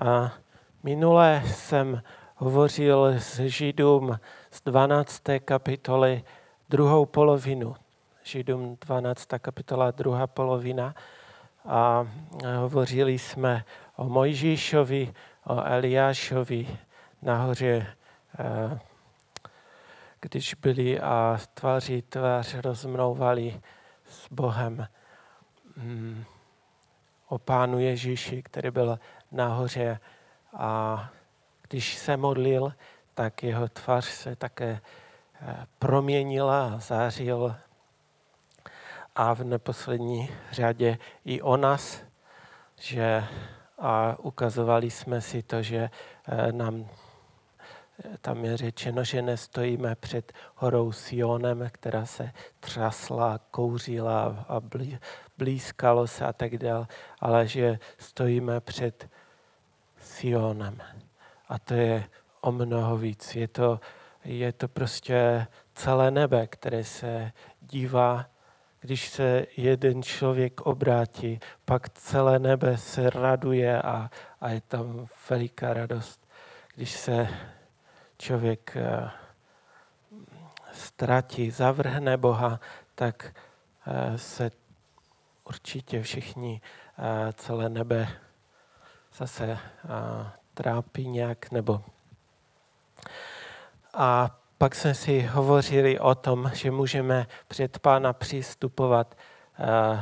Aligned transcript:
A 0.00 0.32
minule 0.82 1.42
jsem 1.46 2.02
hovořil 2.36 3.06
s 3.06 3.40
Židům 3.40 4.18
z 4.50 4.62
12. 4.62 5.22
kapitoly 5.44 6.24
druhou 6.68 7.06
polovinu. 7.06 7.74
Židům 8.22 8.78
12. 8.86 9.28
kapitola, 9.38 9.90
druhá 9.90 10.26
polovina. 10.26 10.94
A 11.64 12.06
hovořili 12.56 13.18
jsme 13.18 13.64
o 13.96 14.04
Mojžíšovi, 14.04 15.14
o 15.46 15.64
Eliášovi 15.64 16.78
nahoře, 17.22 17.86
eh, 18.38 18.78
když 20.20 20.54
byli 20.54 21.00
a 21.00 21.38
tváří 21.54 22.02
tvář 22.02 22.54
rozmlouvali 22.54 23.60
s 24.04 24.28
Bohem 24.30 24.86
mm, 25.76 26.24
o 27.28 27.38
Pánu 27.38 27.78
Ježíši, 27.78 28.42
který 28.42 28.70
byl 28.70 28.98
nahoře 29.32 30.00
a 30.56 31.10
když 31.68 31.96
se 31.96 32.16
modlil, 32.16 32.72
tak 33.14 33.42
jeho 33.42 33.68
tvář 33.68 34.04
se 34.04 34.36
také 34.36 34.80
eh, 35.42 35.66
proměnila 35.78 36.72
a 36.74 36.78
zářil. 36.78 37.56
A 39.14 39.34
v 39.34 39.44
neposlední 39.44 40.30
řadě 40.52 40.98
i 41.24 41.42
o 41.42 41.56
nás, 41.56 42.02
že 42.76 43.24
a 43.78 44.16
ukazovali 44.18 44.90
jsme 44.90 45.20
si 45.20 45.42
to, 45.42 45.62
že 45.62 45.90
eh, 46.28 46.52
nám 46.52 46.86
eh, 48.04 48.18
tam 48.20 48.44
je 48.44 48.56
řečeno, 48.56 49.04
že 49.04 49.22
nestojíme 49.22 49.94
před 49.94 50.32
horou 50.54 50.92
Sionem, 50.92 51.68
která 51.72 52.06
se 52.06 52.32
třasla, 52.60 53.40
kouřila 53.50 54.44
a 54.48 54.60
blízkalo 55.38 56.06
se 56.06 56.24
a 56.24 56.32
tak 56.32 56.58
dále, 56.58 56.86
ale 57.20 57.46
že 57.46 57.78
stojíme 57.98 58.60
před 58.60 59.08
Sionem. 60.00 60.78
A 61.48 61.58
to 61.58 61.74
je 61.74 62.04
o 62.40 62.52
mnoho 62.52 62.96
víc. 62.96 63.36
Je 63.36 63.48
to, 63.48 63.80
je 64.24 64.52
to 64.52 64.68
prostě 64.68 65.46
celé 65.74 66.10
nebe, 66.10 66.46
které 66.46 66.84
se 66.84 67.32
dívá, 67.60 68.26
když 68.80 69.08
se 69.08 69.46
jeden 69.56 70.02
člověk 70.02 70.60
obrátí, 70.60 71.40
pak 71.64 71.88
celé 71.88 72.38
nebe 72.38 72.76
se 72.76 73.10
raduje 73.10 73.82
a, 73.82 74.10
a 74.40 74.48
je 74.48 74.60
tam 74.60 75.06
veliká 75.30 75.74
radost. 75.74 76.28
Když 76.74 76.90
se 76.90 77.28
člověk 78.18 78.76
eh, 78.76 79.10
ztratí, 80.72 81.50
zavrhne 81.50 82.16
Boha, 82.16 82.60
tak 82.94 83.34
eh, 83.86 84.18
se 84.18 84.50
určitě 85.44 86.02
všichni 86.02 86.60
eh, 86.98 87.32
celé 87.32 87.68
nebe 87.68 88.08
zase 89.16 89.58
trápí 90.54 91.08
nějak 91.08 91.50
nebo 91.50 91.80
a 93.94 94.36
pak 94.58 94.74
jsme 94.74 94.94
si 94.94 95.22
hovořili 95.22 96.00
o 96.00 96.14
tom, 96.14 96.50
že 96.54 96.70
můžeme 96.70 97.26
před 97.48 97.78
Pána 97.78 98.12
přistupovat 98.12 99.14
uh, 99.58 100.00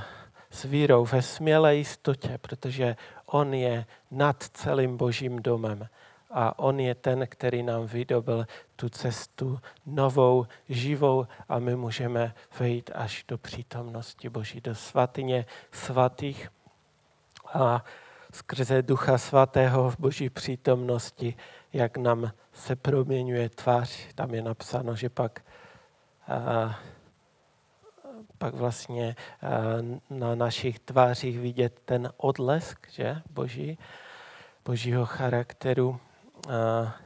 s 0.51 0.65
vírou 0.65 1.05
ve 1.05 1.23
smělé 1.23 1.77
jistotě, 1.77 2.39
protože 2.39 2.97
On 3.27 3.55
je 3.55 3.87
nad 4.11 4.43
celým 4.43 4.97
božím 4.97 5.43
domem. 5.43 5.89
A 6.31 6.59
On 6.59 6.81
je 6.81 6.95
ten, 6.95 7.27
který 7.27 7.63
nám 7.63 7.87
vydobil 7.87 8.47
tu 8.77 8.89
cestu 8.89 9.59
novou, 9.87 10.47
živou 10.69 11.27
a 11.49 11.59
my 11.59 11.77
můžeme 11.77 12.35
vejít 12.59 12.91
až 12.95 13.25
do 13.29 13.39
přítomnosti 13.39 14.29
Boží, 14.29 14.61
do 14.61 14.75
svatyně 14.75 15.47
svatých. 15.73 16.49
A 17.55 17.85
skrze 18.33 18.83
Ducha 18.83 19.19
Svatého 19.19 19.91
v 19.91 19.99
Boží 19.99 20.31
přítomnosti, 20.31 21.35
jak 21.73 21.97
nám 21.97 22.31
se 22.53 22.77
proměňuje 22.77 23.49
tvář. 23.49 24.15
Tam 24.15 24.35
je 24.35 24.43
napsáno, 24.43 24.97
že 24.97 25.09
pak, 25.09 25.41
a, 26.29 26.79
pak 28.39 28.55
vlastně 28.55 29.17
a, 29.43 29.49
na 30.11 30.35
našich 30.35 30.79
tvářích 30.79 31.39
vidět 31.39 31.81
ten 31.85 32.13
odlesk, 32.17 32.91
že, 32.91 33.23
Boží, 33.31 33.79
Božího 34.65 35.07
charakteru. 35.07 36.01
A, 36.49 36.97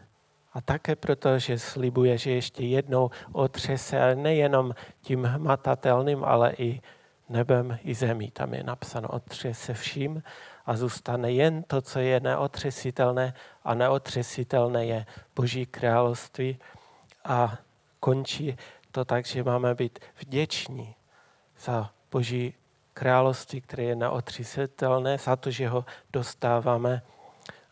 a 0.55 0.61
také 0.61 0.97
proto, 0.97 1.39
že 1.39 1.59
slibuje, 1.59 2.19
že 2.19 2.31
ještě 2.31 2.65
jednou 2.65 3.11
otřese, 3.33 4.15
nejenom 4.15 4.75
tím 5.01 5.25
hmatatelným, 5.25 6.25
ale 6.25 6.53
i 6.59 6.81
nebem 7.29 7.79
i 7.85 7.95
zemí. 7.95 8.31
Tam 8.31 8.55
je 8.55 8.63
napsáno 8.63 9.09
otřese 9.09 9.75
vším 9.75 10.23
a 10.67 10.77
zůstane 10.77 11.33
jen 11.33 11.63
to, 11.63 11.81
co 11.81 11.99
je 11.99 12.21
neotřesitelné 12.21 13.35
a 13.65 13.75
neotřesitelné 13.75 14.87
je 14.87 15.07
Boží 15.37 15.67
království 15.67 16.59
a 17.25 17.59
končí 18.01 18.57
to 18.93 19.05
tak, 19.05 19.27
že 19.27 19.45
máme 19.45 19.75
být 19.75 19.99
vděční 20.21 20.95
za 21.59 21.91
Boží 22.11 22.55
království, 22.95 23.61
které 23.61 23.83
je 23.83 23.97
neotřesitelné, 23.97 25.19
za 25.19 25.37
to, 25.37 25.51
že 25.51 25.69
ho 25.69 25.85
dostáváme 26.13 27.03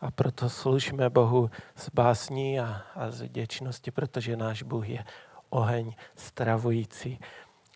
a 0.01 0.11
proto 0.11 0.49
služíme 0.49 1.09
Bohu 1.09 1.49
s 1.75 1.89
básní 1.89 2.59
a, 2.59 2.81
a 2.95 3.11
z 3.11 3.21
vděčnosti, 3.21 3.91
protože 3.91 4.37
náš 4.37 4.63
Bůh 4.63 4.89
je 4.89 5.05
oheň 5.49 5.93
stravující. 6.15 7.19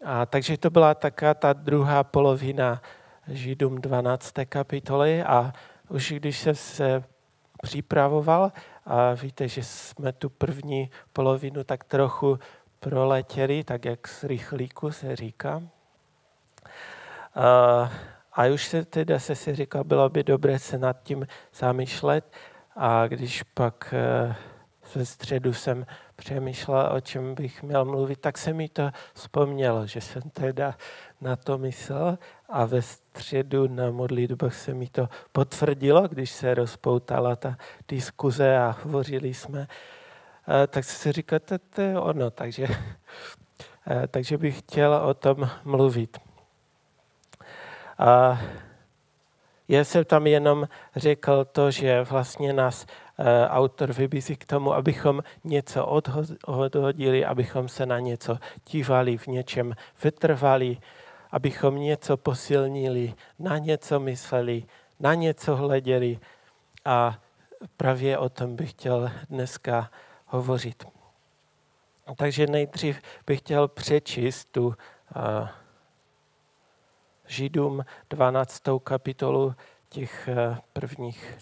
A 0.06 0.26
takže 0.26 0.58
to 0.58 0.70
byla 0.70 0.94
taká 0.94 1.34
ta 1.34 1.54
druhá 1.54 2.04
polovina 2.04 2.82
Židům 3.28 3.82
12. 3.82 4.34
kapitoly 4.50 5.24
a 5.24 5.54
už 5.90 6.12
když 6.12 6.40
jsem 6.40 6.56
se 6.56 7.04
připravoval 7.62 8.52
a 8.86 9.14
víte, 9.14 9.48
že 9.48 9.64
jsme 9.64 10.14
tu 10.14 10.30
první 10.30 10.90
polovinu 11.14 11.64
tak 11.64 11.84
trochu 11.84 12.40
proletěli, 12.80 13.64
tak 13.64 13.86
jak 13.86 14.08
z 14.08 14.24
rychlíku 14.24 14.92
se 14.92 15.16
říká. 15.16 15.62
A, 17.36 17.92
a 18.34 18.46
už 18.54 18.68
se 18.68 18.86
teda 18.86 19.20
se 19.20 19.36
si 19.36 19.56
říkal, 19.56 19.84
bylo 19.84 20.10
by 20.10 20.24
dobré 20.24 20.60
se 20.60 20.78
nad 20.78 21.04
tím 21.04 21.28
zamýšlet 21.54 22.34
a 22.76 23.08
když 23.08 23.44
pak 23.44 23.94
e, 23.94 24.36
ve 24.96 25.06
středu 25.06 25.54
jsem 25.54 25.86
přemýšlel, 26.16 26.90
o 26.94 27.02
čem 27.02 27.36
bych 27.36 27.64
měl 27.64 27.86
mluvit, 27.86 28.20
tak 28.20 28.38
se 28.38 28.54
mi 28.54 28.70
to 28.70 28.92
vzpomnělo, 29.14 29.88
že 29.88 30.02
jsem 30.02 30.22
teda 30.22 30.78
na 31.22 31.36
to 31.36 31.58
myslel 31.58 32.18
a 32.50 32.66
ve 32.66 32.82
středu 32.82 33.68
na 33.68 33.92
modlitbách 33.92 34.54
se 34.54 34.74
mi 34.74 34.88
to 34.88 35.10
potvrdilo, 35.32 36.08
když 36.08 36.32
se 36.32 36.54
rozpoutala 36.54 37.36
ta 37.36 37.58
diskuze 37.88 38.58
a 38.58 38.76
hovořili 38.84 39.34
jsme, 39.34 39.68
tak 40.68 40.84
si 40.84 41.12
říkal, 41.12 41.40
to, 41.76 41.82
je 41.82 42.00
ono, 42.00 42.32
takže, 42.32 42.68
takže 44.12 44.38
bych 44.38 44.60
chtěl 44.60 44.94
o 44.94 45.14
tom 45.14 45.50
mluvit. 45.64 46.18
A 47.98 48.42
já 49.68 49.84
jsem 49.84 50.06
tam 50.06 50.28
jenom 50.28 50.68
řekl 50.96 51.46
to, 51.46 51.72
že 51.72 52.04
vlastně 52.04 52.54
nás 52.54 52.86
autor 53.50 53.94
vybízí 53.94 54.36
k 54.36 54.46
tomu, 54.46 54.74
abychom 54.74 55.24
něco 55.44 56.02
odhodili, 56.46 57.26
abychom 57.26 57.68
se 57.68 57.86
na 57.86 58.00
něco 58.00 58.38
dívali, 58.72 59.18
v 59.18 59.28
něčem 59.28 59.74
vytrvali, 60.04 60.78
abychom 61.32 61.76
něco 61.76 62.18
posilnili, 62.18 63.14
na 63.40 63.58
něco 63.58 64.00
mysleli, 64.00 64.64
na 65.00 65.14
něco 65.14 65.56
hleděli 65.56 66.20
a 66.86 67.20
právě 67.78 68.18
o 68.18 68.30
tom 68.30 68.56
bych 68.56 68.72
chtěl 68.72 69.12
dneska 69.30 69.92
hovořit. 70.26 70.86
Takže 72.18 72.48
nejdřív 72.48 73.02
bych 73.28 73.40
chtěl 73.40 73.68
přečíst 73.68 74.46
tu 74.52 74.68
uh, 74.68 74.74
Židům 77.28 77.86
12. 78.10 78.62
kapitolu 78.84 79.56
těch 79.90 80.30
uh, 80.32 80.58
prvních, 80.74 81.38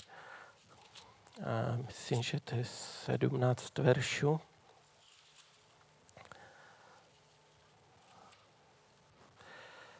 uh, 1.43 1.85
myslím, 1.85 2.23
že 2.23 2.39
to 2.39 2.55
je 2.55 2.65
17 2.65 3.77
veršů. 3.77 4.39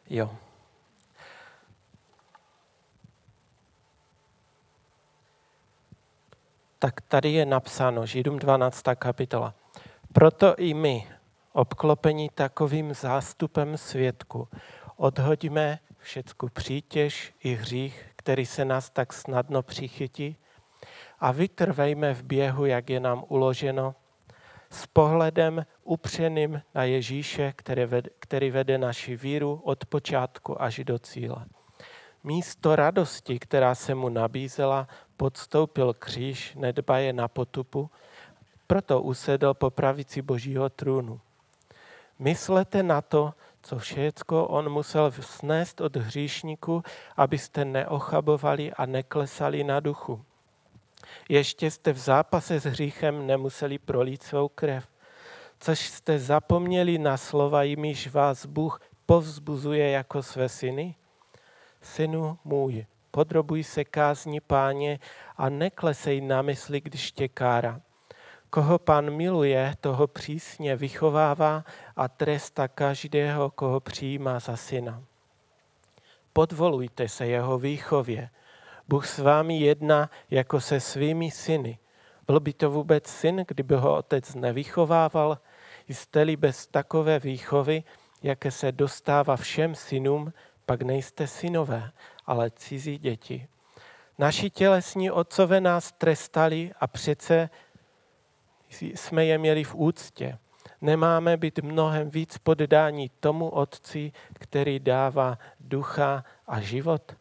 Jo. 0.10 0.38
Tak 6.80 7.02
tady 7.02 7.32
je 7.32 7.46
napsáno, 7.46 8.06
Židům 8.06 8.40
12. 8.40 8.84
kapitola. 8.96 9.54
Proto 10.14 10.56
i 10.56 10.74
my, 10.74 11.08
obklopení 11.54 12.30
takovým 12.30 12.94
zástupem 12.94 13.78
světku, 13.78 14.48
odhodíme 14.96 15.80
všecku 15.98 16.50
přítěž 16.50 17.34
i 17.44 17.54
hřích, 17.54 18.06
který 18.16 18.46
se 18.46 18.66
nás 18.66 18.90
tak 18.90 19.14
snadno 19.14 19.64
přichytí 19.64 20.38
a 21.24 21.32
vytrvejme 21.32 22.14
v 22.14 22.24
běhu, 22.24 22.66
jak 22.66 22.90
je 22.90 23.00
nám 23.00 23.24
uloženo, 23.28 23.96
s 24.70 24.88
pohledem 24.88 25.66
upřeným 25.84 26.62
na 26.76 26.84
Ježíše, 26.84 27.54
který 28.20 28.52
vede, 28.52 28.78
naši 28.78 29.16
víru 29.16 29.62
od 29.64 29.86
počátku 29.86 30.62
až 30.62 30.80
do 30.84 31.00
cíle. 31.00 31.46
místo 32.24 32.76
radosti, 32.76 33.40
která 33.40 33.76
se 33.76 33.96
mu 33.96 34.10
nabízela, 34.10 34.88
podstoupil 35.18 35.94
kříž, 35.94 36.56
nedbaje 36.56 37.14
na 37.14 37.28
potupu, 37.28 37.90
proto 38.68 39.02
usedl 39.02 39.54
po 39.54 39.70
pravici 39.70 40.22
božího 40.22 40.70
trůnu. 40.70 41.20
Myslete 42.20 42.84
na 42.84 43.02
to, 43.02 43.34
co 43.62 43.80
všecko 43.80 44.48
on 44.48 44.70
musel 44.70 45.12
snést 45.12 45.82
od 45.82 45.96
hříšníků, 45.96 46.84
abyste 47.18 47.66
neochabovali 47.66 48.74
a 48.74 48.86
neklesali 48.86 49.64
na 49.64 49.80
duchu. 49.80 50.26
Ještě 51.30 51.72
jste 51.72 51.94
v 51.94 51.98
zápase 51.98 52.60
s 52.60 52.64
hříchem 52.64 53.28
nemuseli 53.28 53.78
prolít 53.78 54.24
svou 54.24 54.48
krev, 54.48 54.88
což 55.60 55.80
jste 55.80 56.20
zapomněli 56.20 56.98
na 56.98 57.18
slova, 57.18 57.64
jimiž 57.64 58.08
vás 58.08 58.46
Bůh 58.46 58.82
povzbuzuje 59.06 59.90
jako 59.90 60.24
své 60.24 60.50
syny? 60.50 60.96
Synu 61.82 62.38
můj, 62.44 62.86
podrobuj 63.12 63.64
se 63.64 63.84
kázni 63.84 64.42
páně 64.42 65.00
a 65.38 65.50
neklesej 65.50 66.22
na 66.22 66.42
mysli, 66.42 66.82
když 66.82 67.12
tě 67.12 67.28
kára. 67.28 67.82
Koho 68.50 68.80
pán 68.80 69.10
miluje, 69.10 69.74
toho 69.82 70.08
přísně 70.08 70.76
vychovává 70.76 71.64
a 71.96 72.08
tresta 72.08 72.68
každého, 72.68 73.52
koho 73.52 73.80
přijímá 73.80 74.40
za 74.40 74.58
syna. 74.58 75.04
Podvolujte 76.34 77.10
se 77.10 77.28
jeho 77.28 77.58
výchově. 77.60 78.30
Bůh 78.88 79.08
s 79.08 79.20
vámi 79.20 79.60
jedná 79.60 80.10
jako 80.30 80.62
se 80.62 80.80
svými 80.80 81.32
syny. 81.32 81.80
Byl 82.28 82.40
by 82.40 82.54
to 82.54 82.72
vůbec 82.72 83.08
syn, 83.08 83.46
kdyby 83.48 83.76
ho 83.76 83.96
otec 83.96 84.36
nevychovával? 84.36 85.38
Jste-li 85.88 86.36
bez 86.36 86.68
takové 86.68 87.20
výchovy, 87.20 87.84
jaké 88.24 88.52
se 88.52 88.72
dostává 88.72 89.36
všem 89.36 89.76
synům, 89.76 90.34
pak 90.66 90.82
nejste 90.82 91.28
synové, 91.28 91.92
ale 92.26 92.52
cizí 92.52 92.98
děti. 92.98 93.48
Naši 94.18 94.50
tělesní 94.50 95.12
otcové 95.12 95.62
nás 95.62 95.92
trestali 95.92 96.72
a 96.80 96.88
přece 96.88 97.50
jsme 98.82 99.26
je 99.26 99.38
měli 99.38 99.64
v 99.64 99.76
úctě. 99.76 100.38
Nemáme 100.82 101.38
být 101.38 101.60
mnohem 101.60 102.10
víc 102.10 102.38
poddání 102.38 103.12
tomu 103.20 103.50
Otci, 103.50 104.12
který 104.34 104.80
dává 104.80 105.38
ducha 105.60 106.24
a 106.48 106.62
život? 106.62 107.16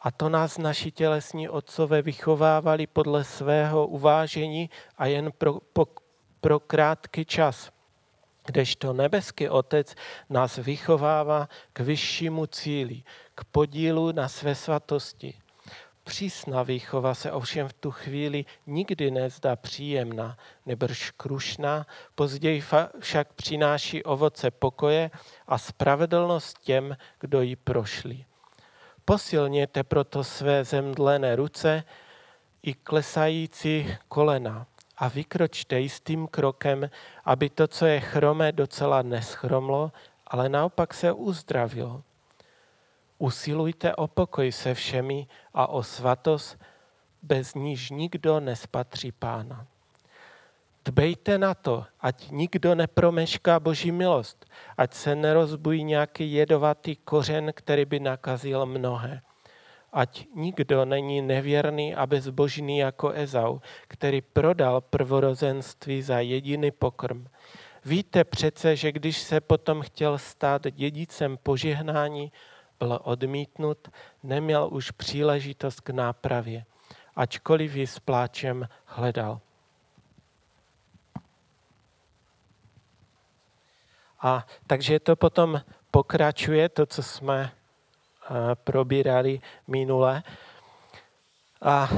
A 0.00 0.10
to 0.10 0.28
nás 0.28 0.58
naši 0.58 0.90
tělesní 0.90 1.48
otcové 1.48 2.02
vychovávali 2.02 2.86
podle 2.86 3.24
svého 3.24 3.86
uvážení 3.86 4.70
a 4.98 5.06
jen 5.06 5.32
pro, 5.38 5.60
po, 5.72 5.86
pro 6.40 6.60
krátký 6.60 7.24
čas. 7.24 7.70
Kdežto 8.46 8.92
nebeský 8.92 9.48
Otec 9.48 9.94
nás 10.30 10.56
vychovává 10.56 11.48
k 11.72 11.80
vyššímu 11.80 12.46
cíli, 12.46 13.02
k 13.34 13.44
podílu 13.44 14.12
na 14.12 14.28
své 14.28 14.54
svatosti. 14.54 15.34
Přísná 16.04 16.62
výchova 16.62 17.14
se 17.14 17.32
ovšem 17.32 17.68
v 17.68 17.72
tu 17.72 17.90
chvíli 17.90 18.44
nikdy 18.66 19.10
nezdá 19.10 19.56
příjemná, 19.56 20.38
nebrž 20.66 21.10
krušná, 21.10 21.86
později 22.14 22.62
však 23.00 23.32
přináší 23.32 24.04
ovoce 24.04 24.50
pokoje 24.50 25.10
a 25.46 25.58
spravedlnost 25.58 26.58
těm, 26.58 26.96
kdo 27.20 27.40
ji 27.42 27.56
prošli. 27.56 28.24
Posilněte 29.08 29.84
proto 29.84 30.24
své 30.24 30.64
zemdlené 30.64 31.36
ruce 31.36 31.84
i 32.62 32.74
klesající 32.74 33.96
kolena 34.08 34.66
a 34.96 35.08
vykročte 35.08 35.80
jistým 35.80 36.26
krokem, 36.26 36.90
aby 37.24 37.50
to, 37.50 37.66
co 37.66 37.86
je 37.86 38.00
chromé, 38.00 38.52
docela 38.52 39.02
neschromlo, 39.02 39.92
ale 40.26 40.48
naopak 40.48 40.94
se 40.94 41.12
uzdravilo. 41.12 42.02
Usilujte 43.18 43.94
o 43.96 44.08
pokoj 44.08 44.52
se 44.52 44.74
všemi 44.74 45.26
a 45.54 45.66
o 45.66 45.82
svatost, 45.82 46.58
bez 47.22 47.54
níž 47.54 47.90
nikdo 47.90 48.40
nespatří 48.40 49.12
pána. 49.12 49.66
Dbejte 50.88 51.38
na 51.38 51.54
to, 51.54 51.84
ať 52.00 52.30
nikdo 52.30 52.74
nepromešká 52.74 53.60
boží 53.60 53.92
milost, 53.92 54.46
ať 54.76 54.94
se 54.94 55.14
nerozbují 55.14 55.84
nějaký 55.84 56.32
jedovatý 56.32 56.96
kořen, 56.96 57.50
který 57.54 57.84
by 57.84 58.00
nakazil 58.00 58.66
mnohé. 58.66 59.20
Ať 59.92 60.26
nikdo 60.34 60.84
není 60.84 61.22
nevěrný 61.22 61.94
a 61.94 62.06
bezbožný 62.06 62.78
jako 62.78 63.10
Ezau, 63.10 63.58
který 63.88 64.20
prodal 64.20 64.80
prvorozenství 64.80 66.02
za 66.02 66.20
jediný 66.20 66.70
pokrm. 66.70 67.26
Víte 67.84 68.24
přece, 68.24 68.76
že 68.76 68.92
když 68.92 69.18
se 69.18 69.40
potom 69.40 69.82
chtěl 69.82 70.18
stát 70.18 70.62
dědicem 70.70 71.38
požehnání, 71.42 72.32
byl 72.78 72.98
odmítnut, 73.02 73.88
neměl 74.22 74.68
už 74.72 74.90
příležitost 74.90 75.80
k 75.80 75.90
nápravě, 75.90 76.64
ačkoliv 77.16 77.76
ji 77.76 77.86
s 77.86 77.98
pláčem 77.98 78.68
hledal. 78.84 79.40
A 84.20 84.46
takže 84.66 85.00
to 85.00 85.16
potom 85.16 85.60
pokračuje, 85.90 86.68
to, 86.68 86.86
co 86.86 87.02
jsme 87.02 87.50
uh, 88.30 88.36
probírali 88.54 89.40
minule. 89.66 90.22
A 91.62 91.88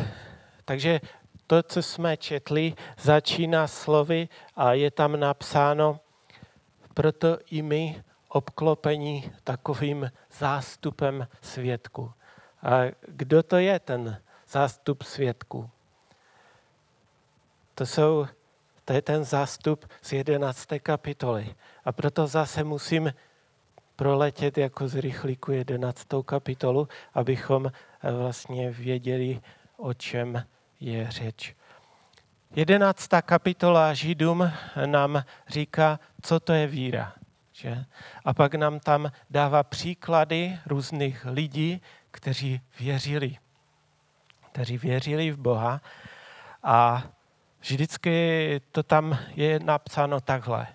takže 0.64 1.00
to, 1.46 1.62
co 1.62 1.82
jsme 1.82 2.16
četli, 2.16 2.74
začíná 2.98 3.66
slovy 3.66 4.28
a 4.56 4.72
je 4.72 4.90
tam 4.90 5.20
napsáno, 5.20 6.00
proto 6.94 7.38
i 7.50 7.62
my 7.62 8.02
obklopení 8.28 9.32
takovým 9.44 10.10
zástupem 10.38 11.28
svědku. 11.40 12.12
A 12.62 12.80
kdo 13.08 13.42
to 13.42 13.56
je 13.56 13.78
ten 13.78 14.22
zástup 14.48 15.02
svědku? 15.02 15.70
To, 17.74 17.86
jsou, 17.86 18.26
to 18.84 18.92
je 18.92 19.02
ten 19.02 19.24
zástup 19.24 19.90
z 20.02 20.12
11. 20.12 20.68
kapitoly. 20.82 21.54
A 21.90 21.92
proto 21.92 22.26
zase 22.26 22.64
musím 22.64 23.14
proletět 23.96 24.58
jako 24.58 24.88
z 24.88 24.94
rychlíku 24.94 25.52
11. 25.52 26.06
kapitolu, 26.24 26.88
abychom 27.14 27.66
eh, 27.66 28.12
vlastně 28.12 28.70
věděli, 28.70 29.40
o 29.76 29.94
čem 29.94 30.44
je 30.80 31.10
řeč. 31.10 31.54
11. 32.56 33.08
kapitola 33.22 33.94
Židům 33.94 34.52
nám 34.86 35.24
říká, 35.48 36.00
co 36.22 36.40
to 36.40 36.52
je 36.52 36.66
víra. 36.66 37.12
Že? 37.52 37.84
A 38.24 38.34
pak 38.34 38.54
nám 38.54 38.80
tam 38.80 39.12
dává 39.30 39.62
příklady 39.62 40.58
různých 40.66 41.26
lidí, 41.30 41.82
kteří 42.10 42.60
věřili. 42.80 43.36
Kteří 44.52 44.78
věřili 44.78 45.30
v 45.30 45.38
Boha. 45.38 45.80
A 46.62 47.02
vždycky 47.60 48.60
to 48.72 48.82
tam 48.82 49.18
je 49.34 49.60
napsáno 49.60 50.20
takhle. 50.20 50.66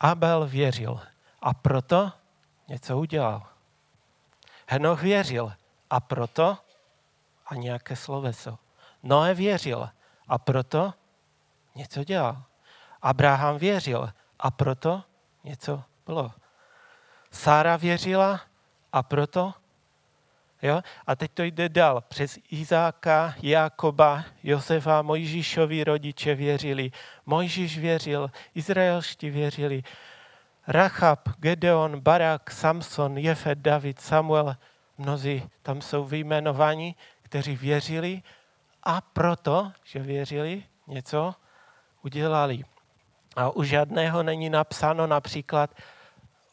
Abel 0.00 0.46
věřil 0.46 1.00
a 1.42 1.54
proto 1.54 2.12
něco 2.68 2.98
udělal. 2.98 3.46
Henoch 4.66 5.02
věřil 5.02 5.52
a 5.90 6.00
proto 6.00 6.58
a 7.46 7.54
nějaké 7.54 7.96
sloveso. 7.96 8.58
Noé 9.02 9.34
věřil 9.34 9.90
a 10.28 10.38
proto 10.38 10.94
něco 11.74 12.04
dělal. 12.04 12.42
Abraham 13.02 13.58
věřil 13.58 14.12
a 14.38 14.50
proto 14.50 15.02
něco 15.44 15.82
bylo. 16.06 16.32
Sára 17.30 17.76
věřila 17.76 18.40
a 18.92 19.02
proto, 19.02 19.54
jo? 20.62 20.80
A 21.06 21.16
teď 21.16 21.30
to 21.34 21.42
jde 21.42 21.68
dál. 21.68 22.04
Přes 22.08 22.38
Izáka, 22.50 23.34
Jakoba, 23.42 24.24
Josefa, 24.42 25.02
Mojžíšovi 25.02 25.84
rodiče 25.84 26.34
věřili. 26.34 26.90
Mojžíš 27.26 27.78
věřil, 27.78 28.30
Izraelští 28.54 29.30
věřili. 29.30 29.82
Rachab, 30.66 31.28
Gedeon, 31.38 32.00
Barak, 32.00 32.50
Samson, 32.50 33.18
Jefet, 33.18 33.58
David, 33.58 34.00
Samuel, 34.00 34.56
mnozí 34.98 35.42
tam 35.62 35.80
jsou 35.80 36.04
vyjmenovaní, 36.04 36.96
kteří 37.22 37.56
věřili 37.56 38.22
a 38.82 39.00
proto, 39.00 39.72
že 39.84 39.98
věřili, 39.98 40.62
něco 40.86 41.34
udělali. 42.02 42.64
A 43.36 43.50
u 43.50 43.62
žádného 43.62 44.22
není 44.22 44.50
napsáno 44.50 45.06
například, 45.06 45.70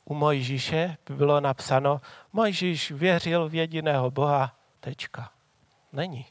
u 0.06 0.14
Mojžíše 0.14 0.98
by 1.08 1.16
bylo 1.16 1.40
napsáno, 1.40 2.02
Mojžíš 2.34 2.92
věřil 2.92 3.50
v 3.50 3.56
jediného 3.56 4.12
Boha, 4.12 4.56
tečka. 4.80 5.32
Není. 5.94 6.26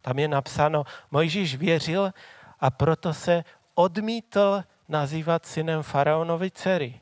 Tam 0.00 0.18
je 0.18 0.28
napsáno, 0.28 0.84
Mojžíš 1.10 1.56
věřil 1.56 2.12
a 2.60 2.70
proto 2.70 3.14
se 3.14 3.44
odmítl 3.74 4.62
nazývat 4.88 5.46
synem 5.46 5.82
faraonovi 5.82 6.50
dcery. 6.50 7.00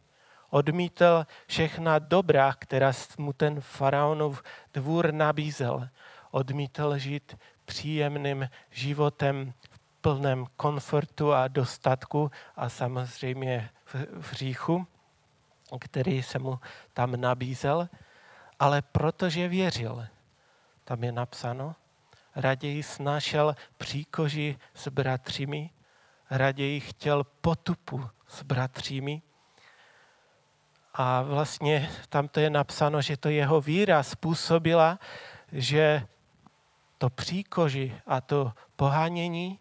Odmítl 0.50 1.26
všechna 1.46 1.98
dobrá, 1.98 2.52
která 2.52 2.92
mu 3.18 3.32
ten 3.32 3.60
faraonov 3.60 4.42
dvůr 4.74 5.12
nabízel. 5.12 5.88
Odmítl 6.30 6.98
žít 6.98 7.38
příjemným 7.64 8.48
životem 8.70 9.52
v 9.70 9.78
plném 10.00 10.46
komfortu 10.56 11.32
a 11.32 11.48
dostatku 11.48 12.30
a 12.56 12.68
samozřejmě 12.68 13.70
v, 13.84 13.94
v 14.20 14.32
říchu 14.32 14.86
který 15.78 16.22
se 16.22 16.38
mu 16.38 16.60
tam 16.92 17.20
nabízel 17.20 17.88
ale 18.58 18.82
protože 18.82 19.48
věřil. 19.48 20.06
Tam 20.84 21.04
je 21.04 21.12
napsáno, 21.12 21.74
raději 22.36 22.82
snášel 22.82 23.56
příkoži 23.76 24.58
s 24.74 24.88
bratřími, 24.88 25.70
raději 26.30 26.80
chtěl 26.80 27.24
potupu 27.24 28.08
s 28.28 28.42
bratřími. 28.42 29.22
A 30.94 31.22
vlastně 31.22 31.90
tam 32.08 32.28
to 32.28 32.40
je 32.40 32.50
napsáno, 32.50 33.02
že 33.02 33.16
to 33.16 33.28
jeho 33.28 33.60
víra 33.60 34.02
způsobila, 34.02 34.98
že 35.52 36.06
to 36.98 37.10
příkoži 37.10 38.00
a 38.06 38.20
to 38.20 38.52
pohánění 38.76 39.58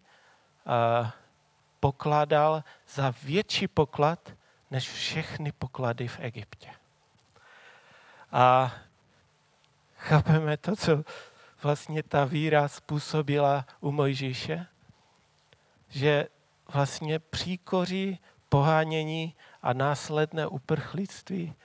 pokládal 1.80 2.64
za 2.88 3.14
větší 3.24 3.68
poklad 3.68 4.34
než 4.74 4.90
všechny 4.90 5.52
poklady 5.52 6.08
v 6.08 6.20
Egyptě. 6.20 6.70
A 8.32 8.74
chápeme 9.98 10.58
to, 10.58 10.76
co 10.76 11.04
vlastně 11.64 12.04
ta 12.04 12.26
víra 12.26 12.68
způsobila 12.68 13.66
u 13.80 13.92
Mojžíše, 13.92 14.66
že 15.90 16.28
vlastně 16.74 17.20
příkoří, 17.20 18.20
pohánění 18.50 19.36
a 19.62 19.74
následné 19.74 20.48
uprchlictví 20.48 21.56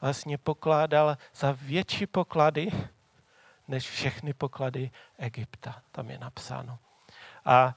vlastně 0.00 0.38
pokládal 0.38 1.16
za 1.34 1.56
větší 1.62 2.06
poklady 2.06 2.70
než 3.68 3.90
všechny 3.90 4.32
poklady 4.34 4.90
Egypta. 5.18 5.82
Tam 5.92 6.10
je 6.10 6.18
napsáno. 6.18 6.78
A 7.44 7.74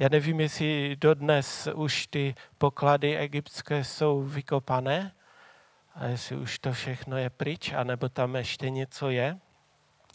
já 0.00 0.08
nevím, 0.08 0.40
jestli 0.40 0.96
dodnes 1.00 1.68
už 1.74 2.06
ty 2.06 2.34
poklady 2.58 3.18
egyptské 3.18 3.84
jsou 3.84 4.22
vykopané, 4.22 5.12
a 5.94 6.06
jestli 6.06 6.36
už 6.36 6.58
to 6.58 6.72
všechno 6.72 7.16
je 7.16 7.30
pryč, 7.30 7.72
anebo 7.72 8.08
tam 8.08 8.36
ještě 8.36 8.70
něco 8.70 9.10
je. 9.10 9.38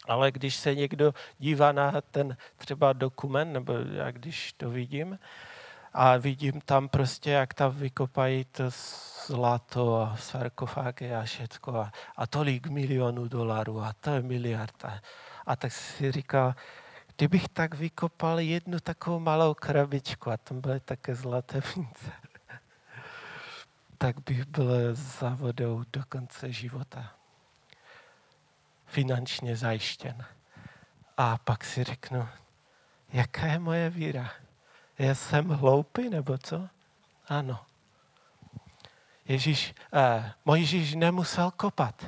Ale 0.08 0.32
když 0.32 0.56
se 0.56 0.75
někdo 0.75 1.13
dívá 1.38 1.72
na 1.72 2.01
ten 2.01 2.38
třeba 2.56 2.94
dokument, 2.94 3.54
nebo 3.54 3.74
já 3.74 4.12
když 4.12 4.54
to 4.54 4.70
vidím, 4.70 5.20
a 5.94 6.18
vidím 6.18 6.62
tam 6.62 6.89
prostě, 6.89 7.32
jak 7.32 7.54
tam 7.54 7.72
vykopají 7.72 8.46
to 8.46 8.63
zlato 9.27 10.01
a 10.01 10.18
sarkofágy 10.18 11.13
a 11.15 11.24
všechno 11.24 11.75
a, 11.75 11.92
a 12.15 12.27
tolik 12.27 12.68
milionů 12.68 13.27
dolarů 13.27 13.82
a 13.82 13.94
to 14.00 14.10
je 14.10 14.22
miliarda. 14.22 15.00
A 15.46 15.56
tak 15.56 15.72
si 15.72 16.12
říká, 16.12 16.56
kdybych 17.17 17.50
tak 17.50 17.75
vykopal 17.75 18.39
jednu 18.39 18.79
takovou 18.79 19.19
malou 19.19 19.53
krabičku 19.53 20.31
a 20.31 20.38
tam 20.38 20.62
byly 20.62 20.79
také 20.79 21.15
zlaté 21.15 21.62
mince, 21.75 22.12
tak 23.98 24.19
bych 24.19 24.45
byl 24.45 24.95
za 24.95 25.29
vodou 25.29 25.84
do 25.93 26.03
konce 26.10 26.51
života. 26.51 27.15
Finančně 28.86 29.55
zajištěn. 29.55 30.25
A 31.17 31.38
pak 31.38 31.63
si 31.63 31.84
řeknu, 31.84 32.27
jaká 33.13 33.45
je 33.45 33.60
moje 33.60 33.89
víra? 33.89 34.31
Já 35.00 35.15
jsem 35.15 35.50
hloupý 35.50 36.10
nebo 36.10 36.38
co? 36.38 36.69
Ano. 37.27 37.65
Ježíš, 39.25 39.74
eh, 39.93 40.34
Mojžíš 40.45 40.95
nemusel 40.95 41.51
kopat, 41.51 42.05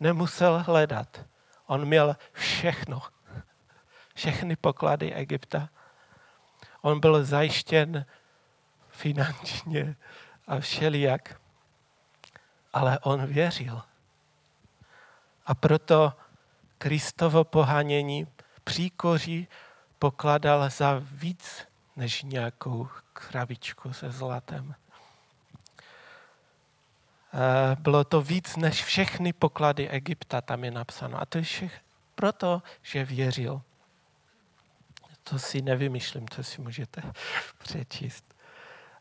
nemusel 0.00 0.62
hledat. 0.66 1.24
On 1.66 1.84
měl 1.84 2.16
všechno 2.32 3.02
všechny 4.20 4.56
poklady 4.56 5.14
Egypta. 5.14 5.68
On 6.82 7.00
byl 7.00 7.24
zajištěn 7.24 8.04
finančně 8.88 9.96
a 10.46 10.60
všelijak, 10.60 11.40
ale 12.72 12.98
on 12.98 13.26
věřil. 13.26 13.82
A 15.46 15.54
proto 15.54 16.12
Kristovo 16.78 17.44
pohánění 17.44 18.26
příkoří 18.64 19.48
pokladal 19.98 20.70
za 20.70 21.00
víc 21.00 21.66
než 21.96 22.22
nějakou 22.22 22.88
krabičku 23.12 23.92
se 23.92 24.10
zlatem. 24.10 24.74
Bylo 27.78 28.04
to 28.04 28.22
víc 28.22 28.56
než 28.56 28.84
všechny 28.84 29.32
poklady 29.32 29.88
Egypta, 29.88 30.40
tam 30.40 30.64
je 30.64 30.70
napsáno. 30.70 31.20
A 31.20 31.26
to 31.26 31.38
je 31.38 31.44
všech 31.44 31.80
proto, 32.14 32.62
že 32.82 33.04
věřil. 33.04 33.62
To 35.30 35.38
si 35.38 35.62
nevymýšlím, 35.62 36.28
to 36.28 36.42
si 36.42 36.60
můžete 36.60 37.02
přečíst. 37.58 38.34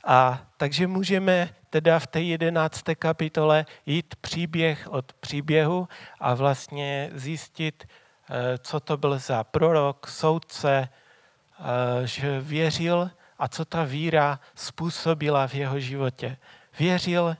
A 0.05 0.47
takže 0.57 0.87
můžeme 0.87 1.49
teda 1.69 1.99
v 1.99 2.07
té 2.07 2.21
jedenácté 2.21 2.95
kapitole 2.95 3.65
jít 3.85 4.15
příběh 4.15 4.87
od 4.87 5.13
příběhu 5.13 5.87
a 6.19 6.33
vlastně 6.33 7.09
zjistit, 7.13 7.87
eh, 8.29 8.57
co 8.57 8.79
to 8.79 8.97
byl 8.97 9.19
za 9.19 9.43
prorok, 9.43 10.07
soudce, 10.07 10.89
eh, 10.89 12.07
že 12.07 12.39
věřil 12.41 13.11
a 13.39 13.47
co 13.47 13.65
ta 13.65 13.83
víra 13.83 14.39
způsobila 14.55 15.47
v 15.47 15.53
jeho 15.53 15.79
životě. 15.79 16.37
Věřil 16.79 17.37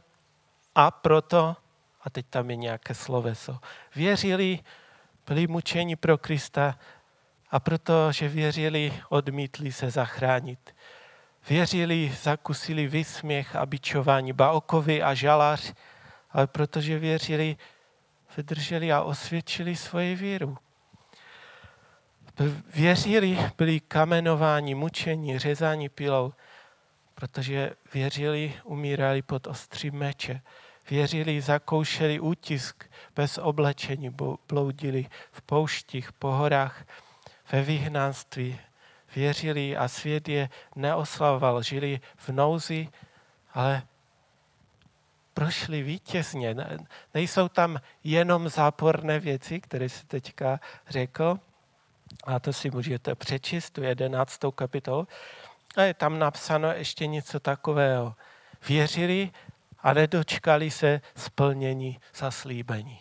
a 0.76 0.92
proto, 0.92 1.56
a 2.02 2.10
teď 2.10 2.26
tam 2.30 2.50
je 2.50 2.56
nějaké 2.56 2.94
sloveso, 2.94 3.60
věřili, 3.96 4.60
byli 5.28 5.48
mučeni 5.48 5.96
pro 5.96 6.18
Krista, 6.18 6.76
a 7.52 7.60
protože 7.60 8.28
věřili, 8.28 8.94
odmítli 9.10 9.72
se 9.72 9.92
zachránit. 9.92 10.76
Věřili, 11.50 12.12
zakusili 12.22 12.88
vysměch 12.88 13.56
a 13.56 13.66
bičování 13.66 14.34
Baokovi 14.34 15.04
a 15.04 15.14
žalář, 15.14 15.74
ale 16.32 16.48
protože 16.48 17.00
věřili, 17.00 17.58
vydrželi 18.38 18.92
a 18.92 19.02
osvědčili 19.02 19.76
svoji 19.76 20.16
víru. 20.16 20.58
Věřili, 22.76 23.38
byli 23.58 23.80
kamenováni, 23.80 24.76
mučení, 24.76 25.40
řezání 25.40 25.90
pilou, 25.90 26.34
protože 27.16 27.72
věřili, 27.94 28.54
umírali 28.64 29.22
pod 29.22 29.48
ostrým 29.48 29.94
meče. 29.94 30.42
Věřili, 30.90 31.42
zakoušeli 31.42 32.20
útisk 32.20 32.90
bez 33.16 33.38
oblečení, 33.38 34.16
bloudili 34.48 35.06
v 35.32 35.42
pouštích, 35.42 36.14
po 36.14 36.32
horách, 36.32 36.86
ve 37.52 37.62
vyhnanství, 37.62 38.60
věřili 39.16 39.78
a 39.78 39.88
svět 39.88 40.30
je 40.30 40.50
neoslavoval, 40.76 41.64
žili 41.64 42.00
v 42.18 42.30
nouzi, 42.30 42.90
ale 43.54 43.84
prošli 45.34 45.84
vítězně. 45.84 46.56
Nejsou 47.14 47.48
tam 47.48 47.82
jenom 48.04 48.50
záporné 48.50 49.20
věci, 49.20 49.60
které 49.60 49.90
se 49.90 50.06
teďka 50.06 50.60
řekl, 50.90 51.40
a 52.24 52.40
to 52.40 52.54
si 52.54 52.72
můžete 52.72 53.16
přečíst, 53.16 53.70
tu 53.70 53.84
jedenáctou 53.84 54.52
kapitolu, 54.52 55.08
a 55.76 55.82
je 55.82 55.94
tam 55.94 56.20
napsáno 56.20 56.68
ještě 56.68 57.08
něco 57.08 57.40
takového. 57.40 58.16
Věřili 58.68 59.32
a 59.80 59.94
nedočkali 59.94 60.72
se 60.72 61.02
splnění 61.16 62.00
zaslíbení. 62.16 63.00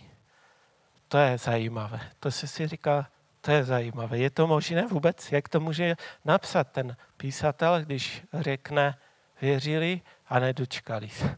To 1.09 1.19
je 1.19 1.39
zajímavé. 1.39 2.01
To 2.21 2.31
se 2.31 2.47
si 2.47 2.69
říká, 2.69 3.07
to 3.41 3.51
je 3.51 3.65
zajímavé. 3.65 4.19
Je 4.19 4.31
to 4.31 4.47
možné 4.47 4.87
vůbec? 4.87 5.33
Jak 5.33 5.49
to 5.49 5.61
může 5.61 5.97
napsat 6.25 6.73
ten 6.73 6.97
písatel, 7.17 7.81
když 7.85 8.23
řekne, 8.35 8.99
věřili 9.41 10.01
a 10.29 10.39
nedočkali 10.39 11.09
se? 11.09 11.37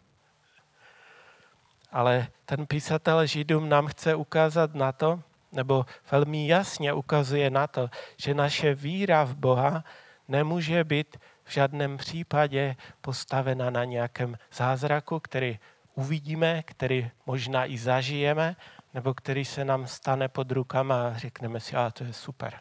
Ale 1.93 2.29
ten 2.45 2.67
písatel 2.67 3.27
Židům 3.27 3.69
nám 3.69 3.87
chce 3.87 4.15
ukázat 4.15 4.75
na 4.75 4.93
to, 4.93 5.21
nebo 5.53 5.87
velmi 6.11 6.49
jasně 6.49 6.93
ukazuje 6.93 7.51
na 7.51 7.67
to, 7.67 7.91
že 8.17 8.35
naše 8.35 8.75
víra 8.75 9.25
v 9.25 9.35
Boha 9.35 9.85
nemůže 10.29 10.85
být 10.85 11.17
v 11.45 11.53
žádném 11.53 11.97
případě 11.97 12.77
postavena 13.01 13.71
na 13.71 13.85
nějakém 13.85 14.37
zázraku, 14.53 15.21
který 15.21 15.59
uvidíme, 15.95 16.63
který 16.63 17.11
možná 17.27 17.67
i 17.67 17.79
zažijeme, 17.79 18.57
nebo 18.95 19.15
který 19.15 19.45
se 19.45 19.65
nám 19.65 19.87
stane 19.87 20.29
pod 20.29 20.53
rukama 20.53 21.09
a 21.09 21.19
řekneme 21.19 21.61
si, 21.61 21.77
a 21.77 21.91
to 21.91 22.05
je 22.05 22.13
super. 22.13 22.61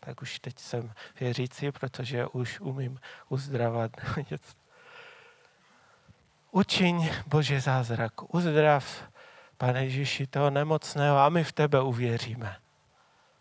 Tak 0.00 0.22
už 0.22 0.38
teď 0.38 0.58
jsem 0.58 0.92
věřící, 1.20 1.72
protože 1.72 2.26
už 2.26 2.60
umím 2.60 3.00
uzdravat. 3.28 3.90
Učiň 6.50 7.10
Bože 7.26 7.60
zázrak, 7.60 8.34
uzdrav, 8.34 9.02
Pane 9.58 9.84
Ježíši, 9.84 10.26
toho 10.26 10.50
nemocného 10.50 11.18
a 11.18 11.28
my 11.28 11.44
v 11.44 11.52
tebe 11.52 11.82
uvěříme. 11.82 12.56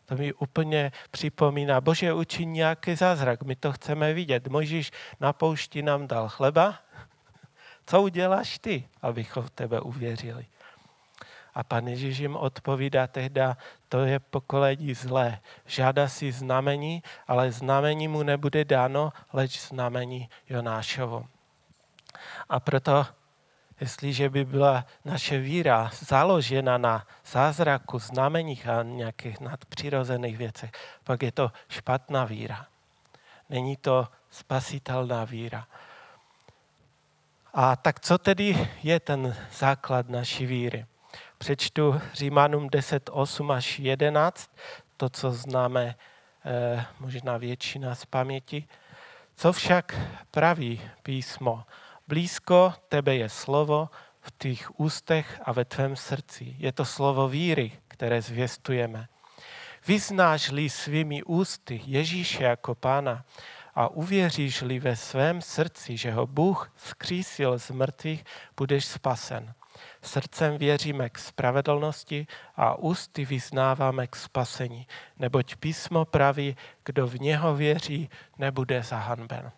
To 0.06 0.16
mi 0.16 0.34
úplně 0.34 0.92
připomíná, 1.12 1.82
Bože, 1.82 2.14
učiň 2.14 2.54
nějaký 2.54 2.96
zázrak, 2.96 3.44
my 3.44 3.56
to 3.56 3.72
chceme 3.72 4.14
vidět. 4.14 4.48
Možíš 4.48 4.92
na 5.20 5.34
poušti 5.34 5.82
nám 5.82 6.08
dal 6.08 6.30
chleba, 6.30 6.80
co 7.86 8.02
uděláš 8.02 8.60
ty, 8.60 8.90
abychom 9.02 9.44
v 9.44 9.50
tebe 9.50 9.82
uvěřili? 9.82 10.46
A 11.54 11.64
pan 11.64 11.88
Ježíš 11.88 12.18
jim 12.18 12.36
odpovídá 12.36 13.08
tehda, 13.08 13.58
to 13.90 14.00
je 14.00 14.20
pokolení 14.20 14.94
zlé. 14.94 15.40
Žádá 15.66 16.08
si 16.08 16.32
znamení, 16.32 17.04
ale 17.28 17.52
znamení 17.52 18.08
mu 18.08 18.24
nebude 18.24 18.66
dáno, 18.66 19.14
leč 19.34 19.60
znamení 19.60 20.30
Jonášovo. 20.50 21.26
A 22.50 22.60
proto 22.60 23.06
Jestliže 23.80 24.30
by 24.30 24.46
byla 24.46 24.86
naše 25.06 25.40
víra 25.40 25.92
založena 25.94 26.78
na 26.78 27.08
zázraku, 27.26 28.00
znameních 28.00 28.68
a 28.68 28.84
nějakých 28.84 29.40
nadpřirozených 29.40 30.38
věcech, 30.38 30.72
pak 31.04 31.24
je 31.24 31.32
to 31.32 31.52
špatná 31.70 32.26
víra. 32.26 32.66
Není 33.50 33.78
to 33.78 34.08
spasitelná 34.30 35.24
víra. 35.24 35.68
A 37.54 37.76
tak 37.76 38.00
co 38.00 38.18
tedy 38.18 38.70
je 38.84 39.00
ten 39.00 39.36
základ 39.58 40.10
naší 40.10 40.46
víry? 40.46 40.86
Přečtu 41.40 42.02
Římanům 42.14 42.70
10, 42.70 43.10
8 43.14 43.52
až 43.52 43.80
11, 43.80 44.52
to, 44.98 45.10
co 45.10 45.32
známe 45.32 45.96
eh, 46.46 46.86
možná 47.00 47.38
většina 47.38 47.96
z 47.96 48.06
paměti. 48.06 48.68
Co 49.36 49.54
však 49.54 50.00
praví 50.32 50.82
písmo? 51.04 51.64
Blízko 52.08 52.74
tebe 52.90 53.16
je 53.16 53.30
slovo 53.30 53.90
v 54.22 54.32
tvých 54.32 54.80
ústech 54.80 55.42
a 55.44 55.52
ve 55.52 55.66
tvém 55.66 55.96
srdci. 55.96 56.56
Je 56.58 56.72
to 56.72 56.86
slovo 56.86 57.28
víry, 57.28 57.72
které 57.88 58.22
zvěstujeme. 58.22 59.08
Vyznáš-li 59.88 60.70
svými 60.70 61.24
ústy 61.24 61.82
Ježíše 61.86 62.44
jako 62.44 62.76
pána 62.76 63.26
a 63.76 63.88
uvěříš-li 63.88 64.80
ve 64.80 64.96
svém 64.96 65.42
srdci, 65.42 65.98
že 65.98 66.12
ho 66.12 66.28
Bůh 66.28 66.72
skřísil 66.78 67.60
z 67.60 67.72
mrtvých, 67.72 68.24
budeš 68.58 68.86
spasen. 68.86 69.54
Srdcem 70.02 70.58
věříme 70.58 71.10
k 71.10 71.18
spravedlnosti 71.20 72.28
a 72.56 72.76
ústy 72.76 73.26
vyznáváme 73.26 74.08
k 74.08 74.16
spasení, 74.16 74.88
neboť 75.20 75.56
písmo 75.56 76.06
praví, 76.06 76.58
kdo 76.86 77.08
v 77.08 77.20
něho 77.20 77.56
věří, 77.56 78.10
nebude 78.38 78.84
zahanben. 78.84 79.52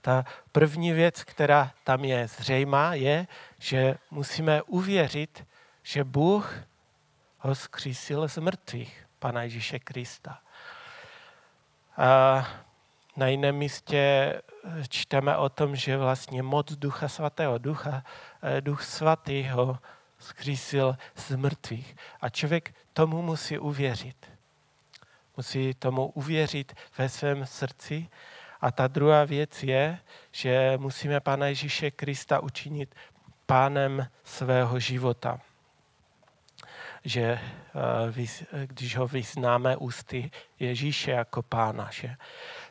Ta 0.00 0.24
první 0.52 0.92
věc, 0.92 1.24
která 1.24 1.72
tam 1.84 2.04
je 2.04 2.28
zřejmá, 2.28 2.94
je, 2.94 3.26
že 3.58 3.98
musíme 4.10 4.62
uvěřit, 4.62 5.46
že 5.82 6.04
Bůh 6.04 6.54
ho 7.38 7.54
zkřísil 7.54 8.28
z 8.28 8.38
mrtvých, 8.38 9.06
Pana 9.18 9.42
Ježíše 9.42 9.78
Krista. 9.78 10.38
A 11.96 12.46
na 13.16 13.28
jiném 13.28 13.56
místě 13.56 14.32
čteme 14.88 15.36
o 15.36 15.48
tom, 15.48 15.76
že 15.76 15.96
vlastně 15.96 16.42
moc 16.42 16.72
Ducha 16.72 17.08
Svatého, 17.08 17.58
Ducha, 17.58 18.02
eh, 18.42 18.60
Duch 18.60 18.82
Svatý 18.82 19.48
ho 19.48 19.78
zkřísil 20.18 20.96
z 21.14 21.30
mrtvých. 21.30 21.96
A 22.20 22.28
člověk 22.28 22.74
tomu 22.92 23.22
musí 23.22 23.58
uvěřit. 23.58 24.26
Musí 25.36 25.74
tomu 25.74 26.06
uvěřit 26.06 26.74
ve 26.98 27.08
svém 27.08 27.46
srdci. 27.46 28.08
A 28.60 28.72
ta 28.72 28.86
druhá 28.86 29.24
věc 29.24 29.62
je, 29.62 29.98
že 30.32 30.74
musíme 30.76 31.20
Pána 31.20 31.46
Ježíše 31.46 31.90
Krista 31.90 32.40
učinit 32.40 32.94
pánem 33.46 34.06
svého 34.24 34.78
života. 34.78 35.40
Že 37.06 37.22
eh, 37.22 38.66
když 38.66 38.96
ho 38.96 39.06
vyznáme 39.06 39.76
ústy 39.76 40.30
Ježíše 40.58 41.10
jako 41.10 41.42
pána. 41.42 41.88
Že? 41.92 42.16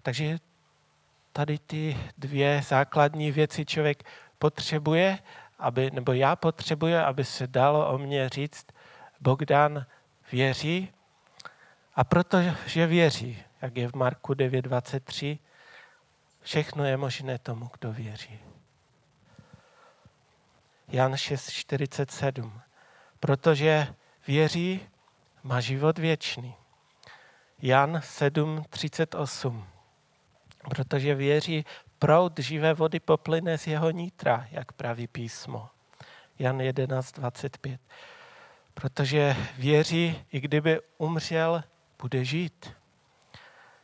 Takže 0.02 0.38
tady 1.32 1.58
ty 1.58 1.98
dvě 2.18 2.62
základní 2.68 3.32
věci 3.32 3.66
člověk 3.66 4.04
potřebuje, 4.40 5.20
aby, 5.60 5.92
nebo 5.92 6.14
já 6.14 6.36
potřebuji, 6.36 6.96
aby 6.96 7.24
se 7.24 7.48
dalo 7.48 7.90
o 7.90 7.98
mě 7.98 8.30
říct, 8.30 8.66
Bogdan 9.20 9.86
věří 10.32 10.90
a 11.96 12.04
protože 12.04 12.88
věří, 12.88 13.44
jak 13.62 13.78
je 13.78 13.88
v 13.88 13.94
Marku 13.94 14.34
9.23, 14.34 15.40
všechno 16.42 16.86
je 16.86 16.98
možné 16.98 17.40
tomu, 17.40 17.70
kdo 17.80 17.92
věří. 17.92 18.40
Jan 20.88 21.14
6.47. 21.14 22.52
Protože 23.20 23.88
věří, 24.28 24.82
má 25.44 25.62
život 25.62 25.98
věčný. 25.98 26.56
Jan 27.62 27.96
7.38 27.98 29.64
protože 30.70 31.16
věří, 31.16 31.66
proud 32.00 32.40
živé 32.40 32.74
vody 32.74 33.00
poplyne 33.00 33.58
z 33.58 33.68
jeho 33.68 33.92
nítra, 33.92 34.48
jak 34.52 34.72
praví 34.72 35.08
písmo. 35.08 35.70
Jan 36.40 36.58
11.25. 36.58 37.78
Protože 38.74 39.36
věří, 39.58 40.26
i 40.32 40.40
kdyby 40.40 40.80
umřel, 40.98 41.64
bude 42.02 42.26
žít. 42.26 42.74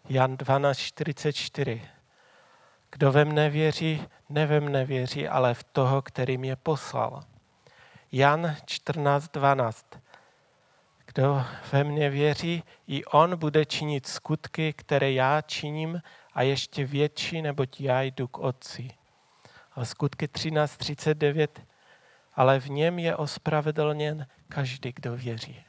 Jan 0.09 0.35
12.44. 0.35 1.81
Kdo 2.91 3.11
ve 3.11 3.25
mne 3.25 3.49
věří, 3.49 4.07
ne 4.29 4.45
ve 4.45 4.59
mne 4.59 4.85
věří, 4.85 5.27
ale 5.27 5.53
v 5.53 5.63
toho, 5.63 6.01
který 6.01 6.37
mě 6.37 6.55
poslal. 6.55 7.23
Jan 8.11 8.55
14.12. 8.65 9.73
Kdo 11.13 11.45
ve 11.71 11.83
mně 11.83 12.09
věří, 12.09 12.63
i 12.87 13.05
on 13.05 13.37
bude 13.37 13.65
činit 13.65 14.07
skutky, 14.07 14.73
které 14.73 15.11
já 15.11 15.41
činím 15.41 16.01
a 16.33 16.41
ještě 16.41 16.85
větší, 16.85 17.41
neboť 17.41 17.81
já 17.81 18.01
jdu 18.01 18.27
k 18.27 18.37
Otci. 18.37 18.89
A 19.75 19.85
skutky 19.85 20.27
13.39, 20.27 21.47
ale 22.35 22.59
v 22.59 22.69
něm 22.69 22.99
je 22.99 23.15
ospravedlněn 23.15 24.27
každý, 24.47 24.91
kdo 24.91 25.15
věří. 25.15 25.63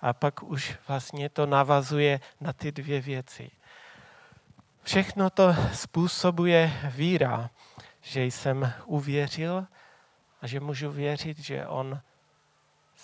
A 0.00 0.12
pak 0.12 0.42
už 0.42 0.78
vlastně 0.88 1.28
to 1.28 1.46
navazuje 1.46 2.20
na 2.40 2.52
ty 2.52 2.72
dvě 2.72 3.00
věci. 3.00 3.50
Všechno 4.82 5.30
to 5.30 5.54
způsobuje 5.72 6.72
víra, 6.84 7.50
že 8.00 8.24
jsem 8.24 8.72
uvěřil 8.86 9.66
a 10.40 10.46
že 10.46 10.60
můžu 10.60 10.90
věřit, 10.90 11.38
že 11.38 11.66
on 11.66 12.00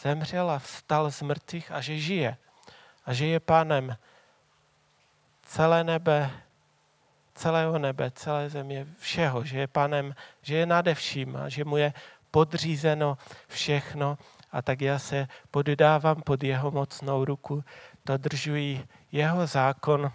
zemřel 0.03 0.51
a 0.51 0.59
vstal 0.59 1.11
z 1.11 1.23
mrtvých 1.23 1.73
a 1.73 1.81
že 1.81 1.99
žije. 1.99 2.37
A 3.07 3.13
že 3.13 3.27
je 3.27 3.41
pánem 3.41 3.97
celé 5.43 5.85
nebe, 5.85 6.31
celého 7.35 7.79
nebe, 7.79 8.11
celé 8.11 8.51
země, 8.51 8.87
všeho, 8.99 9.45
že 9.45 9.59
je 9.59 9.67
panem, 9.67 10.15
že 10.43 10.57
je 10.57 10.67
nade 10.67 10.95
vším 10.95 11.37
a 11.37 11.49
že 11.49 11.65
mu 11.65 11.77
je 11.77 11.93
podřízeno 12.31 13.19
všechno 13.49 14.19
a 14.53 14.63
tak 14.63 14.81
já 14.81 14.99
se 14.99 15.29
poddávám 15.51 16.23
pod 16.23 16.43
jeho 16.43 16.71
mocnou 16.71 17.25
ruku, 17.25 17.65
dodržuji 18.07 18.87
jeho 19.13 19.47
zákon 19.47 20.13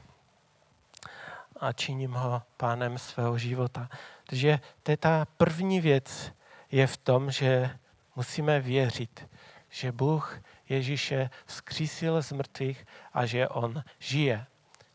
a 1.60 1.72
činím 1.72 2.12
ho 2.12 2.42
pánem 2.58 2.98
svého 2.98 3.38
života. 3.38 3.90
Takže 4.28 4.60
to 4.84 4.92
je 4.92 4.98
ta 4.98 5.26
první 5.38 5.82
věc, 5.82 6.32
je 6.72 6.88
v 6.88 6.98
tom, 6.98 7.32
že 7.32 7.70
musíme 8.16 8.60
věřit, 8.60 9.28
že 9.76 9.92
Bůh 9.92 10.40
Ježíše 10.70 11.30
vzkřísil 11.46 12.24
z 12.24 12.32
mrtvých 12.32 12.86
a 13.14 13.26
že 13.26 13.48
On 13.48 13.84
žije. 14.00 14.46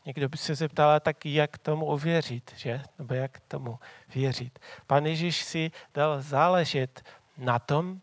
Někdo 0.05 0.29
by 0.29 0.37
se 0.37 0.55
zeptal, 0.55 0.99
tak 0.99 1.25
jak 1.25 1.57
tomu 1.57 1.85
uvěřit, 1.85 2.51
že? 2.55 2.81
Nebo 2.99 3.13
jak 3.13 3.39
tomu 3.39 3.79
věřit. 4.15 4.59
Pan 4.87 5.05
Ježíš 5.05 5.43
si 5.43 5.71
dal 5.93 6.21
záležet 6.21 7.03
na 7.37 7.59
tom, 7.59 8.01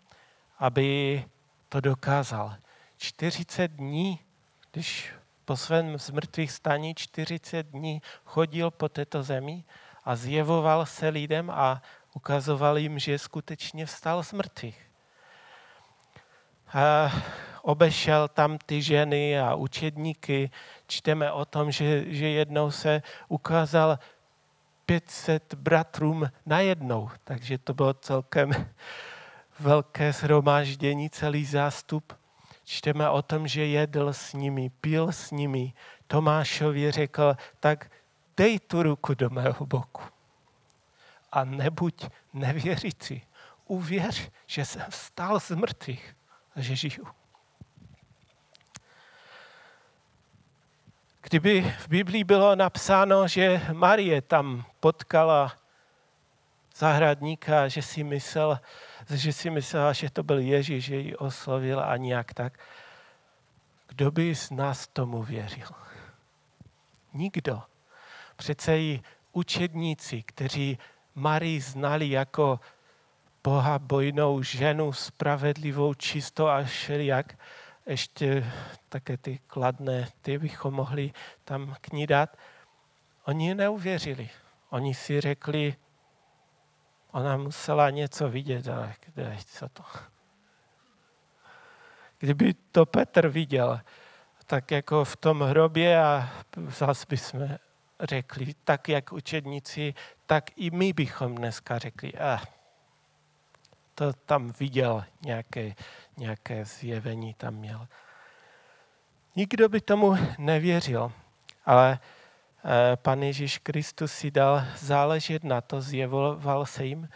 aby 0.58 1.24
to 1.68 1.80
dokázal. 1.80 2.56
40 2.96 3.68
dní, 3.68 4.20
když 4.72 5.12
po 5.44 5.56
svém 5.56 5.98
zmrtvých 5.98 6.52
staní 6.52 6.94
40 6.94 7.66
dní 7.66 8.02
chodil 8.24 8.70
po 8.70 8.88
této 8.88 9.22
zemi 9.22 9.64
a 10.04 10.16
zjevoval 10.16 10.86
se 10.86 11.08
lidem 11.08 11.50
a 11.50 11.82
ukazoval 12.14 12.78
jim, 12.78 12.98
že 12.98 13.18
skutečně 13.18 13.86
vstal 13.86 14.22
z 14.22 14.32
mrtvých. 14.32 14.87
Obešel 17.62 18.28
tam 18.28 18.58
ty 18.58 18.82
ženy 18.82 19.40
a 19.40 19.54
učedníky. 19.54 20.50
Čteme 20.86 21.32
o 21.32 21.44
tom, 21.44 21.70
že, 21.70 22.04
že 22.14 22.28
jednou 22.28 22.70
se 22.70 23.02
ukázal 23.28 23.98
500 24.86 25.54
bratrům 25.54 26.28
najednou, 26.46 27.10
takže 27.24 27.58
to 27.58 27.74
bylo 27.74 27.94
celkem 27.94 28.50
velké 29.60 30.12
shromáždění, 30.12 31.10
celý 31.10 31.44
zástup. 31.44 32.12
Čteme 32.64 33.10
o 33.10 33.22
tom, 33.22 33.48
že 33.48 33.66
jedl 33.66 34.12
s 34.12 34.32
nimi, 34.32 34.70
pil 34.80 35.12
s 35.12 35.30
nimi. 35.30 35.72
Tomášovi 36.06 36.90
řekl, 36.90 37.36
tak 37.60 37.90
dej 38.36 38.58
tu 38.58 38.82
ruku 38.82 39.14
do 39.14 39.30
mého 39.30 39.66
boku. 39.66 40.02
A 41.32 41.44
nebuď 41.44 42.08
nevěřící. 42.32 43.22
Uvěř, 43.66 44.30
že 44.46 44.64
jsem 44.64 44.86
vstal 44.90 45.40
z 45.40 45.50
mrtvých 45.50 46.17
že 46.58 46.76
žiju. 46.76 47.06
Kdyby 51.20 51.74
v 51.78 51.88
Biblii 51.88 52.24
bylo 52.24 52.56
napsáno, 52.56 53.28
že 53.28 53.60
Marie 53.72 54.22
tam 54.22 54.64
potkala 54.80 55.52
zahradníka, 56.76 57.68
že 57.68 57.82
si, 57.82 58.04
myslel, 58.04 58.60
že 59.10 59.32
si 59.32 59.50
myslela, 59.50 59.92
že 59.92 60.10
to 60.10 60.22
byl 60.22 60.38
Ježíš, 60.38 60.84
že 60.84 60.96
ji 60.96 61.16
oslovil 61.16 61.80
a 61.80 61.96
nějak 61.96 62.34
tak, 62.34 62.58
kdo 63.88 64.10
by 64.10 64.34
z 64.34 64.50
nás 64.50 64.86
tomu 64.86 65.22
věřil? 65.22 65.68
Nikdo. 67.12 67.62
Přece 68.36 68.78
i 68.78 69.02
učedníci, 69.32 70.22
kteří 70.22 70.78
Marii 71.14 71.60
znali 71.60 72.10
jako 72.10 72.60
Boha 73.44 73.78
bojnou 73.78 74.42
ženu, 74.42 74.92
spravedlivou, 74.92 75.94
čistou 75.94 76.46
a 76.46 76.62
všelijak. 76.62 77.38
Ještě 77.86 78.52
také 78.88 79.16
ty 79.16 79.38
kladné, 79.46 80.08
ty 80.20 80.38
bychom 80.38 80.74
mohli 80.74 81.12
tam 81.44 81.74
k 81.80 81.92
ní 81.92 82.06
dát. 82.06 82.36
Oni 83.24 83.54
neuvěřili. 83.54 84.30
Oni 84.70 84.94
si 84.94 85.20
řekli, 85.20 85.76
ona 87.10 87.36
musela 87.36 87.90
něco 87.90 88.28
vidět, 88.28 88.68
ale 88.68 88.94
kde, 89.06 89.36
co 89.46 89.68
to? 89.68 89.82
Kdyby 92.18 92.54
to 92.54 92.86
Petr 92.86 93.28
viděl, 93.28 93.80
tak 94.46 94.70
jako 94.70 95.04
v 95.04 95.16
tom 95.16 95.40
hrobě 95.40 96.02
a 96.02 96.30
zase 96.68 97.06
bychom 97.08 97.48
řekli, 98.00 98.54
tak 98.64 98.88
jak 98.88 99.12
učedníci, 99.12 99.94
tak 100.26 100.50
i 100.56 100.70
my 100.70 100.92
bychom 100.92 101.34
dneska 101.34 101.78
řekli, 101.78 102.12
ah, 102.18 102.44
to 103.98 104.12
tam 104.12 104.52
viděl, 104.60 105.04
nějaké, 105.22 105.74
nějaké 106.16 106.64
zjevení 106.64 107.34
tam 107.34 107.54
měl. 107.54 107.88
Nikdo 109.36 109.68
by 109.68 109.80
tomu 109.80 110.16
nevěřil, 110.38 111.12
ale 111.66 111.98
eh, 111.98 112.96
Pan 112.96 113.22
Ježíš 113.22 113.58
Kristus 113.58 114.12
si 114.12 114.30
dal 114.30 114.64
záležet 114.76 115.44
na 115.44 115.60
to, 115.60 115.80
zjevoval 115.80 116.66
se 116.66 116.84
jim, 116.84 117.08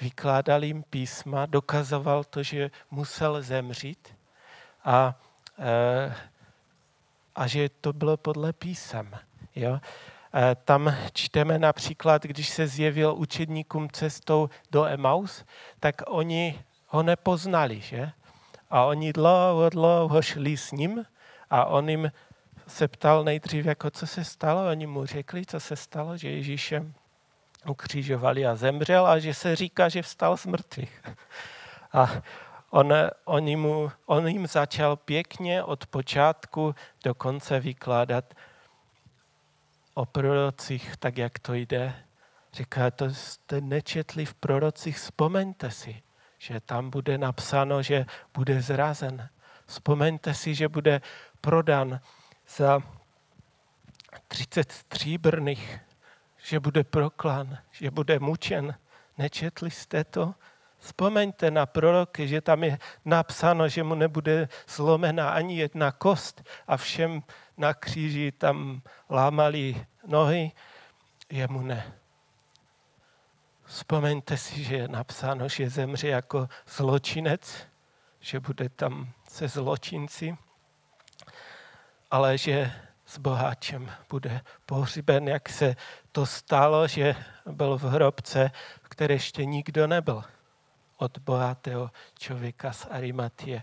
vykládal 0.00 0.64
jim 0.64 0.82
písma, 0.82 1.46
dokazoval 1.46 2.24
to, 2.24 2.42
že 2.42 2.70
musel 2.90 3.42
zemřít 3.42 4.16
a, 4.84 5.20
eh, 5.58 6.14
a 7.34 7.46
že 7.46 7.68
to 7.68 7.92
bylo 7.92 8.16
podle 8.16 8.52
písem. 8.52 9.12
Jo? 9.54 9.80
Eh, 10.34 10.56
tam 10.64 10.94
čteme 11.12 11.58
například, 11.58 12.22
když 12.22 12.48
se 12.48 12.66
zjevil 12.66 13.14
učedníkům 13.14 13.88
cestou 13.90 14.50
do 14.70 14.84
Emaus, 14.84 15.44
tak 15.80 16.02
oni 16.06 16.62
ho 16.86 17.02
nepoznali, 17.02 17.80
že? 17.80 18.10
A 18.70 18.84
oni 18.84 19.12
dlouho, 19.12 19.70
dlouho 19.70 20.22
šli 20.22 20.56
s 20.56 20.72
ním 20.72 21.04
a 21.50 21.64
on 21.64 21.88
jim 21.88 22.12
se 22.66 22.88
ptal 22.88 23.24
nejdřív, 23.24 23.66
jako 23.66 23.90
co 23.90 24.06
se 24.06 24.24
stalo. 24.24 24.70
Oni 24.70 24.86
mu 24.86 25.06
řekli, 25.06 25.46
co 25.46 25.60
se 25.60 25.76
stalo, 25.76 26.16
že 26.16 26.30
Ježíše 26.30 26.92
ukřižovali 27.68 28.46
a 28.46 28.56
zemřel 28.56 29.06
a 29.06 29.18
že 29.18 29.34
se 29.34 29.56
říká, 29.56 29.88
že 29.88 30.02
vstal 30.02 30.36
z 30.36 30.46
mrtvých. 30.46 31.02
A 31.92 32.10
on, 32.70 32.92
on, 33.24 33.56
mu, 33.58 33.90
on 34.06 34.28
jim 34.28 34.46
začal 34.46 34.96
pěkně 34.96 35.62
od 35.62 35.86
počátku 35.86 36.74
do 37.04 37.14
konce 37.14 37.60
vykládat 37.60 38.34
o 39.94 40.06
prorocích, 40.06 40.96
tak 40.96 41.18
jak 41.18 41.38
to 41.38 41.54
jde. 41.54 41.94
Říká, 42.52 42.90
to 42.90 43.14
jste 43.14 43.60
nečetli 43.60 44.26
v 44.26 44.34
prorocích, 44.34 44.98
vzpomeňte 44.98 45.70
si, 45.70 46.02
že 46.38 46.60
tam 46.60 46.90
bude 46.90 47.18
napsáno, 47.18 47.82
že 47.82 48.06
bude 48.34 48.62
zrazen. 48.62 49.28
Vzpomeňte 49.66 50.34
si, 50.34 50.54
že 50.54 50.68
bude 50.68 51.00
prodan 51.40 52.00
za 52.48 52.82
30 54.28 54.72
stříbrných, 54.72 55.80
že 56.42 56.60
bude 56.60 56.84
proklán, 56.84 57.58
že 57.70 57.90
bude 57.90 58.18
mučen. 58.18 58.74
Nečetli 59.18 59.70
jste 59.70 60.04
to? 60.04 60.34
Vzpomeňte 60.78 61.50
na 61.50 61.66
proroky, 61.66 62.28
že 62.28 62.40
tam 62.40 62.64
je 62.64 62.78
napsáno, 63.04 63.68
že 63.68 63.82
mu 63.82 63.94
nebude 63.94 64.48
zlomena 64.68 65.30
ani 65.30 65.58
jedna 65.58 65.92
kost 65.92 66.42
a 66.66 66.76
všem 66.76 67.22
na 67.60 67.74
kříži 67.74 68.32
tam 68.32 68.82
lámali 69.10 69.86
nohy, 70.06 70.52
jemu 71.30 71.62
ne. 71.62 71.92
Vzpomeňte 73.64 74.36
si, 74.36 74.64
že 74.64 74.76
je 74.76 74.88
napsáno, 74.88 75.48
že 75.48 75.70
zemře 75.70 76.08
jako 76.08 76.48
zločinec, 76.68 77.68
že 78.20 78.40
bude 78.40 78.68
tam 78.68 79.12
se 79.28 79.48
zločinci, 79.48 80.36
ale 82.10 82.38
že 82.38 82.72
s 83.06 83.18
boháčem 83.18 83.92
bude 84.10 84.40
pohřben, 84.66 85.28
jak 85.28 85.48
se 85.48 85.76
to 86.12 86.26
stalo, 86.26 86.88
že 86.88 87.16
byl 87.46 87.78
v 87.78 87.82
hrobce, 87.82 88.50
v 88.82 88.88
které 88.88 89.14
ještě 89.14 89.44
nikdo 89.44 89.86
nebyl 89.86 90.24
od 90.96 91.18
bohatého 91.18 91.90
člověka 92.18 92.72
z 92.72 92.86
Arimatie. 92.90 93.62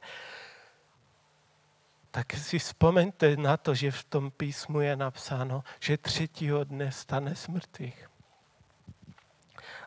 Tak 2.18 2.34
si 2.34 2.58
vzpomeňte 2.58 3.38
na 3.38 3.62
to, 3.62 3.78
že 3.78 3.94
v 3.94 4.04
tom 4.04 4.32
písmu 4.32 4.82
je 4.82 4.96
napsáno, 4.96 5.64
že 5.80 5.98
třetího 5.98 6.64
dne 6.64 6.92
stane 6.92 7.36
smrtvých. 7.36 8.10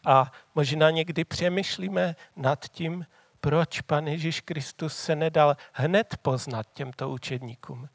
A 0.06 0.32
možná 0.54 0.90
někdy 0.90 1.24
přemýšlíme 1.24 2.16
nad 2.36 2.68
tím, 2.68 3.06
proč 3.40 3.80
Pan 3.80 4.06
Ježíš 4.06 4.40
Kristus 4.40 4.96
se 4.96 5.16
nedal 5.16 5.56
hned 5.72 6.16
poznat 6.22 6.66
těmto 6.72 7.10
učedníkům. 7.10 7.88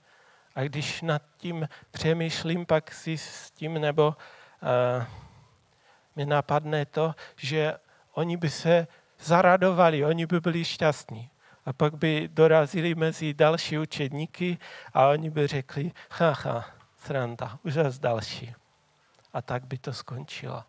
A 0.56 0.64
když 0.64 1.02
nad 1.02 1.22
tím 1.38 1.68
přemýšlím, 1.92 2.66
pak 2.66 2.94
si 2.94 3.18
s 3.18 3.52
tím 3.52 3.74
nebo 3.74 4.08
uh, 4.08 5.06
mi 6.16 6.26
napadne 6.26 6.86
to, 6.86 7.16
že 7.36 7.78
oni 8.12 8.38
by 8.38 8.50
se 8.50 8.88
zaradovali, 9.20 10.06
oni 10.06 10.26
by 10.26 10.40
byli 10.40 10.66
šťastní. 10.66 11.30
A 11.66 11.74
pak 11.74 11.96
by 11.96 12.30
dorazili 12.34 12.96
mezi 12.96 13.34
další 13.34 13.78
učedníky 13.78 14.58
a 14.94 15.08
oni 15.08 15.30
by 15.30 15.48
řekli, 15.48 15.92
haha, 16.12 16.66
sranda, 16.98 17.60
už 17.64 17.74
zase 17.74 18.00
další. 18.00 18.56
A 19.34 19.42
tak 19.42 19.66
by 19.66 19.78
to 19.78 19.94
skončilo. 19.94 20.64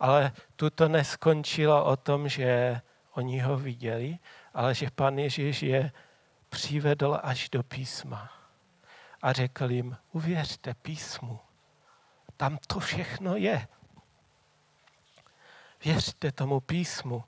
Ale 0.00 0.32
tu 0.56 0.70
to 0.70 0.88
neskončilo 0.88 1.84
o 1.84 1.96
tom, 1.96 2.28
že 2.28 2.80
oni 3.12 3.40
ho 3.40 3.56
viděli, 3.56 4.18
ale 4.54 4.74
že 4.74 4.90
pan 4.90 5.18
Ježíš 5.18 5.62
je 5.62 5.92
přivedl 6.48 7.18
až 7.22 7.48
do 7.48 7.62
písma. 7.62 8.32
A 9.22 9.32
řekl 9.32 9.70
jim, 9.70 9.96
uvěřte 10.12 10.74
písmu. 10.74 11.40
Tam 12.36 12.58
to 12.66 12.80
všechno 12.80 13.36
je. 13.36 13.68
Věřte 15.84 16.32
tomu 16.32 16.60
písmu. 16.60 17.24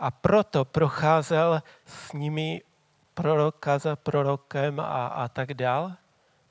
A 0.00 0.10
proto 0.10 0.64
procházel 0.64 1.62
s 1.84 2.12
nimi 2.12 2.62
proroka 3.14 3.78
za 3.78 3.96
prorokem 3.96 4.80
a, 4.80 5.06
a 5.06 5.28
tak 5.28 5.54
dál, 5.54 5.92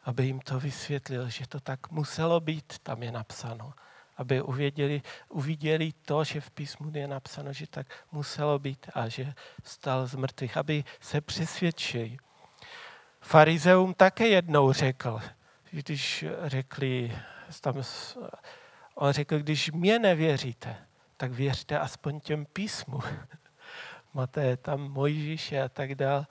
aby 0.03 0.25
jim 0.25 0.39
to 0.39 0.59
vysvětlil, 0.59 1.29
že 1.29 1.47
to 1.47 1.59
tak 1.59 1.91
muselo 1.91 2.39
být, 2.39 2.79
tam 2.83 3.03
je 3.03 3.11
napsáno. 3.11 3.73
Aby 4.17 4.41
uvěděli, 4.41 5.01
uviděli 5.29 5.93
to, 6.05 6.23
že 6.23 6.41
v 6.41 6.51
písmu 6.51 6.91
je 6.93 7.07
napsáno, 7.07 7.53
že 7.53 7.67
tak 7.67 7.87
muselo 8.11 8.59
být 8.59 8.89
a 8.93 9.07
že 9.07 9.33
stal 9.63 10.07
z 10.07 10.15
mrtvých, 10.15 10.57
aby 10.57 10.83
se 10.99 11.21
přesvědčili. 11.21 12.17
Farizeum 13.21 13.93
také 13.93 14.27
jednou 14.27 14.73
řekl, 14.73 15.19
když 15.71 16.25
řekli, 16.43 17.17
tam, 17.61 17.81
on 18.95 19.11
řekl, 19.11 19.39
když 19.39 19.71
mě 19.71 19.99
nevěříte, 19.99 20.77
tak 21.17 21.31
věřte 21.31 21.79
aspoň 21.79 22.19
těm 22.19 22.45
písmu. 22.45 22.99
Máte 24.13 24.57
tam 24.57 24.91
Mojžíše 24.91 25.61
a 25.61 25.69
tak 25.69 25.95
dále. 25.95 26.27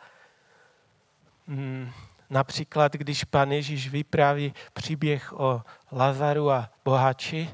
Hmm. 1.48 1.90
Například, 2.30 2.92
když 2.92 3.24
pan 3.24 3.52
Ježíš 3.52 3.88
vypráví 3.88 4.54
příběh 4.72 5.32
o 5.32 5.62
Lazaru 5.92 6.50
a 6.50 6.70
bohači, 6.84 7.50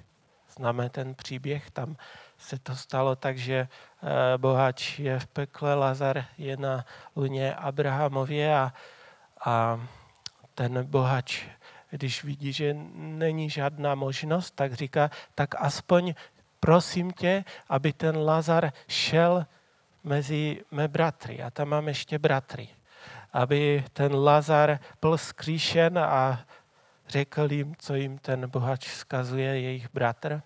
známe 0.56 0.90
ten 0.90 1.14
příběh, 1.14 1.70
tam 1.70 1.96
se 2.38 2.58
to 2.58 2.76
stalo 2.76 3.16
tak, 3.16 3.38
že 3.38 3.54
eh, 3.54 4.38
bohač 4.38 4.98
je 4.98 5.18
v 5.18 5.26
pekle, 5.26 5.74
Lazar 5.74 6.24
je 6.38 6.56
na 6.56 6.84
luně 7.16 7.54
Abrahamově 7.54 8.56
a, 8.56 8.72
a 9.44 9.80
ten 10.54 10.84
bohač, 10.84 11.42
když 11.90 12.24
vidí, 12.24 12.52
že 12.52 12.76
není 12.94 13.50
žádná 13.50 13.94
možnost, 13.94 14.50
tak 14.50 14.74
říká, 14.74 15.10
tak 15.34 15.54
aspoň 15.58 16.14
prosím 16.60 17.12
tě, 17.12 17.44
aby 17.68 17.92
ten 17.92 18.16
Lazar 18.16 18.72
šel 18.88 19.46
mezi 20.05 20.64
mé 20.71 20.88
bratry. 20.88 21.43
A 21.43 21.51
tam 21.51 21.69
mám 21.69 21.88
ještě 21.88 22.19
bratry. 22.19 22.69
Aby 23.33 23.85
ten 23.93 24.14
Lazar 24.14 24.79
byl 25.01 25.19
skříšen 25.19 25.99
a 25.99 26.45
řekl 27.09 27.53
jim, 27.53 27.77
co 27.79 27.95
jim 27.95 28.19
ten 28.19 28.51
bohač 28.51 28.88
vzkazuje, 28.88 29.61
jejich 29.61 29.88
bratr. 29.93 30.43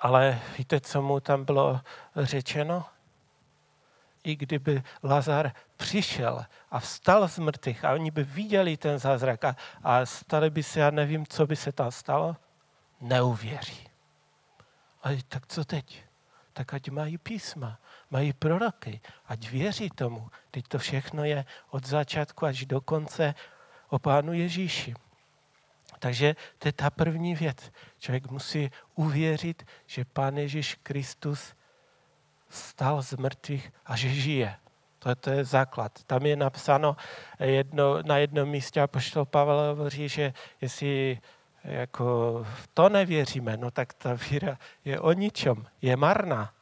Ale 0.00 0.40
víte, 0.58 0.80
co 0.80 1.02
mu 1.02 1.20
tam 1.20 1.44
bylo 1.44 1.80
řečeno? 2.16 2.84
I 4.24 4.36
kdyby 4.36 4.82
Lazar 5.02 5.52
přišel 5.76 6.44
a 6.70 6.80
vstal 6.80 7.28
z 7.28 7.38
mrtvých 7.38 7.84
a 7.84 7.92
oni 7.92 8.10
by 8.10 8.24
viděli 8.24 8.76
ten 8.76 8.98
zázrak 8.98 9.44
a, 9.44 9.56
a 9.82 10.06
stali 10.06 10.50
by 10.50 10.62
se, 10.62 10.80
já 10.80 10.90
nevím, 10.90 11.26
co 11.26 11.46
by 11.46 11.56
se 11.56 11.72
tam 11.72 11.90
stalo, 11.90 12.36
neuvěří. 13.00 13.88
Ale 15.02 15.18
tak 15.28 15.46
co 15.46 15.64
teď? 15.64 16.09
Tak 16.52 16.74
ať 16.74 16.88
mají 16.88 17.18
písma, 17.18 17.78
mají 18.10 18.32
proroky, 18.32 19.00
ať 19.26 19.50
věří 19.50 19.90
tomu. 19.90 20.30
Teď 20.50 20.68
to 20.68 20.78
všechno 20.78 21.24
je 21.24 21.44
od 21.70 21.86
začátku 21.86 22.46
až 22.46 22.66
do 22.66 22.80
konce 22.80 23.34
o 23.88 23.98
Pánu 23.98 24.32
Ježíši. 24.32 24.94
Takže 25.98 26.36
to 26.58 26.68
je 26.68 26.72
ta 26.72 26.90
první 26.90 27.34
věc. 27.34 27.72
Člověk 27.98 28.30
musí 28.30 28.70
uvěřit, 28.94 29.66
že 29.86 30.04
Pán 30.04 30.38
Ježíš 30.38 30.74
Kristus 30.82 31.54
stal 32.48 33.02
z 33.02 33.12
mrtvých 33.12 33.72
a 33.86 33.96
že 33.96 34.08
žije. 34.08 34.56
To, 34.98 35.14
to 35.14 35.30
je 35.30 35.44
základ. 35.44 36.04
Tam 36.04 36.26
je 36.26 36.36
napsáno 36.36 36.96
jedno, 37.40 38.02
na 38.02 38.16
jednom 38.16 38.48
místě, 38.48 38.80
a 38.80 38.86
poštol 38.86 39.24
Pavel 39.24 39.60
hovoří, 39.60 40.08
že 40.08 40.32
jestli 40.60 41.18
jako 41.64 42.40
v 42.54 42.68
to 42.74 42.88
nevěříme, 42.88 43.56
no 43.56 43.70
tak 43.70 43.92
ta 43.92 44.14
víra 44.14 44.58
je 44.84 45.00
o 45.00 45.12
ničem, 45.12 45.66
je 45.82 45.96
marná. 45.96 46.52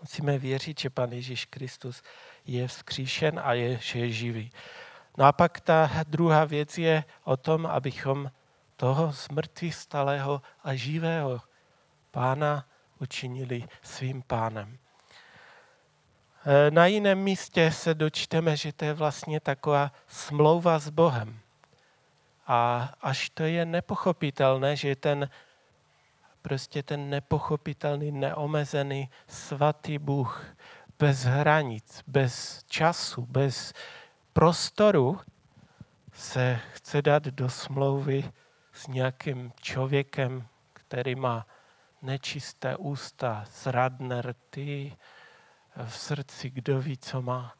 Musíme 0.00 0.38
věřit, 0.38 0.80
že 0.80 0.90
Pan 0.90 1.12
Ježíš 1.12 1.44
Kristus 1.44 2.02
je 2.46 2.68
vzkříšen 2.68 3.40
a 3.44 3.52
je, 3.52 3.78
že 3.78 3.98
je 3.98 4.10
živý. 4.10 4.50
No 5.18 5.24
a 5.24 5.32
pak 5.32 5.60
ta 5.60 5.90
druhá 6.08 6.44
věc 6.44 6.78
je 6.78 7.04
o 7.24 7.36
tom, 7.36 7.66
abychom 7.66 8.30
toho 8.76 9.12
smrtví 9.12 9.72
stalého 9.72 10.42
a 10.64 10.74
živého 10.74 11.40
pána 12.10 12.66
učinili 13.00 13.64
svým 13.82 14.22
pánem. 14.22 14.78
E, 16.46 16.70
na 16.70 16.86
jiném 16.86 17.18
místě 17.18 17.72
se 17.72 17.94
dočteme, 17.94 18.56
že 18.56 18.72
to 18.72 18.84
je 18.84 18.94
vlastně 18.94 19.40
taková 19.40 19.92
smlouva 20.08 20.78
s 20.78 20.88
Bohem. 20.88 21.38
A 22.46 22.92
až 23.00 23.30
to 23.30 23.42
je 23.42 23.66
nepochopitelné, 23.66 24.76
že 24.76 24.96
ten 24.96 25.28
prostě 26.42 26.82
ten 26.82 27.10
nepochopitelný, 27.10 28.12
neomezený, 28.12 29.10
svatý 29.28 29.98
Bůh, 29.98 30.44
bez 30.98 31.24
hranic, 31.24 32.02
bez 32.06 32.64
času, 32.66 33.26
bez 33.26 33.72
prostoru, 34.32 35.20
se 36.12 36.60
chce 36.72 37.02
dát 37.02 37.22
do 37.22 37.48
smlouvy 37.48 38.32
s 38.72 38.86
nějakým 38.86 39.52
člověkem, 39.60 40.46
který 40.72 41.14
má 41.14 41.46
nečisté 42.02 42.76
ústa, 42.76 43.44
zradné 43.62 44.22
rty, 44.22 44.96
v 45.84 45.96
srdci 45.96 46.50
kdo 46.50 46.80
ví, 46.80 46.98
co 46.98 47.22
má. 47.22 47.54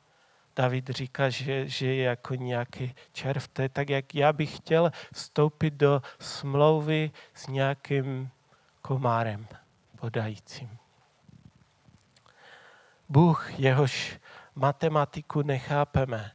David 0.56 0.88
říká, 0.90 1.28
že, 1.28 1.68
že 1.68 1.86
je 1.86 2.04
jako 2.04 2.34
nějaký 2.34 2.94
červ. 3.12 3.48
To 3.48 3.62
je 3.62 3.68
tak, 3.68 3.90
jak 3.90 4.14
já 4.14 4.32
bych 4.32 4.56
chtěl 4.56 4.92
vstoupit 5.14 5.74
do 5.74 6.02
smlouvy 6.18 7.10
s 7.34 7.46
nějakým 7.46 8.30
komárem 8.82 9.46
podajícím. 10.00 10.78
Bůh, 13.08 13.58
jehož 13.58 14.18
matematiku 14.54 15.42
nechápeme. 15.42 16.32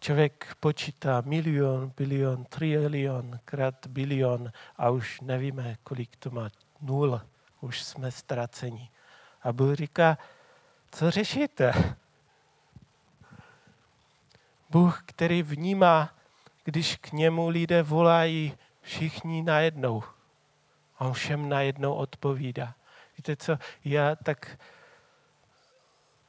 Člověk 0.00 0.54
počítá 0.60 1.20
milion, 1.20 1.92
bilion, 1.96 2.44
trilion, 2.44 3.38
krát 3.44 3.86
bilion 3.86 4.52
a 4.76 4.90
už 4.90 5.20
nevíme, 5.20 5.76
kolik 5.82 6.16
to 6.16 6.30
má. 6.30 6.48
Nul. 6.80 7.20
Už 7.60 7.82
jsme 7.82 8.10
ztraceni. 8.10 8.90
A 9.42 9.52
Bůh 9.52 9.74
říká, 9.74 10.18
co 10.90 11.10
řešíte? 11.10 11.72
Bůh, 14.70 15.02
který 15.06 15.42
vnímá, 15.42 16.14
když 16.64 16.96
k 16.96 17.12
němu 17.12 17.48
lidé 17.48 17.82
volají 17.82 18.54
všichni 18.80 19.42
najednou. 19.42 20.02
A 20.98 21.04
on 21.04 21.12
všem 21.12 21.48
najednou 21.48 21.94
odpovídá. 21.94 22.74
Víte 23.16 23.36
co, 23.36 23.58
já 23.84 24.16
tak 24.16 24.58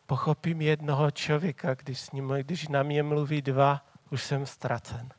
pochopím 0.08 0.62
jednoho 0.62 1.12
člověka, 1.12 1.74
když, 1.74 2.00
s 2.00 2.12
ním, 2.12 2.28
když 2.30 2.68
na 2.68 2.84
mě 2.84 3.04
mluví 3.04 3.42
dva, 3.42 3.86
už 4.10 4.24
jsem 4.24 4.46
ztracen. 4.46 5.10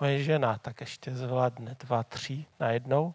Moje 0.00 0.22
žena 0.22 0.58
tak 0.58 0.80
ještě 0.80 1.14
zvládne 1.14 1.76
dva, 1.80 2.02
tři 2.02 2.44
najednou. 2.60 3.14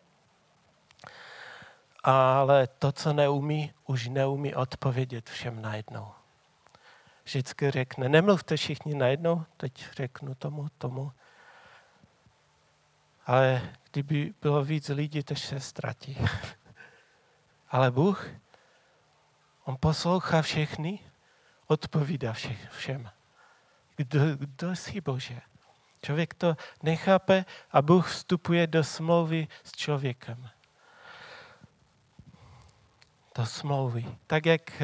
Ale 2.03 2.67
to, 2.67 2.91
co 2.91 3.13
neumí, 3.13 3.73
už 3.85 4.07
neumí 4.07 4.55
odpovědět 4.55 5.29
všem 5.29 5.61
najednou. 5.61 6.11
Vždycky 7.25 7.71
řekne, 7.71 8.09
nemluvte 8.09 8.57
všichni 8.57 8.95
najednou, 8.95 9.45
teď 9.57 9.85
řeknu 9.91 10.35
tomu, 10.35 10.67
tomu. 10.77 11.11
Ale 13.25 13.73
kdyby 13.91 14.33
bylo 14.41 14.63
víc 14.63 14.89
lidí, 14.89 15.23
to 15.23 15.35
se 15.35 15.59
ztratí. 15.59 16.17
Ale 17.69 17.91
Bůh, 17.91 18.27
On 19.63 19.77
poslouchá 19.79 20.41
všechny, 20.41 20.99
odpovídá 21.67 22.33
všem. 22.69 23.09
Kdo, 23.95 24.19
kdo 24.35 24.75
jsi 24.75 25.01
Bože? 25.01 25.41
Člověk 26.01 26.33
to 26.33 26.55
nechápe 26.83 27.45
a 27.71 27.81
Bůh 27.81 28.09
vstupuje 28.09 28.67
do 28.67 28.83
smlouvy 28.83 29.47
s 29.63 29.71
člověkem. 29.71 30.49
Do 33.37 33.45
smlouvy. 33.45 34.05
Tak 34.27 34.45
jak 34.45 34.81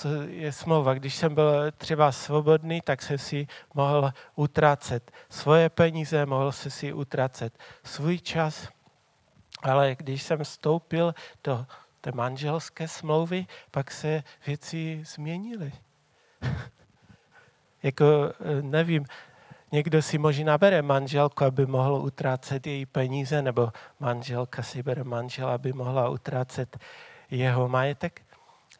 co 0.00 0.08
je 0.28 0.52
smlouva. 0.52 0.94
Když 0.94 1.14
jsem 1.14 1.34
byl 1.34 1.72
třeba 1.72 2.12
svobodný, 2.12 2.80
tak 2.80 3.02
se 3.02 3.18
si 3.18 3.46
mohl 3.74 4.12
utracet 4.36 5.12
svoje 5.28 5.68
peníze, 5.68 6.26
mohl 6.26 6.52
se 6.52 6.70
si 6.70 6.92
utracet 6.92 7.58
svůj 7.84 8.18
čas, 8.18 8.68
ale 9.62 9.94
když 9.94 10.22
jsem 10.22 10.44
vstoupil 10.44 11.14
do 11.44 11.66
té 12.00 12.12
manželské 12.12 12.88
smlouvy, 12.88 13.46
pak 13.70 13.90
se 13.90 14.22
věci 14.46 15.02
změnily. 15.06 15.72
jako, 17.82 18.04
eh, 18.40 18.62
nevím, 18.62 19.04
někdo 19.72 20.02
si 20.02 20.18
možná 20.18 20.58
bere 20.58 20.82
manželku, 20.82 21.44
aby 21.44 21.66
mohl 21.66 21.94
utrácet 21.94 22.66
její 22.66 22.86
peníze, 22.86 23.42
nebo 23.42 23.72
manželka 24.00 24.62
si 24.62 24.82
bere 24.82 25.04
manžela, 25.04 25.54
aby 25.54 25.72
mohla 25.72 26.08
utrácet 26.08 26.78
jeho 27.30 27.68
majetek, 27.68 28.22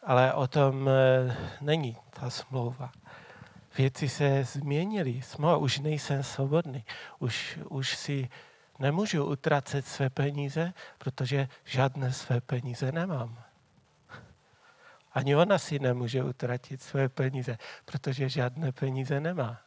ale 0.02 0.34
o 0.34 0.46
tom 0.46 0.88
eh, 0.88 1.36
není 1.60 1.96
ta 2.10 2.30
smlouva. 2.30 2.92
Věci 3.78 4.08
se 4.08 4.44
změnily. 4.44 5.22
Smlouva, 5.22 5.56
už 5.56 5.78
nejsem 5.78 6.22
svobodný. 6.22 6.84
Už, 7.18 7.58
už 7.68 7.96
si 7.96 8.28
nemůžu 8.78 9.24
utracet 9.24 9.86
své 9.86 10.10
peníze, 10.10 10.72
protože 10.98 11.48
žádné 11.64 12.12
své 12.12 12.40
peníze 12.40 12.92
nemám. 12.92 13.42
Ani 15.12 15.36
ona 15.36 15.58
si 15.58 15.78
nemůže 15.78 16.22
utratit 16.24 16.82
své 16.82 17.08
peníze, 17.08 17.58
protože 17.84 18.28
žádné 18.28 18.72
peníze 18.72 19.20
nemá. 19.20 19.60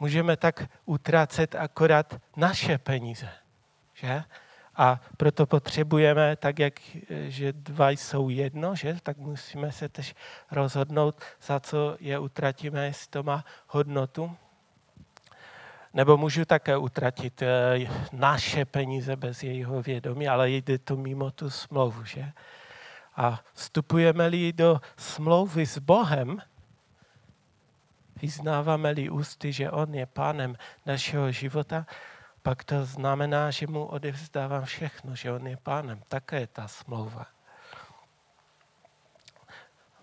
Můžeme 0.00 0.36
tak 0.36 0.62
utracet 0.84 1.54
akorát 1.54 2.20
naše 2.36 2.78
peníze. 2.78 3.28
Že? 3.94 4.24
A 4.76 5.00
proto 5.16 5.46
potřebujeme, 5.46 6.36
tak 6.36 6.58
jak 6.58 6.80
že 7.28 7.52
dva 7.52 7.90
jsou 7.90 8.28
jedno, 8.28 8.74
že? 8.74 8.96
tak 9.02 9.16
musíme 9.16 9.72
se 9.72 9.88
tež 9.88 10.14
rozhodnout, 10.50 11.20
za 11.42 11.60
co 11.60 11.96
je 12.00 12.18
utratíme, 12.18 12.86
jestli 12.86 13.10
to 13.10 13.22
má 13.22 13.44
hodnotu. 13.68 14.36
Nebo 15.94 16.16
můžu 16.16 16.44
také 16.44 16.76
utratit 16.76 17.42
eh, 17.42 17.78
naše 18.12 18.64
peníze 18.64 19.16
bez 19.16 19.42
jejího 19.42 19.82
vědomí, 19.82 20.28
ale 20.28 20.50
jde 20.50 20.78
to 20.78 20.96
mimo 20.96 21.30
tu 21.30 21.50
smlouvu. 21.50 22.04
Že? 22.04 22.32
A 23.16 23.40
vstupujeme-li 23.54 24.52
do 24.52 24.80
smlouvy 24.96 25.66
s 25.66 25.78
Bohem, 25.78 26.42
vyznáváme-li 28.22 29.10
ústy, 29.10 29.52
že 29.52 29.70
On 29.70 29.94
je 29.94 30.06
pánem 30.06 30.56
našeho 30.86 31.32
života, 31.32 31.86
pak 32.44 32.64
to 32.64 32.84
znamená, 32.84 33.50
že 33.50 33.66
mu 33.66 33.84
odevzdávám 33.84 34.64
všechno, 34.64 35.16
že 35.16 35.32
on 35.32 35.46
je 35.46 35.56
pánem. 35.56 36.02
Také 36.08 36.40
je 36.40 36.46
ta 36.46 36.68
smlouva. 36.68 37.26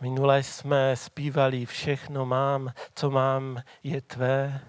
Minule 0.01 0.43
jsme 0.43 0.95
zpívali 0.95 1.65
všechno 1.65 2.25
mám, 2.25 2.73
co 2.95 3.11
mám, 3.11 3.61
je 3.83 4.01
tvé. 4.01 4.61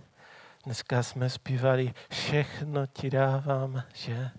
Dneska 0.64 1.02
jsme 1.02 1.30
zpívali 1.30 1.94
všechno 2.10 2.86
ti 2.86 3.10
dávám, 3.10 3.82
že? 3.94 4.30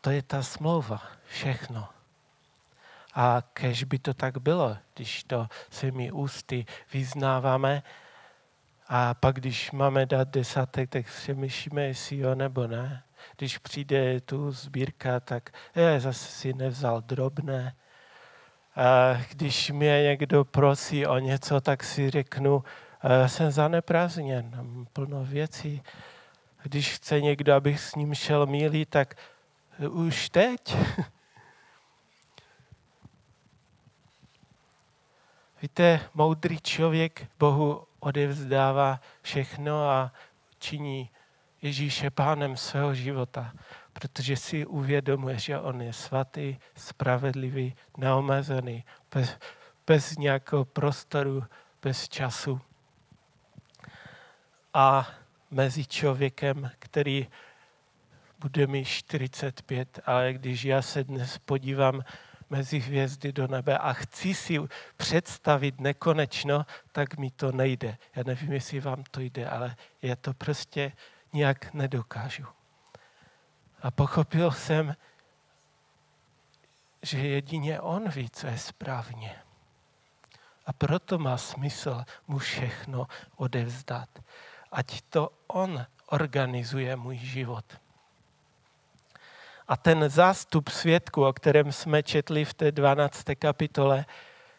To 0.00 0.10
je 0.10 0.22
ta 0.22 0.42
smlouva, 0.42 1.02
všechno. 1.26 1.88
A 3.14 3.42
kež 3.52 3.84
by 3.84 3.98
to 3.98 4.14
tak 4.14 4.38
bylo, 4.38 4.78
když 4.94 5.24
to 5.24 5.48
svými 5.70 6.12
ústy 6.12 6.66
vyznáváme, 6.92 7.82
a 8.88 9.14
pak, 9.14 9.36
když 9.36 9.72
máme 9.72 10.06
dát 10.06 10.28
desátek, 10.28 10.90
tak 10.90 11.06
přemýšlíme, 11.06 11.82
jestli 11.82 12.18
jo 12.18 12.34
nebo 12.34 12.66
ne. 12.66 13.02
Když 13.36 13.58
přijde 13.58 14.20
tu 14.20 14.50
sbírka, 14.50 15.20
tak 15.20 15.50
je, 15.76 16.00
zase 16.00 16.32
si 16.32 16.52
nevzal 16.52 17.00
drobné. 17.00 17.74
A 18.76 19.12
když 19.30 19.70
mě 19.70 20.02
někdo 20.02 20.44
prosí 20.44 21.06
o 21.06 21.18
něco, 21.18 21.60
tak 21.60 21.84
si 21.84 22.10
řeknu, 22.10 22.64
jsem 23.26 23.50
zaneprázdněn, 23.50 24.52
mám 24.56 24.86
plno 24.92 25.24
věcí. 25.24 25.82
Když 26.62 26.94
chce 26.94 27.20
někdo, 27.20 27.54
abych 27.54 27.80
s 27.80 27.94
ním 27.94 28.14
šel 28.14 28.46
mílí, 28.46 28.86
tak 28.86 29.14
už 29.90 30.30
teď. 30.30 30.76
Víte, 35.62 36.00
moudrý 36.14 36.60
člověk 36.60 37.26
Bohu 37.38 37.86
odevzdává 38.04 39.00
všechno 39.22 39.88
a 39.88 40.12
činí 40.58 41.10
Ježíše 41.62 42.10
pánem 42.10 42.56
svého 42.56 42.94
života. 42.94 43.52
protože 43.92 44.36
si 44.36 44.66
uvědomuje, 44.66 45.38
že 45.38 45.58
on 45.58 45.82
je 45.82 45.92
svatý, 45.92 46.56
spravedlivý, 46.76 47.76
neomezený, 47.96 48.84
bez, 49.14 49.38
bez 49.86 50.16
nějakého 50.18 50.64
prostoru, 50.64 51.44
bez 51.82 52.08
času. 52.08 52.60
A 54.74 55.08
mezi 55.50 55.86
člověkem, 55.86 56.70
který 56.78 57.28
bude 58.38 58.66
mi 58.66 58.84
45, 58.84 60.00
ale 60.06 60.32
když 60.32 60.64
já 60.64 60.82
se 60.82 61.04
dnes 61.04 61.38
podívám 61.38 62.02
mezi 62.50 62.78
hvězdy 62.78 63.32
do 63.32 63.46
nebe 63.46 63.78
a 63.78 63.92
chci 63.92 64.34
si 64.34 64.58
představit 64.96 65.80
nekonečno, 65.80 66.66
tak 66.92 67.16
mi 67.16 67.30
to 67.30 67.52
nejde. 67.52 67.98
Já 68.16 68.22
nevím, 68.26 68.52
jestli 68.52 68.80
vám 68.80 69.04
to 69.10 69.20
jde, 69.20 69.48
ale 69.48 69.76
já 70.02 70.16
to 70.16 70.34
prostě 70.34 70.92
nějak 71.32 71.74
nedokážu. 71.74 72.46
A 73.82 73.90
pochopil 73.90 74.50
jsem, 74.50 74.96
že 77.02 77.18
jedině 77.18 77.80
on 77.80 78.08
ví, 78.08 78.30
co 78.30 78.46
je 78.46 78.58
správně. 78.58 79.36
A 80.66 80.72
proto 80.72 81.18
má 81.18 81.36
smysl 81.36 82.04
mu 82.26 82.38
všechno 82.38 83.06
odevzdat. 83.36 84.08
Ať 84.72 85.00
to 85.00 85.32
on 85.46 85.86
organizuje 86.06 86.96
můj 86.96 87.16
život. 87.16 87.83
A 89.68 89.76
ten 89.76 90.08
zástup 90.08 90.68
svědků, 90.68 91.26
o 91.26 91.32
kterém 91.32 91.72
jsme 91.72 92.02
četli 92.02 92.44
v 92.44 92.54
té 92.54 92.72
12. 92.72 93.24
kapitole, 93.38 94.04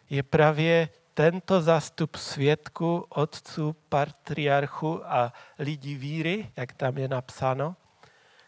je 0.09 0.23
právě 0.23 0.89
tento 1.13 1.61
zástup 1.61 2.15
svědků, 2.15 3.05
otců, 3.09 3.75
patriarchu 3.89 5.01
a 5.05 5.33
lidí 5.59 5.95
víry, 5.95 6.51
jak 6.55 6.73
tam 6.73 6.97
je 6.97 7.07
napsáno, 7.07 7.75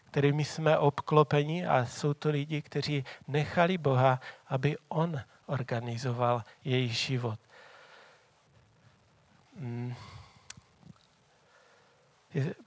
kterými 0.06 0.46
jsme 0.46 0.78
obklopeni 0.78 1.68
a 1.68 1.86
jsou 1.86 2.14
to 2.14 2.30
lidi, 2.30 2.62
kteří 2.62 3.06
nechali 3.28 3.78
Boha, 3.78 4.20
aby 4.48 4.78
On 4.88 5.22
organizoval 5.46 6.44
jejich 6.64 6.94
život. 6.94 7.40
Hmm 9.60 9.96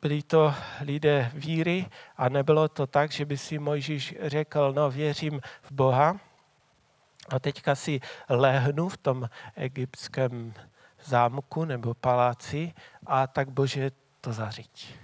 byli 0.03 0.23
to 0.23 0.55
lidé 0.81 1.31
víry 1.35 1.87
a 2.17 2.29
nebylo 2.29 2.69
to 2.69 2.87
tak, 2.87 3.13
že 3.13 3.25
by 3.25 3.37
si 3.37 3.59
Mojžíš 3.59 4.15
řekl, 4.21 4.73
no 4.73 4.91
věřím 4.91 5.41
v 5.63 5.73
Boha 5.73 6.21
a 7.29 7.39
teďka 7.39 7.75
si 7.75 8.01
lehnu 8.29 8.89
v 8.89 8.97
tom 8.97 9.29
egyptském 9.57 10.55
zámku 11.05 11.65
nebo 11.65 11.95
paláci 11.95 12.73
a 13.07 13.27
tak 13.27 13.51
Bože 13.51 13.91
to 14.21 14.33
zařiď. 14.33 14.95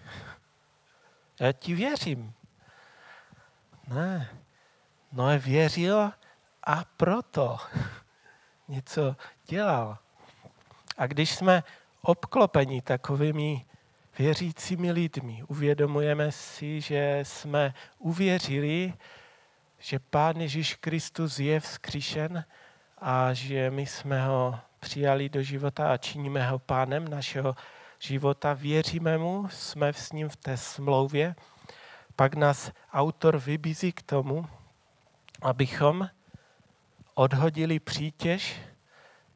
Já 1.40 1.52
ti 1.52 1.74
věřím. 1.74 2.34
Ne. 3.88 4.30
No 5.12 5.38
věřil 5.38 6.12
a 6.64 6.84
proto 6.96 7.58
něco 8.68 9.16
dělal. 9.46 9.98
A 10.98 11.06
když 11.06 11.34
jsme 11.34 11.64
obklopeni 12.02 12.82
takovými 12.82 13.64
věřícími 14.18 14.92
lidmi. 14.92 15.42
Uvědomujeme 15.48 16.32
si, 16.32 16.80
že 16.80 17.20
jsme 17.22 17.74
uvěřili, 17.98 18.94
že 19.78 19.98
Pán 19.98 20.36
Ježíš 20.36 20.74
Kristus 20.74 21.38
je 21.38 21.60
vzkříšen 21.60 22.44
a 22.98 23.32
že 23.32 23.70
my 23.70 23.86
jsme 23.86 24.26
ho 24.26 24.58
přijali 24.80 25.28
do 25.28 25.42
života 25.42 25.92
a 25.92 25.96
činíme 25.96 26.50
ho 26.50 26.58
pánem 26.58 27.08
našeho 27.08 27.54
života. 27.98 28.52
Věříme 28.52 29.18
mu, 29.18 29.48
jsme 29.48 29.92
s 29.92 30.12
ním 30.12 30.28
v 30.28 30.36
té 30.36 30.56
smlouvě. 30.56 31.34
Pak 32.16 32.34
nás 32.34 32.72
autor 32.92 33.38
vybízí 33.38 33.92
k 33.92 34.02
tomu, 34.02 34.46
abychom 35.42 36.08
odhodili 37.14 37.80
přítěž, 37.80 38.60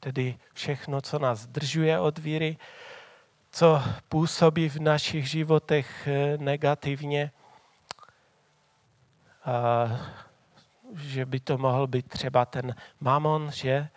tedy 0.01 0.39
všechno, 0.55 1.01
co 1.01 1.19
nás 1.19 1.39
zdržuje 1.39 1.99
od 1.99 2.19
víry, 2.19 2.57
co 3.51 3.83
působí 4.09 4.69
v 4.69 4.77
našich 4.77 5.31
životech 5.31 6.09
eh, 6.09 6.39
negativně. 6.39 7.33
A 9.45 9.87
že 10.95 11.27
by 11.27 11.41
to 11.41 11.59
mohl 11.59 11.87
být 11.87 12.09
třeba 12.09 12.45
ten 12.45 12.75
mamon, 13.01 13.51
že? 13.51 13.89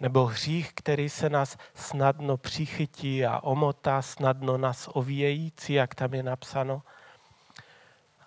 Nebo 0.00 0.24
hřích, 0.26 0.72
který 0.74 1.08
se 1.08 1.30
nás 1.30 1.56
snadno 1.74 2.36
přichytí 2.36 3.26
a 3.26 3.40
omotá, 3.42 4.02
snadno 4.02 4.58
nás 4.58 4.88
ovějící, 4.92 5.72
jak 5.72 5.94
tam 5.94 6.14
je 6.14 6.22
napsáno. 6.22 6.82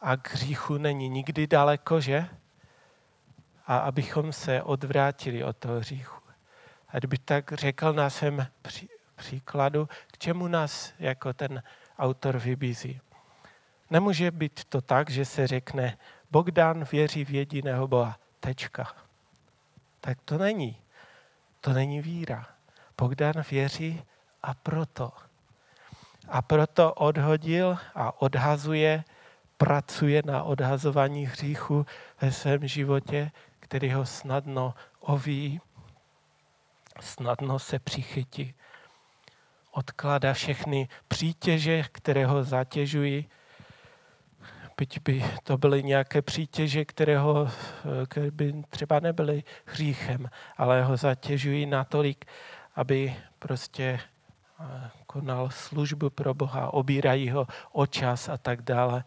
A 0.02 0.18
k 0.18 0.34
hříchu 0.34 0.78
není 0.78 1.10
nikdy 1.10 1.48
daleko, 1.48 2.02
že? 2.02 2.28
A 3.68 3.78
abychom 3.78 4.34
se 4.34 4.64
odvrátili 4.64 5.44
od 5.44 5.58
toho 5.58 5.80
hříchu. 5.80 6.22
A 6.90 6.98
kdyby 6.98 7.18
tak 7.18 7.54
řekl 7.54 7.94
na 7.94 8.10
svém 8.10 8.48
příkladu, 9.18 9.90
k 10.12 10.18
čemu 10.18 10.48
nás 10.48 10.94
jako 11.00 11.34
ten 11.34 11.64
autor 12.00 12.38
vybízí. 12.38 13.02
Nemůže 13.90 14.32
být 14.32 14.64
to 14.64 14.82
tak, 14.82 15.10
že 15.10 15.26
se 15.26 15.48
řekne, 15.48 15.98
Bogdan 16.32 16.84
věří 16.84 17.26
v 17.26 17.30
jediného 17.30 17.88
Boha. 17.88 18.20
Tečka. 18.40 18.94
Tak 20.02 20.18
to 20.26 20.38
není. 20.38 20.78
To 21.62 21.74
není 21.74 22.02
víra. 22.02 22.48
Bogdan 22.98 23.34
věří 23.52 24.04
a 24.44 24.54
proto. 24.54 25.12
A 26.28 26.42
proto 26.42 26.94
odhodil 26.94 27.78
a 27.96 28.22
odhazuje, 28.22 29.04
pracuje 29.58 30.22
na 30.26 30.44
odhazování 30.44 31.26
hříchu 31.26 31.86
ve 32.22 32.32
svém 32.32 32.68
životě, 32.68 33.32
který 33.60 33.92
ho 33.92 34.06
snadno 34.06 34.74
oví, 35.00 35.62
snadno 37.02 37.60
se 37.60 37.80
přichytí 37.80 38.54
odkládá 39.78 40.34
všechny 40.34 40.90
přítěže, 41.08 41.84
které 41.92 42.26
ho 42.26 42.44
zatěžují. 42.44 43.30
Byť 44.78 45.00
by 45.02 45.26
to 45.44 45.58
byly 45.58 45.84
nějaké 45.84 46.22
přítěže, 46.22 46.86
které, 46.86 47.20
ho, 47.20 47.50
které 48.08 48.32
by 48.32 48.64
třeba 48.70 49.00
nebyly 49.00 49.44
hříchem, 49.66 50.30
ale 50.58 50.84
ho 50.84 50.98
zatěžují 50.98 51.66
natolik, 51.66 52.26
aby 52.76 53.16
prostě 53.40 54.00
eh, 54.60 54.90
konal 55.08 55.50
službu 55.50 56.10
pro 56.10 56.34
Boha, 56.34 56.74
obírají 56.74 57.30
ho 57.30 57.48
o 57.72 57.86
čas 57.86 58.30
a 58.30 58.38
tak 58.38 58.62
dále. 58.62 59.04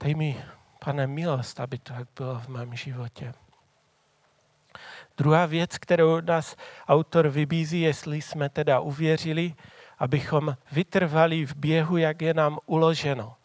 Dej 0.00 0.14
mi, 0.14 0.44
pane, 0.84 1.06
milost, 1.06 1.60
aby 1.60 1.78
to 1.78 1.92
tak 1.92 2.08
bylo 2.16 2.40
v 2.40 2.48
mém 2.48 2.76
životě. 2.76 3.34
Druhá 5.16 5.46
věc, 5.46 5.78
kterou 5.78 6.20
nás 6.20 6.56
autor 6.88 7.28
vybízí, 7.28 7.80
jestli 7.80 8.22
jsme 8.22 8.48
teda 8.48 8.80
uvěřili, 8.80 9.54
abychom 9.98 10.56
vytrvali 10.72 11.46
v 11.46 11.56
běhu, 11.56 11.96
jak 11.96 12.22
je 12.22 12.34
nám 12.34 12.58
uloženo. 12.66 13.36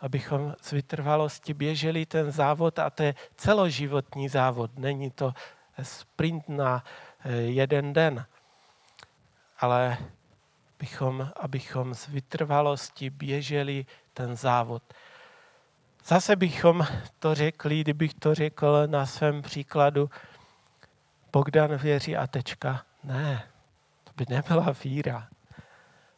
Abychom 0.00 0.54
z 0.60 0.72
vytrvalosti 0.72 1.54
běželi 1.54 2.06
ten 2.06 2.30
závod 2.30 2.78
a 2.78 2.90
to 2.90 3.02
je 3.02 3.14
celoživotní 3.36 4.28
závod. 4.28 4.78
Není 4.78 5.10
to 5.10 5.32
sprint 5.82 6.48
na 6.48 6.84
eh, 7.24 7.32
jeden 7.32 7.92
den, 7.92 8.26
ale 9.58 9.98
bychom, 10.78 11.30
abychom 11.36 11.94
z 11.94 12.08
vytrvalosti 12.08 13.10
běželi 13.10 13.86
ten 14.14 14.36
závod. 14.36 14.82
Zase 16.04 16.36
bychom 16.36 16.86
to 17.18 17.34
řekli, 17.34 17.80
kdybych 17.80 18.14
to 18.14 18.34
řekl 18.34 18.86
na 18.86 19.06
svém 19.06 19.42
příkladu, 19.42 20.10
Bogdan 21.38 21.76
věří 21.76 22.16
a 22.16 22.26
tečka. 22.26 22.84
Ne, 23.04 23.42
to 24.04 24.12
by 24.16 24.26
nebyla 24.28 24.74
víra. 24.84 25.28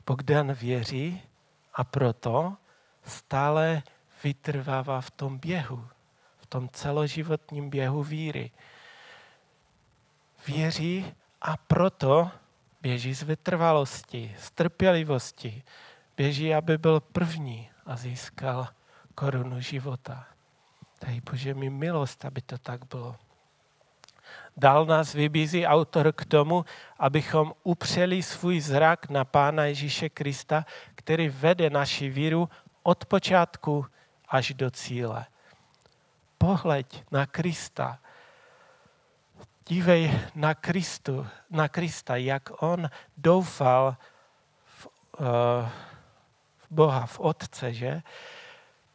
Bogdan 0.07 0.53
věří 0.53 1.23
a 1.75 1.85
proto 1.85 2.57
stále 3.05 3.83
vytrvává 4.25 5.01
v 5.01 5.11
tom 5.11 5.39
běhu, 5.39 5.89
v 6.39 6.47
tom 6.47 6.69
celoživotním 6.69 7.71
běhu 7.71 8.03
víry. 8.03 8.51
Věří 10.47 11.15
a 11.43 11.57
proto 11.57 12.31
běží 12.83 13.15
z 13.15 13.23
vytrvalosti, 13.23 14.37
z 14.39 14.51
trpělivosti. 14.51 15.63
Běží, 16.17 16.55
aby 16.55 16.79
byl 16.79 17.01
první 17.01 17.71
a 17.87 17.97
získal 17.97 18.69
korunu 19.15 19.61
života. 19.61 20.27
Dej 21.07 21.21
Bože 21.21 21.55
mi 21.55 21.71
milost, 21.71 22.25
aby 22.25 22.41
to 22.43 22.59
tak 22.59 22.85
bylo. 22.85 23.17
Dal 24.61 24.87
nás 24.87 25.15
vybízí 25.15 25.67
autor 25.67 26.13
k 26.13 26.25
tomu, 26.25 26.65
abychom 26.99 27.53
upřeli 27.63 28.23
svůj 28.23 28.61
zrak 28.61 29.11
na 29.11 29.25
Pána 29.25 29.65
Ježíše 29.65 30.09
Krista, 30.09 30.65
který 30.95 31.29
vede 31.29 31.71
naši 31.71 32.09
víru 32.09 32.49
od 32.83 33.05
počátku 33.05 33.87
až 34.29 34.53
do 34.55 34.71
cíle. 34.71 35.27
Pohleď 36.39 37.05
na 37.11 37.27
Krista. 37.27 37.99
Dívej 39.69 40.21
na, 40.35 40.55
Kristu, 40.55 41.27
na 41.51 41.69
Krista, 41.69 42.17
jak 42.17 42.63
on 42.63 42.91
doufal 43.17 43.97
v, 44.65 44.87
uh, 44.87 45.25
v 46.59 46.67
Boha, 46.71 47.07
v 47.07 47.21
Otce, 47.21 47.73
že? 47.73 48.03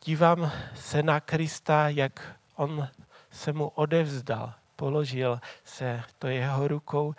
dívám 0.03 0.51
se 0.75 1.03
na 1.03 1.19
Krista, 1.19 1.89
jak 1.89 2.35
on 2.55 2.87
se 3.31 3.53
mu 3.53 3.67
odevzdal, 3.67 4.53
položil 4.75 5.39
se 5.63 6.03
do 6.21 6.27
jeho 6.27 6.67
rukou, 6.67 7.15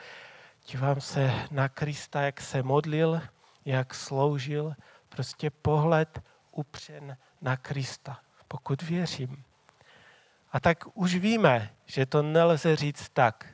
dívám 0.72 1.00
se 1.00 1.34
na 1.50 1.68
Krista, 1.68 2.20
jak 2.20 2.40
se 2.40 2.62
modlil, 2.62 3.20
jak 3.64 3.94
sloužil, 3.94 4.74
prostě 5.08 5.50
pohled 5.50 6.22
upřen 6.50 7.16
na 7.40 7.56
Krista, 7.56 8.20
pokud 8.48 8.82
věřím. 8.82 9.44
A 10.52 10.60
tak 10.60 10.84
už 10.94 11.14
víme, 11.14 11.70
že 11.86 12.06
to 12.06 12.22
nelze 12.22 12.76
říct 12.76 13.08
tak. 13.08 13.46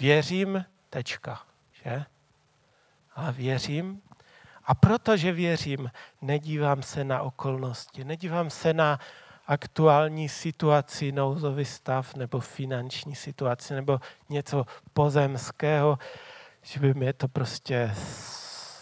Věřím, 0.00 0.64
tečka. 0.90 1.42
Že? 1.72 2.04
Ale 3.14 3.32
věřím 3.32 4.02
a 4.68 4.74
protože 4.74 5.32
věřím, 5.32 5.90
nedívám 6.20 6.82
se 6.82 7.04
na 7.04 7.22
okolnosti, 7.22 8.04
nedívám 8.04 8.50
se 8.50 8.72
na 8.72 8.98
aktuální 9.48 10.28
situaci, 10.28 11.12
nouzový 11.12 11.64
stav 11.64 12.14
nebo 12.14 12.40
finanční 12.40 13.14
situaci 13.14 13.74
nebo 13.74 14.00
něco 14.28 14.66
pozemského, 14.92 15.98
že 16.62 16.80
by 16.80 16.94
mě 16.94 17.12
to 17.12 17.28
prostě 17.28 17.90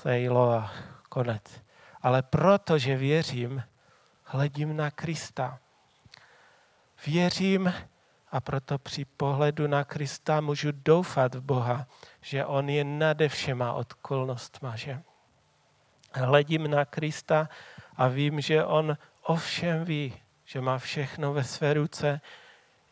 sejlo 0.02 0.50
a 0.50 0.72
konec. 1.08 1.42
Ale 2.02 2.22
protože 2.22 2.96
věřím, 2.96 3.62
hledím 4.24 4.76
na 4.76 4.90
Krista. 4.90 5.58
Věřím 7.06 7.74
a 8.30 8.40
proto 8.40 8.78
při 8.78 9.04
pohledu 9.04 9.66
na 9.66 9.84
Krista 9.84 10.40
můžu 10.40 10.68
doufat 10.72 11.34
v 11.34 11.40
Boha, 11.40 11.86
že 12.20 12.44
On 12.44 12.68
je 12.68 12.84
nade 12.84 13.28
všema 13.28 13.72
okolnostma, 13.72 14.76
že? 14.76 15.02
Hledím 16.12 16.70
na 16.70 16.84
Krista 16.84 17.48
a 17.96 18.08
vím, 18.08 18.40
že 18.40 18.64
On 18.64 18.96
o 19.22 19.36
všem 19.36 19.84
ví, 19.84 20.14
že 20.47 20.61
má 20.61 20.78
všechno 20.78 21.32
ve 21.32 21.44
své 21.44 21.74
ruce, 21.74 22.20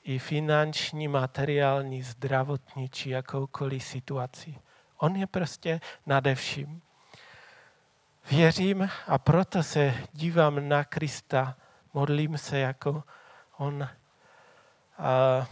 i 0.05 0.18
finanční, 0.18 1.09
materiální, 1.09 2.02
zdravotní 2.02 2.88
či 2.88 3.11
jakoukoliv 3.11 3.84
situaci. 3.84 4.59
On 4.98 5.16
je 5.16 5.26
prostě 5.26 5.80
nade 6.07 6.34
vším. 6.34 6.82
Věřím 8.30 8.88
a 9.07 9.18
proto 9.18 9.62
se 9.62 9.94
dívám 10.12 10.68
na 10.68 10.84
Krista, 10.84 11.57
modlím 11.94 12.38
se 12.38 12.59
jako 12.59 13.02
on. 13.57 13.88
A 14.98 15.46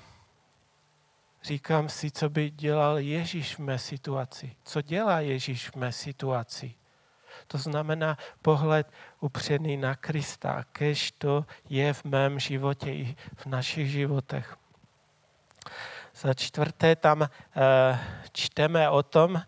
říkám 1.42 1.88
si, 1.88 2.10
co 2.10 2.30
by 2.30 2.50
dělal 2.50 2.98
Ježíš 2.98 3.54
v 3.54 3.58
mé 3.58 3.78
situaci. 3.78 4.56
Co 4.64 4.82
dělá 4.82 5.20
Ježíš 5.20 5.70
v 5.70 5.76
mé 5.76 5.92
situaci? 5.92 6.74
To 7.52 7.58
znamená 7.58 8.16
pohled 8.42 8.92
upřený 9.20 9.76
na 9.76 9.94
Krista, 9.94 10.64
kež 10.72 11.12
to 11.12 11.44
je 11.68 11.92
v 11.92 12.04
mém 12.04 12.40
životě 12.40 12.90
i 12.92 13.16
v 13.36 13.46
našich 13.46 13.90
životech. 13.90 14.56
Za 16.16 16.34
čtvrté 16.34 16.96
tam 16.96 17.22
e, 17.22 17.28
čteme 18.32 18.90
o 18.90 19.02
tom, 19.02 19.42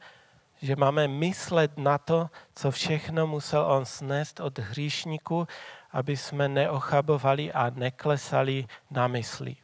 že 0.63 0.77
máme 0.77 1.09
myslet 1.09 1.79
na 1.79 1.99
to, 1.99 2.31
co 2.55 2.71
všechno 2.71 3.27
musel 3.27 3.65
on 3.65 3.85
snést 3.85 4.41
od 4.41 4.59
hříšníků, 4.59 5.49
aby 5.93 6.17
jsme 6.17 6.49
neochabovali 6.49 7.53
a 7.53 7.71
neklesali 7.71 8.67
na 8.91 9.09
mysli. 9.09 9.57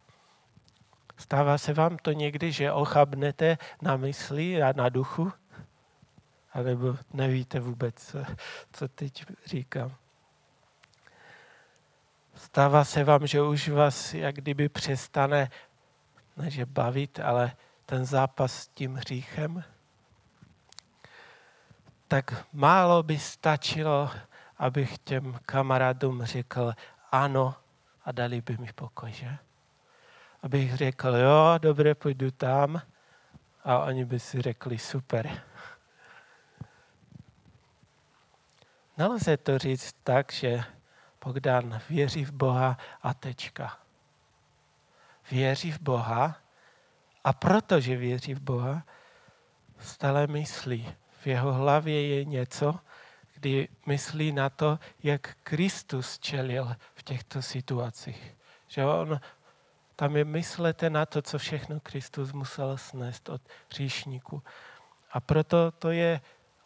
Stává 1.16 1.58
se 1.58 1.72
vám 1.72 1.96
to 2.02 2.12
někdy, 2.12 2.52
že 2.52 2.72
ochabnete 2.72 3.58
na 3.82 3.96
mysli 3.96 4.62
a 4.62 4.72
na 4.72 4.88
duchu? 4.88 5.32
Anebo 6.52 6.96
nevíte 7.12 7.60
vůbec, 7.60 8.16
co 8.72 8.88
teď 8.88 9.24
říkám. 9.46 9.94
Stává 12.34 12.84
se 12.84 13.04
vám, 13.04 13.26
že 13.26 13.42
už 13.42 13.68
vás 13.68 14.14
jak 14.14 14.34
kdyby 14.34 14.68
přestane, 14.68 15.50
neže 16.36 16.66
bavit, 16.66 17.20
ale 17.20 17.52
ten 17.86 18.04
zápas 18.04 18.52
s 18.52 18.68
tím 18.68 18.94
hříchem? 18.94 19.64
Tak 22.08 22.46
málo 22.52 23.02
by 23.02 23.18
stačilo, 23.18 24.10
abych 24.58 24.98
těm 24.98 25.38
kamarádům 25.46 26.24
řekl 26.24 26.72
ano 27.12 27.54
a 28.04 28.12
dali 28.12 28.40
by 28.40 28.56
mi 28.56 28.72
pokoj, 28.72 29.12
že? 29.12 29.36
Abych 30.42 30.76
řekl, 30.76 31.08
jo, 31.08 31.54
dobře, 31.58 31.94
půjdu 31.94 32.30
tam 32.30 32.82
a 33.64 33.78
oni 33.78 34.04
by 34.04 34.20
si 34.20 34.42
řekli, 34.42 34.78
super. 34.78 35.42
Nelze 39.00 39.36
to 39.36 39.58
říct 39.58 39.96
tak, 40.04 40.32
že 40.32 40.64
Bogdan 41.24 41.80
věří 41.90 42.24
v 42.24 42.32
Boha 42.32 42.78
a 43.02 43.14
tečka. 43.14 43.78
Věří 45.30 45.72
v 45.72 45.80
Boha 45.80 46.36
a 47.24 47.32
protože 47.32 47.96
věří 47.96 48.34
v 48.34 48.40
Boha, 48.40 48.82
stále 49.78 50.26
myslí. 50.26 50.94
V 51.20 51.26
jeho 51.26 51.52
hlavě 51.52 52.08
je 52.08 52.24
něco, 52.24 52.78
kdy 53.34 53.68
myslí 53.86 54.32
na 54.32 54.50
to, 54.50 54.78
jak 55.02 55.36
Kristus 55.42 56.18
čelil 56.18 56.76
v 56.94 57.02
těchto 57.02 57.42
situacích. 57.42 58.36
Že 58.68 58.84
on, 58.84 59.20
tam 59.96 60.16
je 60.16 60.24
myslete 60.24 60.90
na 60.90 61.06
to, 61.06 61.22
co 61.22 61.38
všechno 61.38 61.80
Kristus 61.80 62.32
musel 62.32 62.76
snést 62.76 63.28
od 63.28 63.40
říšníku. 63.70 64.42
A 65.12 65.20
proto 65.20 65.70
to 65.70 65.90
je 65.90 66.20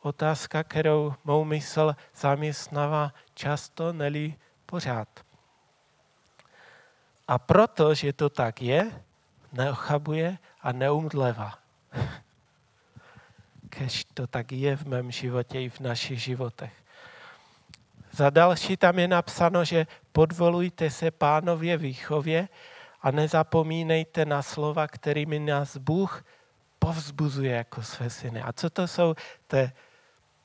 otázka, 0.05 0.65
kterou 0.65 1.15
mou 1.25 1.45
mysl 1.45 1.97
zaměstnává 2.17 3.13
často, 3.35 3.93
neli 3.93 4.35
pořád. 4.67 5.09
A 7.29 7.39
protože 7.39 8.13
to 8.13 8.29
tak 8.29 8.63
je, 8.63 9.03
neochabuje 9.53 10.39
a 10.63 10.73
neumdleva. 10.73 11.59
Kež 13.69 14.05
to 14.15 14.27
tak 14.27 14.53
je 14.53 14.77
v 14.77 14.85
mém 14.85 15.11
životě 15.11 15.61
i 15.61 15.69
v 15.69 15.81
našich 15.81 16.23
životech. 16.23 16.73
Za 18.13 18.31
další 18.31 18.77
tam 18.77 18.99
je 18.99 19.09
napsáno, 19.09 19.65
že 19.65 19.87
podvolujte 20.13 20.91
se 20.91 21.11
pánově 21.11 21.77
výchově 21.77 22.49
a 23.03 23.11
nezapomínejte 23.11 24.25
na 24.25 24.43
slova, 24.43 24.89
kterými 24.89 25.39
nás 25.39 25.77
Bůh 25.77 26.25
povzbuzuje 26.79 27.53
jako 27.53 27.83
své 27.83 28.11
syny. 28.11 28.43
A 28.43 28.53
co 28.53 28.71
to 28.71 28.89
jsou? 28.89 29.15
To 29.47 29.57
je 29.57 29.73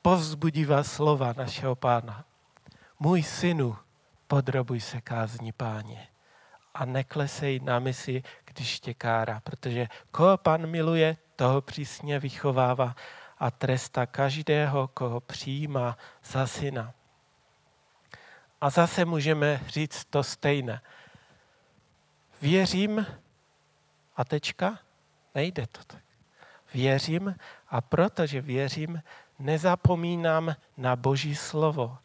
povzbudivá 0.01 0.83
slova 0.83 1.33
našeho 1.37 1.75
pána. 1.75 2.25
Můj 2.99 3.23
synu, 3.23 3.77
podrobuj 4.27 4.79
se 4.79 5.01
kázni 5.01 5.51
páně 5.51 6.07
a 6.73 6.85
neklesej 6.85 7.59
na 7.59 7.79
misi, 7.79 8.23
když 8.45 8.79
tě 8.79 8.93
kára, 8.93 9.39
protože 9.39 9.87
koho 10.11 10.37
pán 10.37 10.67
miluje, 10.67 11.17
toho 11.35 11.61
přísně 11.61 12.19
vychovává 12.19 12.95
a 13.37 13.51
tresta 13.51 14.05
každého, 14.05 14.87
koho 14.87 15.19
přijímá 15.19 15.97
za 16.23 16.47
syna. 16.47 16.93
A 18.61 18.69
zase 18.69 19.05
můžeme 19.05 19.61
říct 19.67 20.05
to 20.05 20.23
stejné. 20.23 20.81
Věřím 22.41 23.05
a 24.15 24.25
tečka, 24.25 24.79
nejde 25.35 25.67
to 25.67 25.83
tak. 25.83 26.03
Věřím 26.73 27.35
a 27.69 27.81
protože 27.81 28.41
věřím, 28.41 29.01
nezapomínám 29.39 30.55
na 30.77 30.95
Boží 30.95 31.35
slovo. 31.35 31.97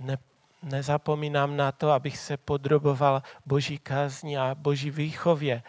Ne, 0.00 0.18
nezapomínám 0.62 1.56
na 1.56 1.72
to, 1.72 1.90
abych 1.90 2.18
se 2.18 2.36
podroboval 2.36 3.22
Boží 3.46 3.78
kázni 3.78 4.38
a 4.38 4.54
Boží 4.54 4.90
výchově. 4.90 5.62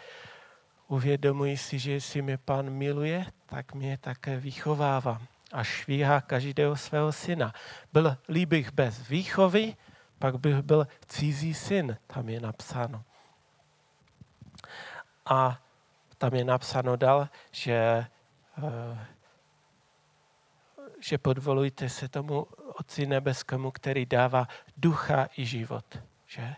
Uvědomuji 0.88 1.56
si, 1.56 1.78
že 1.78 1.92
jestli 1.92 2.22
mě 2.22 2.38
pán 2.38 2.70
miluje, 2.70 3.26
tak 3.46 3.74
mě 3.74 3.98
také 3.98 4.36
vychovává 4.36 5.20
a 5.52 5.64
švíhá 5.64 6.20
každého 6.20 6.76
svého 6.76 7.12
syna. 7.12 7.52
Byl 7.92 8.16
líbych 8.28 8.72
bez 8.72 9.08
výchovy, 9.08 9.76
pak 10.18 10.38
bych 10.40 10.62
byl 10.62 10.86
cizí 11.06 11.54
syn, 11.54 11.96
tam 12.06 12.28
je 12.28 12.40
napsáno. 12.40 13.04
A 15.26 15.58
tam 16.18 16.34
je 16.34 16.44
napsáno 16.44 16.96
dal, 16.96 17.28
že 17.52 18.06
uh, 18.58 18.98
že 21.00 21.18
podvolujte 21.18 21.88
se 21.88 22.08
tomu 22.08 22.46
Otci 22.78 23.06
nebeskému, 23.06 23.70
který 23.70 24.06
dává 24.06 24.48
ducha 24.76 25.28
i 25.36 25.46
život. 25.46 25.98
Že? 26.26 26.54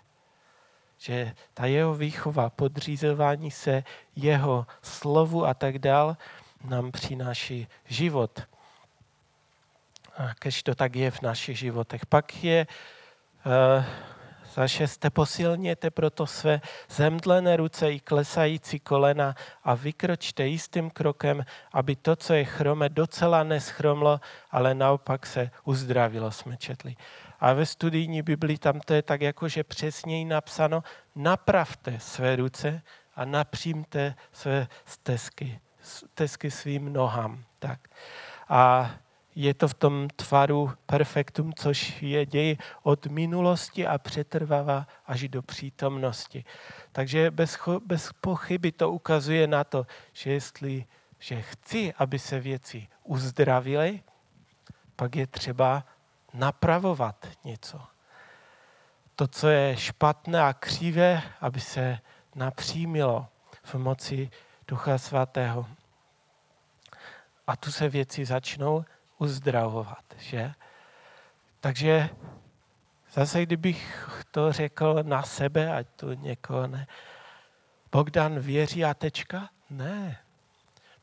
že 0.98 1.34
ta 1.54 1.66
jeho 1.66 1.94
výchova, 1.94 2.50
podřízování 2.50 3.50
se 3.50 3.84
jeho 4.16 4.66
slovu 4.82 5.46
a 5.46 5.54
tak 5.54 5.78
dál 5.78 6.16
nám 6.64 6.92
přináší 6.92 7.68
život. 7.86 8.42
A 10.16 10.34
kež 10.34 10.62
to 10.62 10.74
tak 10.74 10.96
je 10.96 11.10
v 11.10 11.22
našich 11.22 11.58
životech. 11.58 12.06
Pak 12.06 12.44
je 12.44 12.66
uh, 13.46 13.84
za 14.54 14.68
šesté, 14.68 15.10
posilněte 15.10 15.90
proto 15.90 16.26
své 16.26 16.60
zemdlené 16.90 17.56
ruce 17.56 17.92
i 17.92 18.00
klesající 18.00 18.80
kolena 18.80 19.34
a 19.64 19.74
vykročte 19.74 20.46
jistým 20.46 20.90
krokem, 20.90 21.44
aby 21.72 21.96
to, 21.96 22.16
co 22.16 22.34
je 22.34 22.44
chrome, 22.44 22.88
docela 22.88 23.42
neschromlo, 23.42 24.20
ale 24.50 24.74
naopak 24.74 25.26
se 25.26 25.50
uzdravilo, 25.64 26.30
jsme 26.30 26.56
četli. 26.56 26.96
A 27.40 27.52
ve 27.52 27.66
studijní 27.66 28.22
Biblii 28.22 28.58
tam 28.58 28.80
to 28.80 28.94
je 28.94 29.02
tak 29.02 29.20
jako, 29.20 29.48
že 29.48 29.64
přesněji 29.64 30.24
napsáno, 30.24 30.82
napravte 31.14 32.00
své 32.00 32.36
ruce 32.36 32.82
a 33.16 33.24
napřímte 33.24 34.14
své 34.32 34.68
stezky, 34.84 35.60
stezky 35.82 36.50
svým 36.50 36.92
nohám. 36.92 37.44
Tak. 37.58 37.80
A 38.48 38.90
je 39.42 39.54
to 39.54 39.68
v 39.68 39.74
tom 39.74 40.08
tvaru 40.16 40.72
perfektum, 40.86 41.52
což 41.52 42.02
je 42.02 42.26
děj 42.26 42.56
od 42.82 43.06
minulosti 43.06 43.86
a 43.86 43.98
přetrvává 43.98 44.86
až 45.06 45.28
do 45.28 45.42
přítomnosti. 45.42 46.44
Takže 46.92 47.30
bez, 47.30 47.58
bez 47.86 48.10
pochyby 48.20 48.72
to 48.72 48.90
ukazuje 48.90 49.46
na 49.46 49.64
to, 49.64 49.86
že 50.12 50.32
jestli 50.32 50.84
že 51.18 51.42
chci, 51.42 51.94
aby 51.94 52.18
se 52.18 52.40
věci 52.40 52.86
uzdravily, 53.04 54.02
pak 54.96 55.16
je 55.16 55.26
třeba 55.26 55.84
napravovat 56.34 57.26
něco. 57.44 57.80
To, 59.16 59.26
co 59.26 59.48
je 59.48 59.76
špatné 59.76 60.42
a 60.42 60.52
křivé, 60.52 61.22
aby 61.40 61.60
se 61.60 61.98
napřímilo 62.34 63.26
v 63.62 63.74
moci 63.74 64.30
Ducha 64.68 64.98
Svatého. 64.98 65.66
A 67.46 67.56
tu 67.56 67.72
se 67.72 67.88
věci 67.88 68.24
začnou 68.24 68.84
uzdravovat, 69.18 70.04
že? 70.18 70.52
Takže 71.60 72.10
zase, 73.12 73.42
kdybych 73.42 74.08
to 74.30 74.52
řekl 74.52 74.98
na 75.02 75.22
sebe, 75.22 75.72
ať 75.72 75.86
to 75.96 76.12
někoho 76.12 76.66
ne, 76.66 76.86
Bogdan 77.92 78.38
věří 78.38 78.84
a 78.84 78.94
tečka? 78.94 79.48
Ne. 79.70 80.18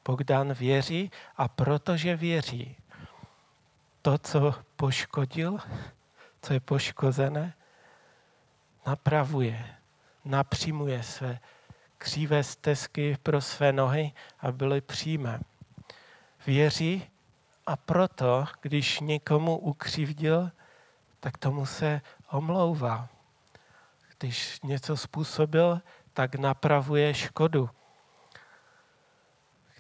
Bogdan 0.06 0.54
věří 0.54 1.12
a 1.38 1.48
protože 1.48 2.16
věří, 2.16 2.78
to, 4.02 4.18
co 4.18 4.54
poškodil, 4.76 5.58
co 6.42 6.54
je 6.54 6.60
poškozené, 6.60 7.54
napravuje, 8.88 9.76
napřímuje 10.26 11.04
své 11.04 11.40
křívé 11.98 12.44
stezky 12.44 13.18
pro 13.24 13.42
své 13.42 13.74
nohy 13.74 14.12
a 14.40 14.52
byly 14.52 14.82
přímé. 14.82 15.40
Věří 16.46 17.10
a 17.66 17.76
proto, 17.76 18.46
když 18.62 19.00
někomu 19.00 19.58
ukřivdil, 19.58 20.52
tak 21.20 21.38
tomu 21.38 21.66
se 21.66 22.02
omlouvá. 22.32 23.10
Když 24.18 24.62
něco 24.62 24.98
způsobil, 24.98 25.82
tak 26.14 26.36
napravuje 26.36 27.14
škodu. 27.14 27.70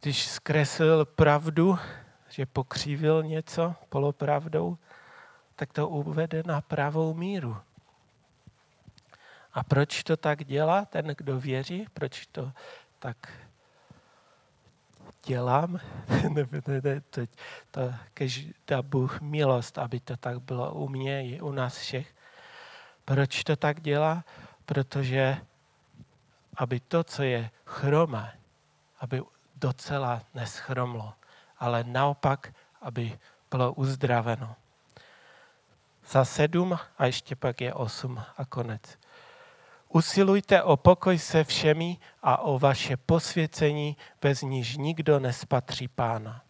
Když 0.01 0.27
zkreslil 0.27 1.05
pravdu, 1.05 1.79
že 2.29 2.45
pokřívil 2.45 3.23
něco 3.23 3.75
polopravdou, 3.89 4.77
tak 5.55 5.73
to 5.73 5.87
uvede 5.87 6.43
na 6.45 6.61
pravou 6.61 7.13
míru. 7.13 7.57
A 9.53 9.63
proč 9.63 10.03
to 10.03 10.17
tak 10.17 10.43
dělá 10.43 10.85
ten, 10.85 11.05
kdo 11.17 11.39
věří? 11.39 11.87
Proč 11.93 12.25
to 12.25 12.51
tak 12.99 13.17
dělám? 15.25 15.79
to, 17.09 17.21
to 17.71 17.93
kež 18.13 18.47
dá 18.67 18.81
Bůh 18.81 19.21
milost, 19.21 19.77
aby 19.77 19.99
to 19.99 20.17
tak 20.17 20.39
bylo 20.39 20.73
u 20.73 20.87
mě 20.87 21.29
i 21.29 21.41
u 21.41 21.51
nás 21.51 21.77
všech. 21.77 22.15
Proč 23.05 23.43
to 23.43 23.55
tak 23.55 23.81
dělá? 23.81 24.23
Protože 24.65 25.37
aby 26.57 26.79
to, 26.79 27.03
co 27.03 27.23
je 27.23 27.49
chromé, 27.65 28.39
aby 28.99 29.21
docela 29.55 30.21
neschromlo 30.33 31.13
ale 31.57 31.83
naopak, 31.83 32.53
aby 32.81 33.19
bylo 33.51 33.73
uzdraveno. 33.73 34.55
Za 36.07 36.25
sedm 36.25 36.77
a 36.97 37.05
ještě 37.05 37.35
pak 37.35 37.61
je 37.61 37.73
osm 37.73 38.23
a 38.37 38.45
konec. 38.45 38.99
Usilujte 39.95 40.63
o 40.63 40.77
pokoj 40.77 41.19
se 41.19 41.43
všemi 41.43 41.97
a 42.23 42.37
o 42.37 42.59
vaše 42.59 42.97
posvěcení, 42.97 43.97
bez 44.21 44.41
níž 44.41 44.77
nikdo 44.77 45.19
nespatří 45.19 45.87
pána. 45.87 46.41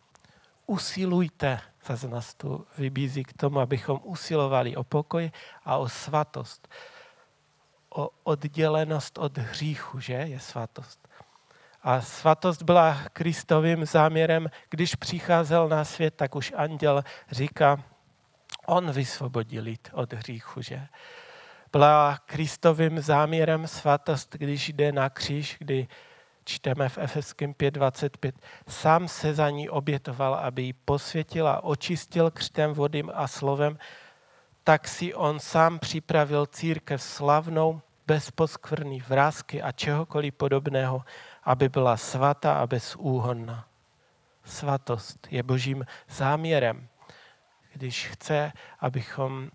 Usilujte, 0.65 1.59
zase 1.85 2.07
nás 2.07 2.33
tu 2.35 2.67
vybízí 2.77 3.23
k 3.23 3.33
tomu, 3.33 3.59
abychom 3.59 3.99
usilovali 4.03 4.75
o 4.75 4.83
pokoj 4.83 5.31
a 5.65 5.77
o 5.77 5.89
svatost. 5.89 6.67
O 7.89 8.09
oddělenost 8.23 9.17
od 9.17 9.37
hříchu, 9.37 9.99
že 9.99 10.13
je 10.13 10.39
svatost. 10.39 11.07
A 11.83 12.01
svatost 12.01 12.63
byla 12.63 12.97
Kristovým 13.13 13.85
záměrem. 13.85 14.49
Když 14.69 14.95
přicházel 14.95 15.69
na 15.69 15.85
svět, 15.85 16.13
tak 16.15 16.35
už 16.35 16.53
anděl 16.55 17.03
říká, 17.31 17.83
on 18.65 18.91
vysvobodí 18.91 19.59
lid 19.59 19.89
od 19.93 20.13
hříchu, 20.13 20.61
že? 20.61 20.87
Byla 21.75 22.17
Kristovým 22.25 22.99
záměrem 22.99 23.67
svatost, 23.67 24.35
když 24.35 24.69
jde 24.69 24.91
na 24.91 25.09
kříž, 25.09 25.57
kdy 25.59 25.87
čteme 26.45 26.89
v 26.89 26.97
Efeským 26.97 27.53
5.25, 27.53 28.31
sám 28.67 29.07
se 29.07 29.33
za 29.33 29.49
ní 29.49 29.69
obětoval, 29.69 30.35
aby 30.35 30.61
ji 30.61 30.73
posvětil 30.73 31.47
a 31.47 31.63
očistil 31.63 32.31
křtem 32.31 32.73
vodím 32.73 33.11
a 33.13 33.27
slovem, 33.27 33.77
tak 34.63 34.87
si 34.87 35.13
on 35.13 35.39
sám 35.39 35.79
připravil 35.79 36.45
církev 36.45 37.01
slavnou, 37.01 37.81
bez 38.07 38.31
poskvrný 38.31 39.01
vrázky 39.07 39.61
a 39.61 39.71
čehokoliv 39.71 40.33
podobného, 40.33 41.03
aby 41.43 41.69
byla 41.69 41.97
svatá 41.97 42.53
a 42.53 42.67
bezúhonna. 42.67 43.67
Svatost 44.43 45.27
je 45.31 45.43
božím 45.43 45.85
záměrem. 46.09 46.87
Když 47.73 48.07
chce, 48.07 48.51
abychom, 48.79 49.49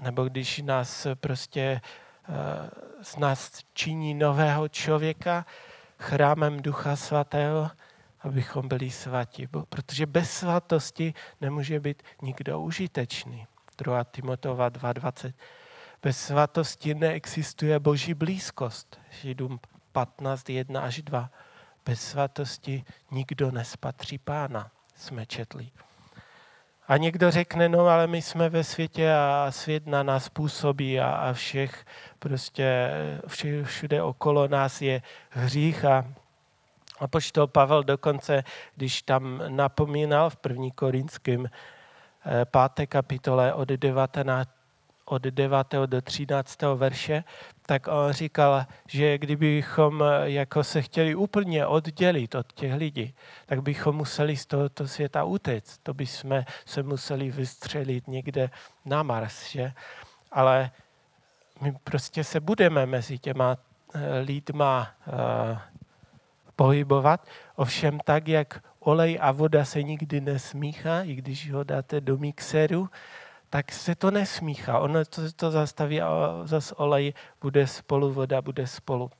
nebo 0.00 0.24
když 0.24 0.58
nás 0.58 1.06
prostě 1.14 1.80
eh, 2.28 2.32
z 3.02 3.16
nás 3.16 3.50
činí 3.74 4.14
nového 4.14 4.68
člověka 4.68 5.46
chrámem 5.98 6.62
Ducha 6.62 6.96
Svatého, 6.96 7.70
abychom 8.20 8.68
byli 8.68 8.90
svatí. 8.90 9.46
Protože 9.68 10.06
bez 10.06 10.30
svatosti 10.30 11.14
nemůže 11.40 11.80
být 11.80 12.02
nikdo 12.22 12.60
užitečný. 12.60 13.46
2. 13.78 14.04
Timotova 14.04 14.70
2.20. 14.70 15.32
Bez 16.02 16.18
svatosti 16.26 16.94
neexistuje 16.94 17.78
boží 17.78 18.14
blízkost. 18.14 19.00
Židům 19.22 19.60
15, 19.92 20.50
1 20.50 20.80
až 20.80 21.02
2. 21.02 21.30
Bez 21.84 22.00
svatosti 22.00 22.84
nikdo 23.10 23.50
nespatří 23.50 24.18
pána, 24.18 24.70
jsme 24.96 25.26
četli. 25.26 25.70
A 26.88 26.96
někdo 26.96 27.30
řekne, 27.30 27.68
no 27.68 27.86
ale 27.86 28.06
my 28.06 28.22
jsme 28.22 28.48
ve 28.48 28.64
světě 28.64 29.12
a 29.12 29.46
svět 29.50 29.86
na 29.86 30.02
nás 30.02 30.28
působí 30.28 31.00
a, 31.00 31.10
a 31.10 31.32
všech 31.32 31.84
prostě 32.18 32.90
vše, 33.26 33.64
všude 33.64 34.02
okolo 34.02 34.48
nás 34.48 34.82
je 34.82 35.02
hřích. 35.30 35.84
A 35.84 36.04
a 36.98 37.06
poštol 37.06 37.46
Pavel 37.46 37.84
dokonce, 37.84 38.44
když 38.76 39.02
tam 39.02 39.42
napomínal 39.48 40.30
v 40.30 40.36
první 40.36 40.70
korinském 40.70 41.46
eh, 41.46 42.44
páté 42.44 42.86
kapitole 42.86 43.54
od 43.54 43.68
19, 43.68 44.50
od 45.14 45.22
9. 45.22 45.66
do 45.86 46.02
13. 46.02 46.62
verše, 46.74 47.24
tak 47.66 47.88
on 47.88 48.12
říkal, 48.12 48.66
že 48.88 49.18
kdybychom 49.18 50.04
jako 50.22 50.64
se 50.64 50.82
chtěli 50.82 51.14
úplně 51.14 51.66
oddělit 51.66 52.34
od 52.34 52.52
těch 52.52 52.74
lidí, 52.74 53.14
tak 53.46 53.62
bychom 53.62 53.96
museli 53.96 54.36
z 54.36 54.46
tohoto 54.46 54.88
světa 54.88 55.24
utéct. 55.24 55.78
To 55.82 55.94
bychom 55.94 56.44
se 56.66 56.82
museli 56.82 57.30
vystřelit 57.30 58.08
někde 58.08 58.50
na 58.84 59.02
Mars, 59.02 59.50
že? 59.50 59.72
Ale 60.32 60.70
my 61.60 61.72
prostě 61.84 62.24
se 62.24 62.40
budeme 62.40 62.86
mezi 62.86 63.18
těma 63.18 63.56
eh, 63.94 64.18
lidma 64.18 64.90
uh, 65.06 65.58
pohybovat, 66.56 67.26
ovšem 67.56 67.98
tak, 68.04 68.28
jak 68.28 68.62
olej 68.80 69.18
a 69.20 69.32
voda 69.32 69.64
se 69.64 69.82
nikdy 69.82 70.20
nesmíchá, 70.20 71.02
i 71.02 71.14
když 71.14 71.52
ho 71.52 71.64
dáte 71.64 72.00
do 72.00 72.18
mixéru, 72.18 72.88
tak 73.54 73.72
se 73.72 73.94
to 73.94 74.10
nesmíchá. 74.10 74.78
Ono 74.78 75.04
to, 75.04 75.32
to 75.32 75.50
zastaví 75.50 76.02
a 76.02 76.42
zase 76.44 76.74
olej 76.74 77.14
bude 77.40 77.66
spolu, 77.66 78.12
voda 78.12 78.42
bude 78.42 78.66
spolu. 78.66 79.10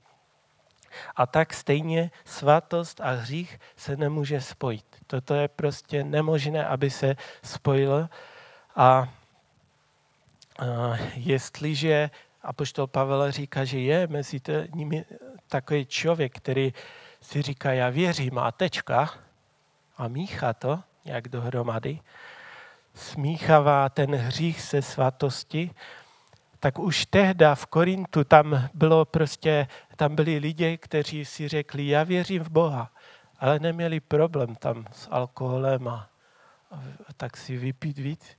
A 1.17 1.27
tak 1.27 1.55
stejně 1.55 2.11
svatost 2.25 3.01
a 3.01 3.11
hřích 3.11 3.61
se 3.77 3.97
nemůže 3.97 4.41
spojit. 4.41 4.85
Toto 5.07 5.35
je 5.35 5.49
prostě 5.49 6.05
nemožné, 6.05 6.67
aby 6.67 6.91
se 6.91 7.17
spojilo. 7.43 8.09
A, 8.77 9.09
a 10.59 10.95
jestliže 11.15 12.11
Apoštol 12.43 12.87
Pavel 12.87 13.31
říká, 13.31 13.65
že 13.65 13.79
je 13.79 14.07
mezi 14.07 14.41
nimi 14.75 15.05
takový 15.49 15.87
člověk, 15.87 16.37
který 16.37 16.75
si 17.21 17.43
říká, 17.43 17.73
já 17.73 17.89
věřím 17.89 18.39
a 18.39 18.53
tečka 18.53 19.15
a 19.99 20.09
míchá 20.09 20.53
to 20.53 20.81
nějak 21.05 21.29
dohromady, 21.29 22.01
smíchavá 22.95 23.89
ten 23.89 24.15
hřích 24.15 24.61
se 24.61 24.83
svatosti, 24.83 25.71
tak 26.61 26.79
už 26.79 27.07
tehda 27.07 27.55
v 27.55 27.67
Korintu 27.67 28.25
tam 28.25 28.69
bylo 28.75 29.05
prostě, 29.05 29.67
tam 29.97 30.15
byli 30.15 30.39
lidé, 30.39 30.77
kteří 30.77 31.25
si 31.25 31.49
řekli, 31.49 31.87
já 31.87 32.03
věřím 32.03 32.43
v 32.43 32.51
Boha, 32.51 32.91
ale 33.39 33.59
neměli 33.59 34.01
problém 34.01 34.55
tam 34.55 34.85
s 34.93 35.09
alkoholem 35.11 35.89
a, 35.89 36.09
a 37.09 37.13
tak 37.17 37.37
si 37.37 37.57
vypít 37.57 37.99
víc. 37.99 38.39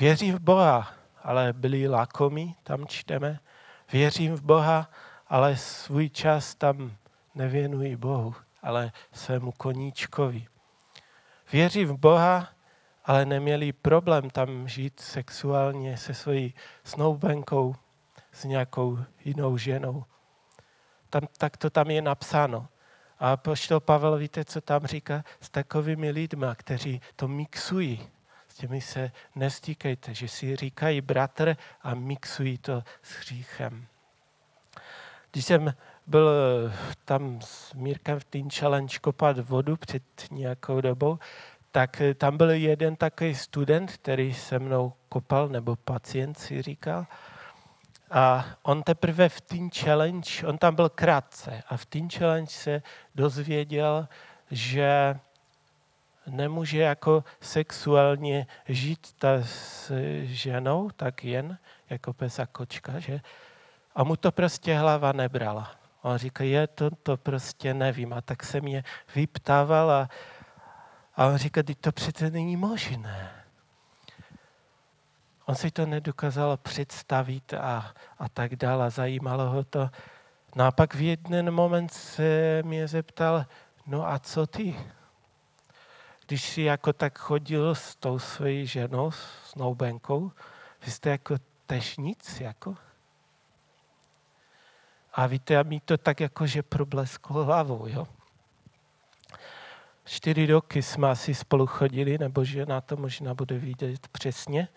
Věří 0.00 0.32
v 0.32 0.38
Boha, 0.38 0.92
ale 1.22 1.52
byli 1.52 1.88
lakomí, 1.88 2.56
tam 2.62 2.86
čteme. 2.86 3.40
Věřím 3.92 4.34
v 4.34 4.42
Boha, 4.42 4.90
ale 5.28 5.56
svůj 5.56 6.08
čas 6.08 6.54
tam 6.54 6.92
nevěnují 7.34 7.96
Bohu, 7.96 8.34
ale 8.62 8.92
svému 9.12 9.52
koníčkovi. 9.52 10.46
Věří 11.52 11.84
v 11.84 11.96
Boha, 11.96 12.48
ale 13.10 13.26
neměli 13.26 13.72
problém 13.72 14.30
tam 14.30 14.68
žít 14.68 15.00
sexuálně 15.00 15.96
se 15.96 16.14
svojí 16.14 16.54
snoubenkou, 16.84 17.74
s 18.32 18.44
nějakou 18.44 18.98
jinou 19.24 19.56
ženou. 19.56 20.04
Tam, 21.10 21.22
tak 21.38 21.56
to 21.56 21.70
tam 21.70 21.90
je 21.90 22.02
napsáno. 22.02 22.68
A 23.18 23.36
poštol 23.36 23.80
Pavel, 23.80 24.18
víte, 24.18 24.44
co 24.44 24.60
tam 24.60 24.86
říká? 24.86 25.24
S 25.40 25.50
takovými 25.50 26.10
lidmi, 26.10 26.46
kteří 26.54 27.00
to 27.16 27.28
mixují. 27.28 28.08
S 28.48 28.54
těmi 28.54 28.80
se 28.80 29.12
nestýkejte, 29.34 30.14
že 30.14 30.28
si 30.28 30.56
říkají 30.56 31.00
bratr 31.00 31.56
a 31.82 31.94
mixují 31.94 32.58
to 32.58 32.82
s 33.02 33.12
hříchem. 33.12 33.86
Když 35.30 35.44
jsem 35.44 35.74
byl 36.06 36.30
tam 37.04 37.40
s 37.40 37.74
Mírkem 37.74 38.20
v 38.20 38.24
Teen 38.24 38.50
Challenge 38.50 38.98
kopat 38.98 39.38
vodu 39.38 39.76
před 39.76 40.02
nějakou 40.30 40.80
dobou, 40.80 41.18
tak 41.72 42.02
tam 42.16 42.36
byl 42.36 42.50
jeden 42.50 42.96
takový 42.96 43.34
student, 43.34 43.92
který 43.92 44.34
se 44.34 44.58
mnou 44.58 44.92
kopal, 45.08 45.48
nebo 45.48 45.76
pacient 45.76 46.38
si 46.38 46.62
říkal. 46.62 47.06
A 48.10 48.44
on 48.62 48.82
teprve 48.82 49.28
v 49.28 49.40
Teen 49.40 49.70
Challenge, 49.70 50.46
on 50.46 50.58
tam 50.58 50.74
byl 50.74 50.88
krátce, 50.88 51.62
a 51.68 51.76
v 51.76 51.86
Teen 51.86 52.10
Challenge 52.10 52.50
se 52.50 52.82
dozvěděl, 53.14 54.08
že 54.50 55.18
nemůže 56.26 56.78
jako 56.78 57.24
sexuálně 57.40 58.46
žít 58.68 59.12
ta 59.18 59.42
s 59.42 59.92
ženou, 60.22 60.90
tak 60.90 61.24
jen 61.24 61.58
jako 61.90 62.12
pes 62.12 62.38
a 62.38 62.46
kočka, 62.46 62.98
že? 62.98 63.20
A 63.94 64.04
mu 64.04 64.16
to 64.16 64.32
prostě 64.32 64.74
hlava 64.74 65.12
nebrala. 65.12 65.70
On 66.02 66.18
říká, 66.18 66.44
je, 66.44 66.66
to, 66.66 66.90
to 67.02 67.16
prostě 67.16 67.74
nevím. 67.74 68.12
A 68.12 68.20
tak 68.20 68.44
se 68.44 68.60
mě 68.60 68.84
vyptával 69.14 69.90
a, 69.90 70.08
a 71.16 71.26
on 71.26 71.36
říká, 71.36 71.62
to 71.80 71.92
přece 71.92 72.30
není 72.30 72.56
možné. 72.56 73.40
On 75.46 75.54
si 75.54 75.70
to 75.70 75.86
nedokázal 75.86 76.56
představit 76.56 77.54
a, 77.54 77.94
a 78.18 78.28
tak 78.28 78.56
dále. 78.56 78.90
Zajímalo 78.90 79.50
ho 79.50 79.64
to. 79.64 79.90
No 80.56 80.64
a 80.64 80.70
pak 80.70 80.94
v 80.94 81.00
jeden 81.00 81.50
moment 81.50 81.92
se 81.92 82.62
mě 82.62 82.88
zeptal, 82.88 83.46
no 83.86 84.08
a 84.08 84.18
co 84.18 84.46
ty? 84.46 84.76
Když 86.26 86.48
jsi 86.48 86.62
jako 86.62 86.92
tak 86.92 87.18
chodil 87.18 87.74
s 87.74 87.96
tou 87.96 88.18
svojí 88.18 88.66
ženou, 88.66 89.10
s 89.10 89.54
noubenkou, 89.56 90.32
vy 90.84 90.90
jste 90.90 91.10
jako 91.10 91.34
tež 91.66 91.96
nic, 91.96 92.40
jako? 92.40 92.76
A 95.12 95.26
víte, 95.26 95.58
a 95.58 95.62
mi 95.62 95.80
to 95.80 95.98
tak 95.98 96.20
jako, 96.20 96.46
že 96.46 96.62
problesklo 96.62 97.44
hlavou, 97.44 97.86
jo? 97.86 98.08
Čtyři 100.04 100.46
roky 100.46 100.82
jsme 100.82 101.10
asi 101.10 101.34
spolu 101.34 101.66
chodili, 101.66 102.18
nebo 102.18 102.44
že 102.44 102.66
na 102.66 102.80
to 102.80 102.96
možná 102.96 103.34
bude 103.34 103.58
vidět 103.58 104.08
přesně. 104.08 104.68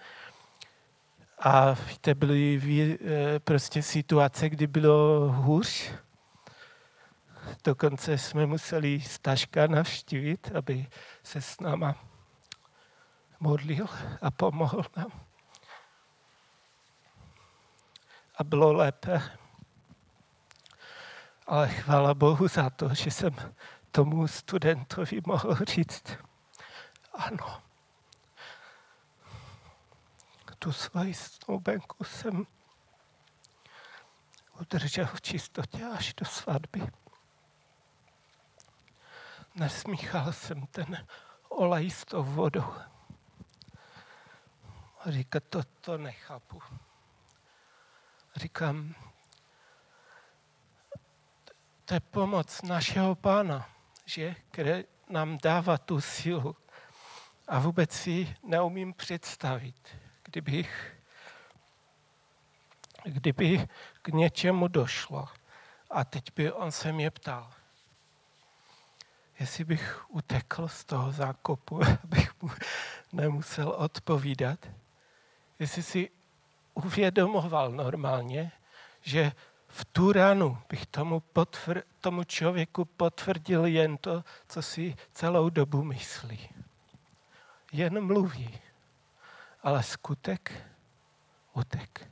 A 1.39 1.71
víte, 1.71 2.15
byly 2.15 2.61
eh, 3.01 3.39
prostě 3.39 3.84
situace, 3.84 4.49
kdy 4.49 4.67
bylo 4.67 5.32
hůř. 5.32 5.91
Dokonce 7.63 8.17
jsme 8.17 8.45
museli 8.45 9.01
Staška 9.01 9.67
navštívit, 9.67 10.51
aby 10.55 10.88
se 11.24 11.41
s 11.41 11.59
náma 11.59 11.95
modlil 13.39 13.88
a 14.21 14.32
pomohl 14.32 14.86
nám. 14.95 15.11
A 18.36 18.43
bylo 18.43 18.74
lépe. 18.74 19.21
Ale 21.47 21.69
chvála 21.69 22.13
Bohu 22.13 22.47
za 22.47 22.69
to, 22.69 22.93
že 22.93 23.11
jsem 23.11 23.36
tomu 23.93 24.27
studentovi 24.27 25.21
mohl 25.25 25.55
říct, 25.55 26.17
ano, 27.13 27.61
tu 30.59 30.71
svoji 30.71 31.13
snoubenku 31.13 32.03
jsem 32.03 32.47
udržel 34.61 35.05
v 35.05 35.21
čistotě 35.21 35.85
až 35.85 36.13
do 36.13 36.25
svatby. 36.25 36.81
Nesmíchal 39.55 40.33
jsem 40.33 40.67
ten 40.67 41.07
olej 41.49 41.91
s 41.91 42.05
tou 42.05 42.23
vodou. 42.23 42.73
A 44.99 45.11
říká, 45.11 45.39
to, 45.39 45.63
to 45.63 45.97
nechápu. 45.97 46.61
Říkám, 48.35 48.95
to 51.85 51.93
je 51.93 51.99
pomoc 51.99 52.61
našeho 52.61 53.15
pána, 53.15 53.69
že, 54.14 54.36
který 54.51 54.84
nám 55.09 55.38
dává 55.43 55.78
tu 55.78 56.01
sílu. 56.01 56.55
A 57.47 57.59
vůbec 57.59 57.91
si 57.91 58.36
neumím 58.43 58.93
představit, 58.93 59.88
kdybych, 60.24 60.97
kdyby 63.03 63.68
k 64.01 64.07
něčemu 64.07 64.68
došlo 64.68 65.30
a 65.89 66.03
teď 66.03 66.24
by 66.36 66.51
on 66.51 66.72
se 66.72 66.91
mě 66.91 67.11
ptal, 67.11 67.53
jestli 69.39 69.64
bych 69.64 70.09
utekl 70.09 70.68
z 70.68 70.86
toho 70.86 71.11
zákopu, 71.11 71.82
abych 72.03 72.41
mu 72.41 72.49
nemusel 73.14 73.70
odpovídat, 73.70 74.59
jestli 75.59 75.84
si 75.84 76.09
uvědomoval 76.74 77.72
normálně, 77.72 78.51
že 79.01 79.32
v 79.74 79.86
tu 79.86 80.11
ranu 80.11 80.57
bych 80.69 80.86
tomu, 80.86 81.19
potvr, 81.19 81.82
tomu 82.01 82.24
člověku 82.24 82.86
potvrdil 82.86 83.65
jen 83.65 83.97
to, 83.97 84.24
co 84.47 84.61
si 84.61 84.95
celou 85.13 85.49
dobu 85.49 85.84
myslí. 85.84 86.49
Jen 87.71 88.05
mluví 88.05 88.59
ale 89.63 89.84
skutek 89.84 90.51
utek. 91.53 92.07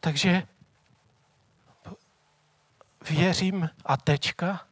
Takže 0.00 0.42
věřím 3.10 3.70
a 3.84 3.96
tečka? 3.96 4.66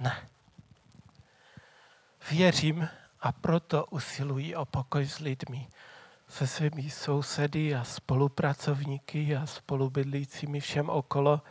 Ne. 0.00 0.28
Věřím 2.30 2.88
a 3.20 3.32
proto 3.32 3.86
usiluji 3.86 4.56
o 4.56 4.64
pokoj 4.64 5.06
s 5.06 5.18
lidmi, 5.18 5.68
se 6.34 6.46
svými 6.46 6.90
sousedy 6.90 7.74
a 7.74 7.84
spolupracovníky 7.84 9.36
a 9.36 9.46
spolubydlícími 9.46 10.60
všem 10.60 10.90
okolo 10.90 11.42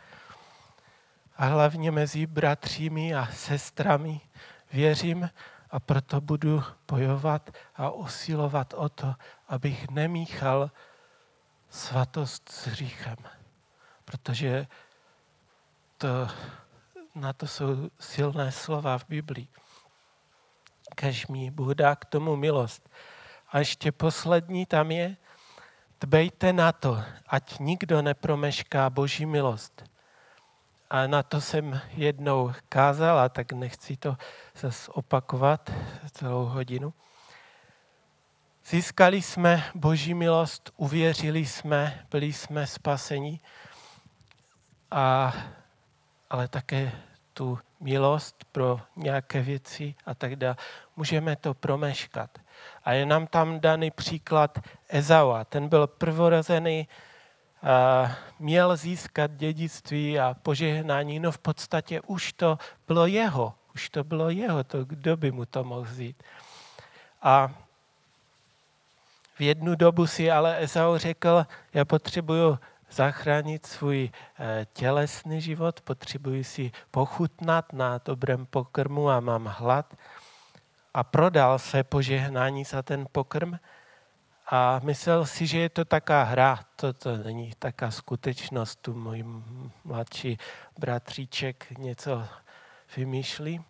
a 1.36 1.46
hlavně 1.46 1.90
mezi 1.90 2.26
bratřími 2.26 3.14
a 3.14 3.26
sestrami. 3.26 4.20
Věřím 4.72 5.30
a 5.70 5.80
proto 5.80 6.20
budu 6.20 6.62
bojovat 6.88 7.50
a 7.76 7.90
usilovat 7.90 8.74
o 8.74 8.88
to, 8.88 9.14
abych 9.48 9.90
nemíchal 9.90 10.70
svatost 11.70 12.48
s 12.48 12.66
hříchem. 12.66 13.16
Protože 14.04 14.66
to, 15.98 16.28
na 17.14 17.32
to 17.32 17.46
jsou 17.46 17.90
silné 18.00 18.52
slova 18.52 18.98
v 18.98 19.08
Biblii. 19.08 19.48
Kež 20.94 21.26
mi 21.26 21.50
Bůh 21.50 21.74
dá 21.74 21.96
k 21.96 22.04
tomu 22.04 22.36
milost. 22.36 22.88
A 23.54 23.58
ještě 23.58 23.92
poslední 23.92 24.66
tam 24.66 24.90
je, 24.90 25.16
dbejte 26.00 26.52
na 26.52 26.72
to, 26.72 27.02
ať 27.26 27.58
nikdo 27.58 28.02
nepromešká 28.02 28.90
Boží 28.90 29.26
milost. 29.26 29.84
A 30.90 31.06
na 31.06 31.22
to 31.22 31.40
jsem 31.40 31.80
jednou 31.90 32.52
kázal, 32.68 33.18
a 33.18 33.28
tak 33.28 33.52
nechci 33.52 33.96
to 33.96 34.16
zase 34.56 34.90
opakovat 34.92 35.70
celou 36.12 36.44
hodinu. 36.44 36.94
Získali 38.66 39.22
jsme 39.22 39.64
Boží 39.74 40.14
milost, 40.14 40.70
uvěřili 40.76 41.46
jsme, 41.46 42.06
byli 42.10 42.32
jsme 42.32 42.66
spaseni, 42.66 43.40
a, 44.90 45.34
ale 46.30 46.48
také 46.48 46.92
tu 47.32 47.58
milost 47.80 48.44
pro 48.44 48.80
nějaké 48.96 49.42
věci 49.42 49.94
a 50.06 50.14
tak 50.14 50.36
dále. 50.36 50.56
Můžeme 50.96 51.36
to 51.36 51.54
promeškat. 51.54 52.43
A 52.84 52.92
je 52.92 53.06
nám 53.06 53.26
tam 53.26 53.60
daný 53.60 53.90
příklad 53.90 54.58
Ezaua. 54.88 55.44
Ten 55.44 55.68
byl 55.68 55.86
prvorozený 55.86 56.88
měl 58.38 58.76
získat 58.76 59.30
dědictví 59.30 60.20
a 60.20 60.36
požehnání, 60.42 61.20
no 61.20 61.32
v 61.32 61.38
podstatě 61.38 62.00
už 62.00 62.32
to 62.32 62.58
bylo 62.86 63.06
jeho. 63.06 63.54
Už 63.74 63.90
to 63.90 64.04
bylo 64.04 64.30
jeho, 64.30 64.64
to 64.64 64.84
kdo 64.84 65.16
by 65.16 65.32
mu 65.32 65.44
to 65.44 65.64
mohl 65.64 65.82
vzít. 65.82 66.22
A 67.22 67.50
v 69.36 69.40
jednu 69.40 69.74
dobu 69.74 70.06
si 70.06 70.30
ale 70.30 70.62
Esau 70.62 70.96
řekl, 70.96 71.46
já 71.74 71.84
potřebuju 71.84 72.58
zachránit 72.90 73.66
svůj 73.66 74.10
eh, 74.38 74.66
tělesný 74.72 75.40
život, 75.40 75.80
potřebuji 75.80 76.44
si 76.44 76.72
pochutnat 76.90 77.72
na 77.72 78.00
dobrém 78.04 78.46
pokrmu 78.46 79.10
a 79.10 79.20
mám 79.20 79.44
hlad. 79.44 79.94
A 80.94 81.04
prodal 81.04 81.58
se 81.58 81.84
požehnání 81.84 82.64
za 82.64 82.82
ten 82.82 83.06
pokrm 83.12 83.58
a 84.46 84.80
myslel 84.84 85.26
si, 85.26 85.46
že 85.46 85.58
je 85.58 85.68
to 85.68 85.84
taká 85.84 86.22
hra, 86.22 86.60
to, 86.76 86.92
to 86.92 87.16
není 87.16 87.52
taká 87.58 87.90
skutečnost, 87.90 88.76
tu 88.76 88.94
můj 88.94 89.24
mladší 89.84 90.38
bratříček 90.78 91.78
něco 91.78 92.28
vymýšlí. 92.96 93.64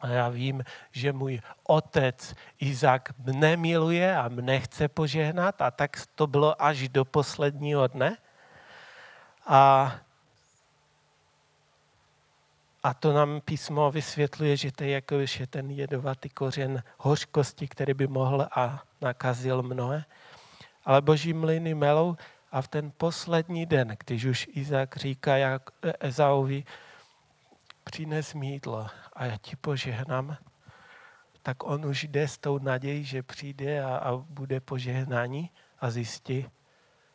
A 0.00 0.08
já 0.08 0.28
vím, 0.28 0.64
že 0.92 1.12
můj 1.12 1.40
otec 1.64 2.34
Izák 2.60 3.12
mne 3.18 3.56
miluje 3.56 4.16
a 4.16 4.28
mne 4.28 4.60
chce 4.60 4.88
požehnat 4.88 5.62
a 5.62 5.70
tak 5.70 5.96
to 6.14 6.26
bylo 6.26 6.62
až 6.62 6.88
do 6.88 7.04
posledního 7.04 7.86
dne. 7.86 8.16
A, 9.46 9.92
a 12.86 12.94
to 12.94 13.12
nám 13.12 13.40
písmo 13.40 13.90
vysvětluje, 13.90 14.56
že 14.56 14.72
to 14.72 14.84
je 14.84 14.90
jako 14.90 15.14
je 15.14 15.46
ten 15.50 15.70
jedovatý 15.70 16.28
kořen 16.28 16.82
hořkosti, 16.98 17.68
který 17.68 17.94
by 17.94 18.06
mohl 18.06 18.48
a 18.56 18.82
nakazil 19.00 19.62
mnohé. 19.62 20.04
Ale 20.84 21.02
boží 21.02 21.32
mlyny 21.32 21.74
melou 21.74 22.16
a 22.52 22.62
v 22.62 22.68
ten 22.68 22.92
poslední 22.96 23.66
den, 23.66 23.96
když 24.06 24.24
už 24.24 24.48
Izák 24.52 24.96
říká 24.96 25.36
jak 25.36 25.70
Ezauvi, 26.00 26.64
přines 27.84 28.34
mi 28.34 28.46
jídlo 28.46 28.86
a 29.12 29.24
já 29.24 29.36
ti 29.36 29.56
požehnám, 29.56 30.36
tak 31.42 31.64
on 31.64 31.86
už 31.86 32.04
jde 32.04 32.28
s 32.28 32.38
tou 32.38 32.58
nadějí, 32.58 33.04
že 33.04 33.22
přijde 33.22 33.84
a, 33.84 33.96
a 33.96 34.16
bude 34.16 34.60
požehnání 34.60 35.50
a 35.80 35.90
zjistí, 35.90 36.46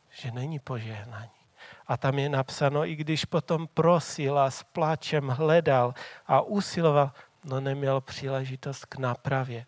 že 0.09 0.31
není 0.31 0.59
požehnání. 0.59 1.40
A 1.87 1.97
tam 1.97 2.19
je 2.19 2.29
napsáno, 2.29 2.85
i 2.85 2.95
když 2.95 3.25
potom 3.25 3.67
prosil 3.67 4.39
a 4.39 4.51
s 4.51 4.63
pláčem 4.63 5.27
hledal 5.27 5.93
a 6.27 6.41
usiloval, 6.41 7.11
no 7.45 7.61
neměl 7.61 8.01
příležitost 8.01 8.85
k 8.85 8.97
nápravě. 8.97 9.65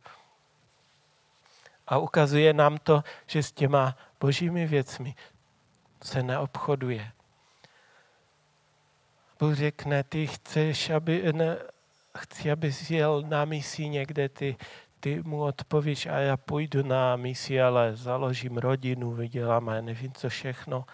A 1.88 1.98
ukazuje 1.98 2.54
nám 2.54 2.78
to, 2.78 3.04
že 3.28 3.44
s 3.44 3.52
těma 3.52 3.98
božími 4.20 4.68
věcmi 4.68 5.16
se 6.02 6.24
neobchoduje. 6.24 7.12
Bůh 9.40 9.56
řekne, 9.56 10.04
ty 10.04 10.28
chceš, 10.28 10.90
aby, 10.90 11.34
ne, 11.34 11.58
chci, 12.18 12.52
aby 12.52 12.72
jel 12.90 13.22
na 13.22 13.46
misi 13.46 13.90
někde, 13.90 14.30
ty, 14.30 14.58
ty 15.00 15.24
mu 15.24 15.44
odpovíš 15.44 16.06
a 16.06 16.18
já 16.18 16.38
půjdu 16.38 16.84
na 16.84 17.16
misi, 17.16 17.62
ale 17.62 17.96
založím 17.96 18.58
rodinu, 18.58 19.12
vydělám 19.12 19.70
a 19.70 19.82
nevím 19.82 20.14
co 20.14 20.30
všechno. 20.30 20.86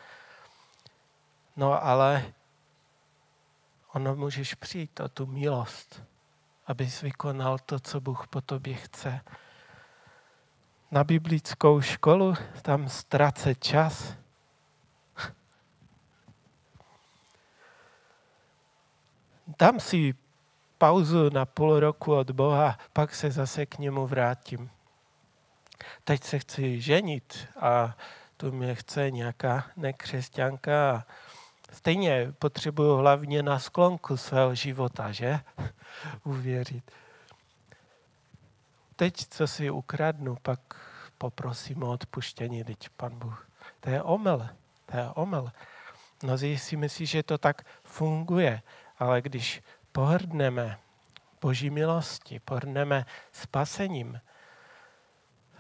No 1.60 1.84
ale 1.86 2.34
ono 3.94 4.16
můžeš 4.16 4.54
přijít 4.54 5.00
o 5.00 5.10
tu 5.10 5.26
milost, 5.26 6.04
abys 6.68 7.02
vykonal 7.02 7.60
to, 7.60 7.80
co 7.80 8.02
Bůh 8.02 8.28
po 8.28 8.42
tobě 8.42 8.76
chce. 8.76 9.22
Na 10.92 11.04
biblickou 11.04 11.82
školu 11.82 12.34
tam 12.62 12.90
ztracet 12.90 13.64
čas, 13.64 14.18
dám 19.60 19.80
si 19.80 20.14
pauzu 20.78 21.30
na 21.30 21.46
půl 21.46 21.80
roku 21.80 22.16
od 22.16 22.32
Boha, 22.32 22.78
pak 22.94 23.16
se 23.16 23.32
zase 23.32 23.66
k 23.66 23.78
němu 23.78 24.08
vrátím. 24.08 24.72
Teď 26.04 26.24
se 26.24 26.40
chci 26.40 26.82
ženit 26.82 27.48
a 27.60 27.98
tu 28.38 28.52
mě 28.52 28.76
chce 28.76 29.12
nějaká 29.12 29.66
nekřesťanka. 29.76 31.06
Stejně 31.72 32.34
potřebuju 32.40 32.96
hlavně 32.96 33.44
na 33.44 33.60
sklonku 33.60 34.18
svého 34.18 34.56
života, 34.56 35.12
že? 35.12 35.40
Uvěřit. 36.24 36.92
Teď, 38.96 39.14
co 39.30 39.48
si 39.48 39.70
ukradnu, 39.70 40.38
pak 40.42 40.60
poprosím 41.18 41.84
o 41.84 41.92
odpuštění, 41.92 42.64
teď 42.64 42.90
pan 42.90 43.20
Bůh. 43.20 43.48
To 43.80 43.90
je 43.90 44.04
omyl. 44.04 44.50
To 44.86 44.98
je 44.98 45.10
omyl. 45.10 45.52
Mnozí 46.24 46.58
si 46.58 46.78
myslí, 46.78 47.06
že 47.06 47.24
to 47.24 47.38
tak 47.38 47.66
funguje. 47.84 48.62
Ale 49.00 49.22
když 49.22 49.62
pohrdneme 49.92 50.80
Boží 51.42 51.70
milosti, 51.70 52.40
pohrdneme 52.40 53.06
spasením, 53.32 54.20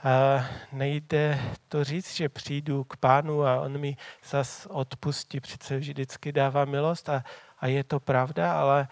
a 0.03 0.45
nejde 0.71 1.39
to 1.67 1.83
říct, 1.83 2.15
že 2.15 2.29
přijdu 2.29 2.83
k 2.83 2.97
pánu 2.97 3.43
a 3.43 3.61
on 3.61 3.77
mi 3.77 3.97
zas 4.29 4.65
odpustí, 4.65 5.39
přece 5.39 5.77
vždycky 5.77 6.31
dává 6.31 6.65
milost 6.65 7.09
a, 7.09 7.23
a 7.59 7.67
je 7.67 7.83
to 7.83 7.99
pravda, 7.99 8.59
ale 8.59 8.87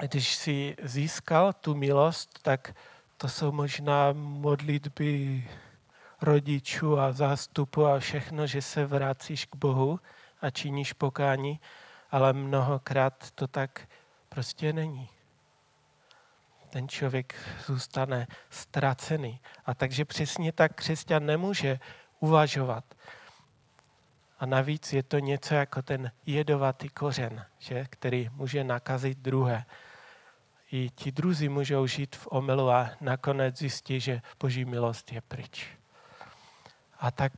když 0.00 0.34
si 0.34 0.76
získal 0.82 1.52
tu 1.52 1.74
milost, 1.74 2.38
tak 2.42 2.74
to 3.16 3.28
jsou 3.28 3.52
možná 3.52 4.12
modlitby 4.12 5.44
rodičů 6.20 6.98
a 6.98 7.12
zástupu 7.12 7.86
a 7.86 7.98
všechno, 7.98 8.46
že 8.46 8.62
se 8.62 8.86
vracíš 8.86 9.44
k 9.44 9.56
Bohu 9.56 10.00
a 10.40 10.50
činíš 10.50 10.92
pokání, 10.92 11.60
ale 12.10 12.32
mnohokrát 12.32 13.30
to 13.30 13.46
tak 13.46 13.88
prostě 14.28 14.72
není. 14.72 15.08
Ten 16.72 16.88
člověk 16.88 17.34
zůstane 17.66 18.26
ztracený. 18.50 19.40
A 19.66 19.74
takže 19.74 20.04
přesně 20.04 20.52
tak 20.52 20.74
křesťan 20.74 21.26
nemůže 21.26 21.80
uvažovat. 22.20 22.84
A 24.38 24.46
navíc 24.46 24.92
je 24.92 25.02
to 25.02 25.18
něco 25.18 25.54
jako 25.54 25.82
ten 25.82 26.12
jedovatý 26.26 26.88
kořen, 26.88 27.46
že? 27.58 27.84
který 27.90 28.30
může 28.32 28.64
nakazit 28.64 29.18
druhé. 29.18 29.64
I 30.70 30.90
ti 30.90 31.12
druzí 31.12 31.48
můžou 31.48 31.86
žít 31.86 32.16
v 32.16 32.28
omylu 32.30 32.70
a 32.70 32.90
nakonec 33.00 33.58
zjistí, 33.58 34.00
že 34.00 34.22
boží 34.40 34.64
milost 34.64 35.12
je 35.12 35.20
pryč. 35.20 35.66
A 36.98 37.10
tak 37.10 37.32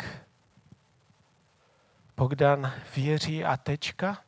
Bogdan 2.17 2.73
věří 2.97 3.45
a 3.45 3.57
tečka? 3.57 4.23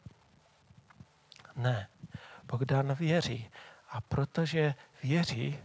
Ne. 1.57 1.89
Bogdan 2.45 2.95
věří. 2.95 3.51
A 3.91 4.01
protože 4.01 4.75
věří, 5.07 5.59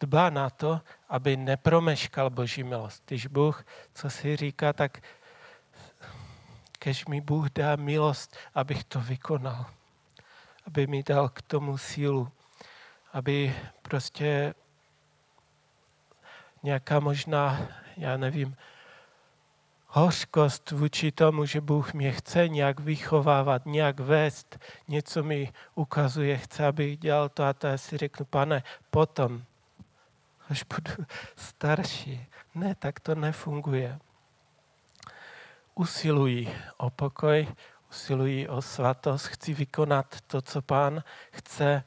dbá 0.00 0.30
na 0.30 0.50
to, 0.50 0.80
aby 1.08 1.36
nepromeškal 1.36 2.30
Boží 2.30 2.62
milost. 2.62 3.02
Když 3.06 3.26
Bůh, 3.26 3.64
co 3.94 4.10
si 4.10 4.36
říká, 4.36 4.72
tak 4.72 5.02
kež 6.78 7.06
mi 7.06 7.20
Bůh 7.20 7.50
dá 7.50 7.76
milost, 7.76 8.36
abych 8.54 8.84
to 8.84 9.00
vykonal. 9.00 9.66
Aby 10.66 10.86
mi 10.86 11.02
dal 11.02 11.28
k 11.28 11.42
tomu 11.42 11.78
sílu. 11.78 12.30
Aby 13.12 13.56
prostě 13.82 14.54
nějaká 16.62 17.00
možná, 17.00 17.68
já 17.96 18.16
nevím, 18.16 18.56
hořkost 19.96 20.70
vůči 20.70 21.12
tomu, 21.12 21.46
že 21.46 21.60
Bůh 21.60 21.94
mě 21.94 22.12
chce 22.12 22.48
nějak 22.48 22.80
vychovávat, 22.80 23.66
nějak 23.66 24.00
vést, 24.00 24.58
něco 24.88 25.22
mi 25.22 25.52
ukazuje, 25.74 26.38
chce, 26.38 26.66
abych 26.66 26.98
dělal 26.98 27.28
to 27.28 27.44
a 27.44 27.52
to. 27.52 27.66
Já 27.66 27.78
si 27.78 27.96
řeknu, 27.96 28.26
pane, 28.26 28.62
potom, 28.90 29.42
až 30.48 30.64
budu 30.64 31.06
starší. 31.36 32.26
Ne, 32.54 32.74
tak 32.74 33.00
to 33.00 33.14
nefunguje. 33.14 33.98
Usiluji 35.74 36.54
o 36.76 36.90
pokoj, 36.90 37.48
usiluji 37.90 38.48
o 38.48 38.62
svatost, 38.62 39.26
chci 39.26 39.54
vykonat 39.54 40.20
to, 40.20 40.42
co 40.42 40.62
pán 40.62 41.02
chce, 41.32 41.84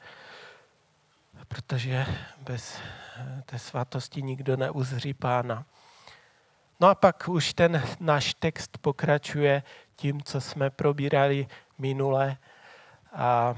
protože 1.48 2.06
bez 2.38 2.78
té 3.46 3.58
svatosti 3.58 4.22
nikdo 4.22 4.56
neuzří 4.56 5.14
pána. 5.14 5.66
No 6.80 6.88
a 6.88 6.94
pak 6.94 7.28
už 7.28 7.54
ten 7.54 7.82
náš 8.00 8.34
text 8.34 8.78
pokračuje 8.78 9.62
tím, 9.96 10.22
co 10.22 10.40
jsme 10.40 10.70
probírali 10.70 11.46
minule. 11.78 12.36
A 13.12 13.54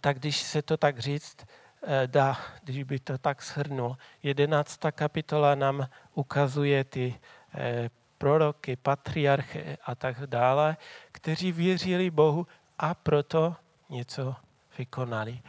tak 0.00 0.18
když 0.18 0.42
se 0.42 0.62
to 0.62 0.76
tak 0.76 0.98
říct 0.98 1.36
eh, 1.82 2.06
dá, 2.06 2.36
když 2.64 2.82
by 2.82 2.98
to 2.98 3.18
tak 3.18 3.42
shrnul, 3.42 3.96
jedenáctá 4.22 4.92
kapitola 4.92 5.54
nám 5.54 5.88
ukazuje 6.14 6.84
ty 6.84 7.20
eh, 7.54 7.90
proroky, 8.18 8.76
patriarchy 8.76 9.76
a 9.84 9.94
tak 9.94 10.26
dále, 10.26 10.76
kteří 11.12 11.52
věřili 11.52 12.10
Bohu 12.10 12.46
a 12.78 12.94
proto 12.94 13.56
něco 13.88 14.36
vykonali. 14.78 15.42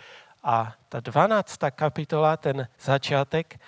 A 0.44 0.76
ta 0.90 1.00
dvanáctá 1.00 1.72
kapitola, 1.72 2.38
ten 2.38 2.68
začátek, 2.80 3.60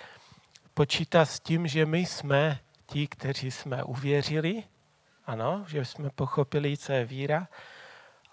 počítá 0.78 1.26
s 1.26 1.40
tím, 1.40 1.66
že 1.66 1.86
my 1.86 1.98
jsme 2.06 2.58
ti, 2.86 3.06
kteří 3.06 3.50
jsme 3.50 3.82
uvěřili, 3.82 4.62
ano, 5.26 5.64
že 5.66 5.84
jsme 5.84 6.10
pochopili, 6.10 6.76
co 6.76 6.92
je 6.92 7.04
víra. 7.04 7.48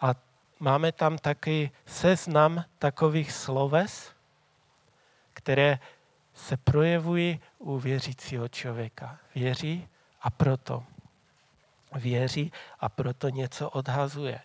A 0.02 0.14
máme 0.60 0.92
tam 0.92 1.18
taky 1.18 1.72
seznam 1.86 2.64
takových 2.80 3.32
sloves, 3.32 4.14
které 5.34 5.80
se 6.34 6.58
projevují 6.58 7.40
u 7.58 7.80
věřícího 7.80 8.48
člověka. 8.48 9.18
Věří 9.36 9.88
a 10.22 10.30
proto. 10.30 10.84
Věří 11.96 12.52
a 12.80 12.90
proto 12.90 13.30
něco 13.30 13.70
odhazuje. 13.70 14.40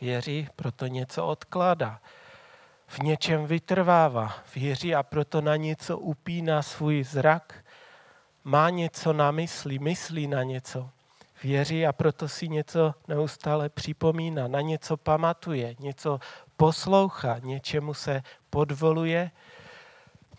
Věří, 0.00 0.48
proto 0.56 0.86
něco 0.86 1.26
odkládá. 1.26 2.00
V 2.92 2.98
něčem 2.98 3.46
vytrvává, 3.46 4.34
věří 4.54 4.94
a 4.94 5.02
proto 5.02 5.40
na 5.40 5.56
něco 5.56 5.98
upíná 5.98 6.62
svůj 6.62 7.04
zrak, 7.04 7.64
má 8.44 8.70
něco 8.70 9.12
na 9.12 9.30
mysli, 9.30 9.78
myslí 9.78 10.26
na 10.26 10.42
něco, 10.42 10.90
věří 11.42 11.86
a 11.86 11.92
proto 11.92 12.28
si 12.28 12.48
něco 12.48 12.94
neustále 13.08 13.68
připomíná, 13.68 14.48
na 14.48 14.60
něco 14.60 14.96
pamatuje, 14.96 15.76
něco 15.78 16.20
poslouchá, 16.56 17.38
něčemu 17.38 17.94
se 17.94 18.22
podvoluje, 18.50 19.30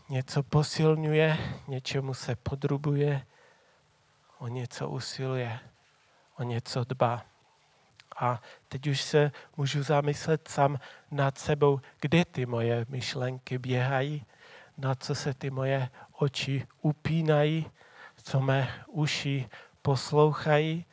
něco 0.10 0.44
posilňuje, 0.44 1.38
něčemu 1.68 2.14
se 2.14 2.36
podrubuje, 2.36 3.26
o 4.40 4.48
něco 4.48 4.90
usiluje, 4.90 5.60
o 6.38 6.44
něco 6.44 6.84
dbá. 6.84 7.33
A 8.18 8.42
teď 8.68 8.88
už 8.88 9.02
se 9.02 9.32
můžu 9.58 9.84
zamyslet 9.84 10.48
sám 10.48 10.80
nad 11.12 11.38
sebou, 11.38 11.82
kde 12.02 12.26
ty 12.26 12.46
moje 12.46 12.86
myšlenky 12.90 13.58
běhají, 13.58 14.26
na 14.78 14.96
co 14.96 15.16
se 15.16 15.34
ty 15.34 15.50
moje 15.50 15.90
oči 16.12 16.68
upínají, 16.82 17.72
co 18.24 18.40
mé 18.40 18.86
uši 18.88 19.50
poslouchají, 19.82 20.86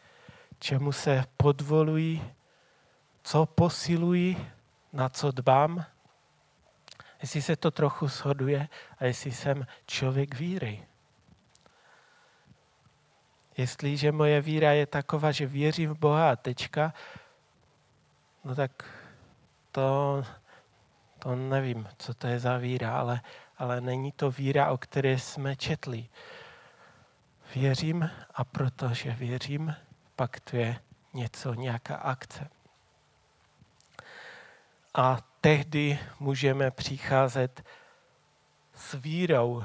čemu 0.58 0.92
se 0.92 1.24
podvolují, 1.36 2.32
co 3.22 3.46
posilují, 3.46 4.46
na 4.92 5.08
co 5.08 5.30
dbám. 5.30 5.84
Jestli 7.22 7.42
se 7.42 7.56
to 7.56 7.70
trochu 7.70 8.08
shoduje 8.08 8.68
a 8.98 9.04
jestli 9.04 9.32
jsem 9.32 9.66
člověk 9.86 10.34
víry. 10.34 10.89
Jestliže 13.56 14.12
moje 14.12 14.40
víra 14.40 14.72
je 14.72 14.86
taková, 14.86 15.32
že 15.32 15.46
věřím 15.46 15.90
v 15.90 15.98
Boha 15.98 16.30
a 16.30 16.36
tečka, 16.36 16.94
no 18.44 18.54
tak 18.54 18.84
to, 19.72 20.22
to 21.18 21.36
nevím, 21.36 21.88
co 21.98 22.14
to 22.14 22.26
je 22.26 22.38
za 22.38 22.56
víra, 22.56 22.98
ale, 22.98 23.20
ale 23.58 23.80
není 23.80 24.12
to 24.12 24.30
víra, 24.30 24.70
o 24.70 24.78
které 24.78 25.18
jsme 25.18 25.56
četli. 25.56 26.08
Věřím 27.54 28.10
a 28.34 28.44
protože 28.44 29.10
věřím, 29.10 29.74
pak 30.16 30.40
to 30.40 30.56
je 30.56 30.80
něco, 31.14 31.54
nějaká 31.54 31.96
akce. 31.96 32.48
A 34.94 35.18
tehdy 35.40 35.98
můžeme 36.20 36.70
přicházet 36.70 37.62
s 38.74 38.94
vírou 38.94 39.64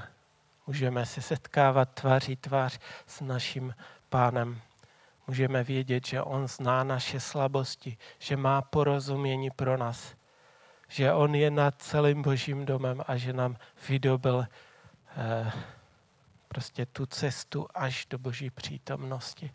Můžeme 0.68 1.06
se 1.06 1.22
setkávat 1.22 1.90
tváří 1.94 2.36
tvář 2.36 2.80
s 3.08 3.22
naším 3.22 3.76
pánem. 4.10 4.62
Můžeme 5.28 5.64
vědět, 5.64 6.06
že 6.08 6.22
on 6.22 6.48
zná 6.48 6.84
naše 6.84 7.20
slabosti, 7.20 7.98
že 8.20 8.38
má 8.38 8.62
porozumění 8.62 9.50
pro 9.50 9.78
nás, 9.78 10.16
že 10.88 11.14
on 11.14 11.36
je 11.36 11.52
nad 11.52 11.82
celým 11.82 12.22
božím 12.22 12.66
domem 12.66 13.02
a 13.08 13.18
že 13.18 13.34
nám 13.34 13.58
vydobil 13.90 14.46
eh, 15.18 15.52
prostě 16.48 16.86
tu 16.86 17.06
cestu 17.06 17.68
až 17.74 18.06
do 18.10 18.18
boží 18.18 18.50
přítomnosti. 18.50 19.52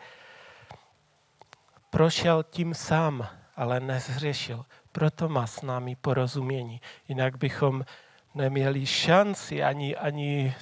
Prošel 1.91 2.43
tím 2.43 2.75
sám, 2.75 3.29
ale 3.57 3.81
nezřešil. 3.81 4.65
Proto 4.93 5.29
má 5.29 5.47
s 5.47 5.63
námi 5.63 5.97
porozumění. 5.97 6.81
Jinak 7.09 7.37
bychom 7.39 7.85
neměli 8.35 8.87
šanci 8.87 9.63
ani, 9.63 9.97
ani 9.97 10.55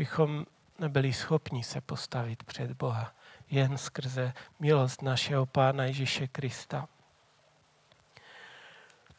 bychom 0.00 0.46
nebyli 0.78 1.12
schopni 1.12 1.64
se 1.64 1.80
postavit 1.80 2.42
před 2.44 2.72
Boha 2.72 3.12
jen 3.50 3.78
skrze 3.78 4.32
milost 4.60 5.02
našeho 5.02 5.46
Pána 5.46 5.84
Ježíše 5.84 6.26
Krista. 6.26 6.88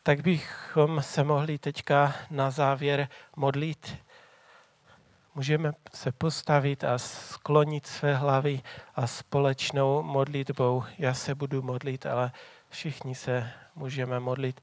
Tak 0.04 0.22
bychom 0.22 1.02
se 1.02 1.24
mohli 1.24 1.58
teďka 1.58 2.16
na 2.30 2.52
závěr 2.52 3.08
modlit. 3.36 3.98
Můžeme 5.36 5.72
se 5.94 6.12
postavit 6.12 6.84
a 6.84 6.98
sklonit 6.98 7.88
své 7.88 8.16
hlavy 8.16 8.62
a 8.96 9.08
společnou 9.08 10.04
modlitbou. 10.04 10.84
Já 10.98 11.14
se 11.14 11.36
budu 11.36 11.62
modlit, 11.62 12.06
ale 12.06 12.32
všichni 12.70 13.16
se 13.16 13.52
můžeme 13.76 14.20
modlit. 14.20 14.62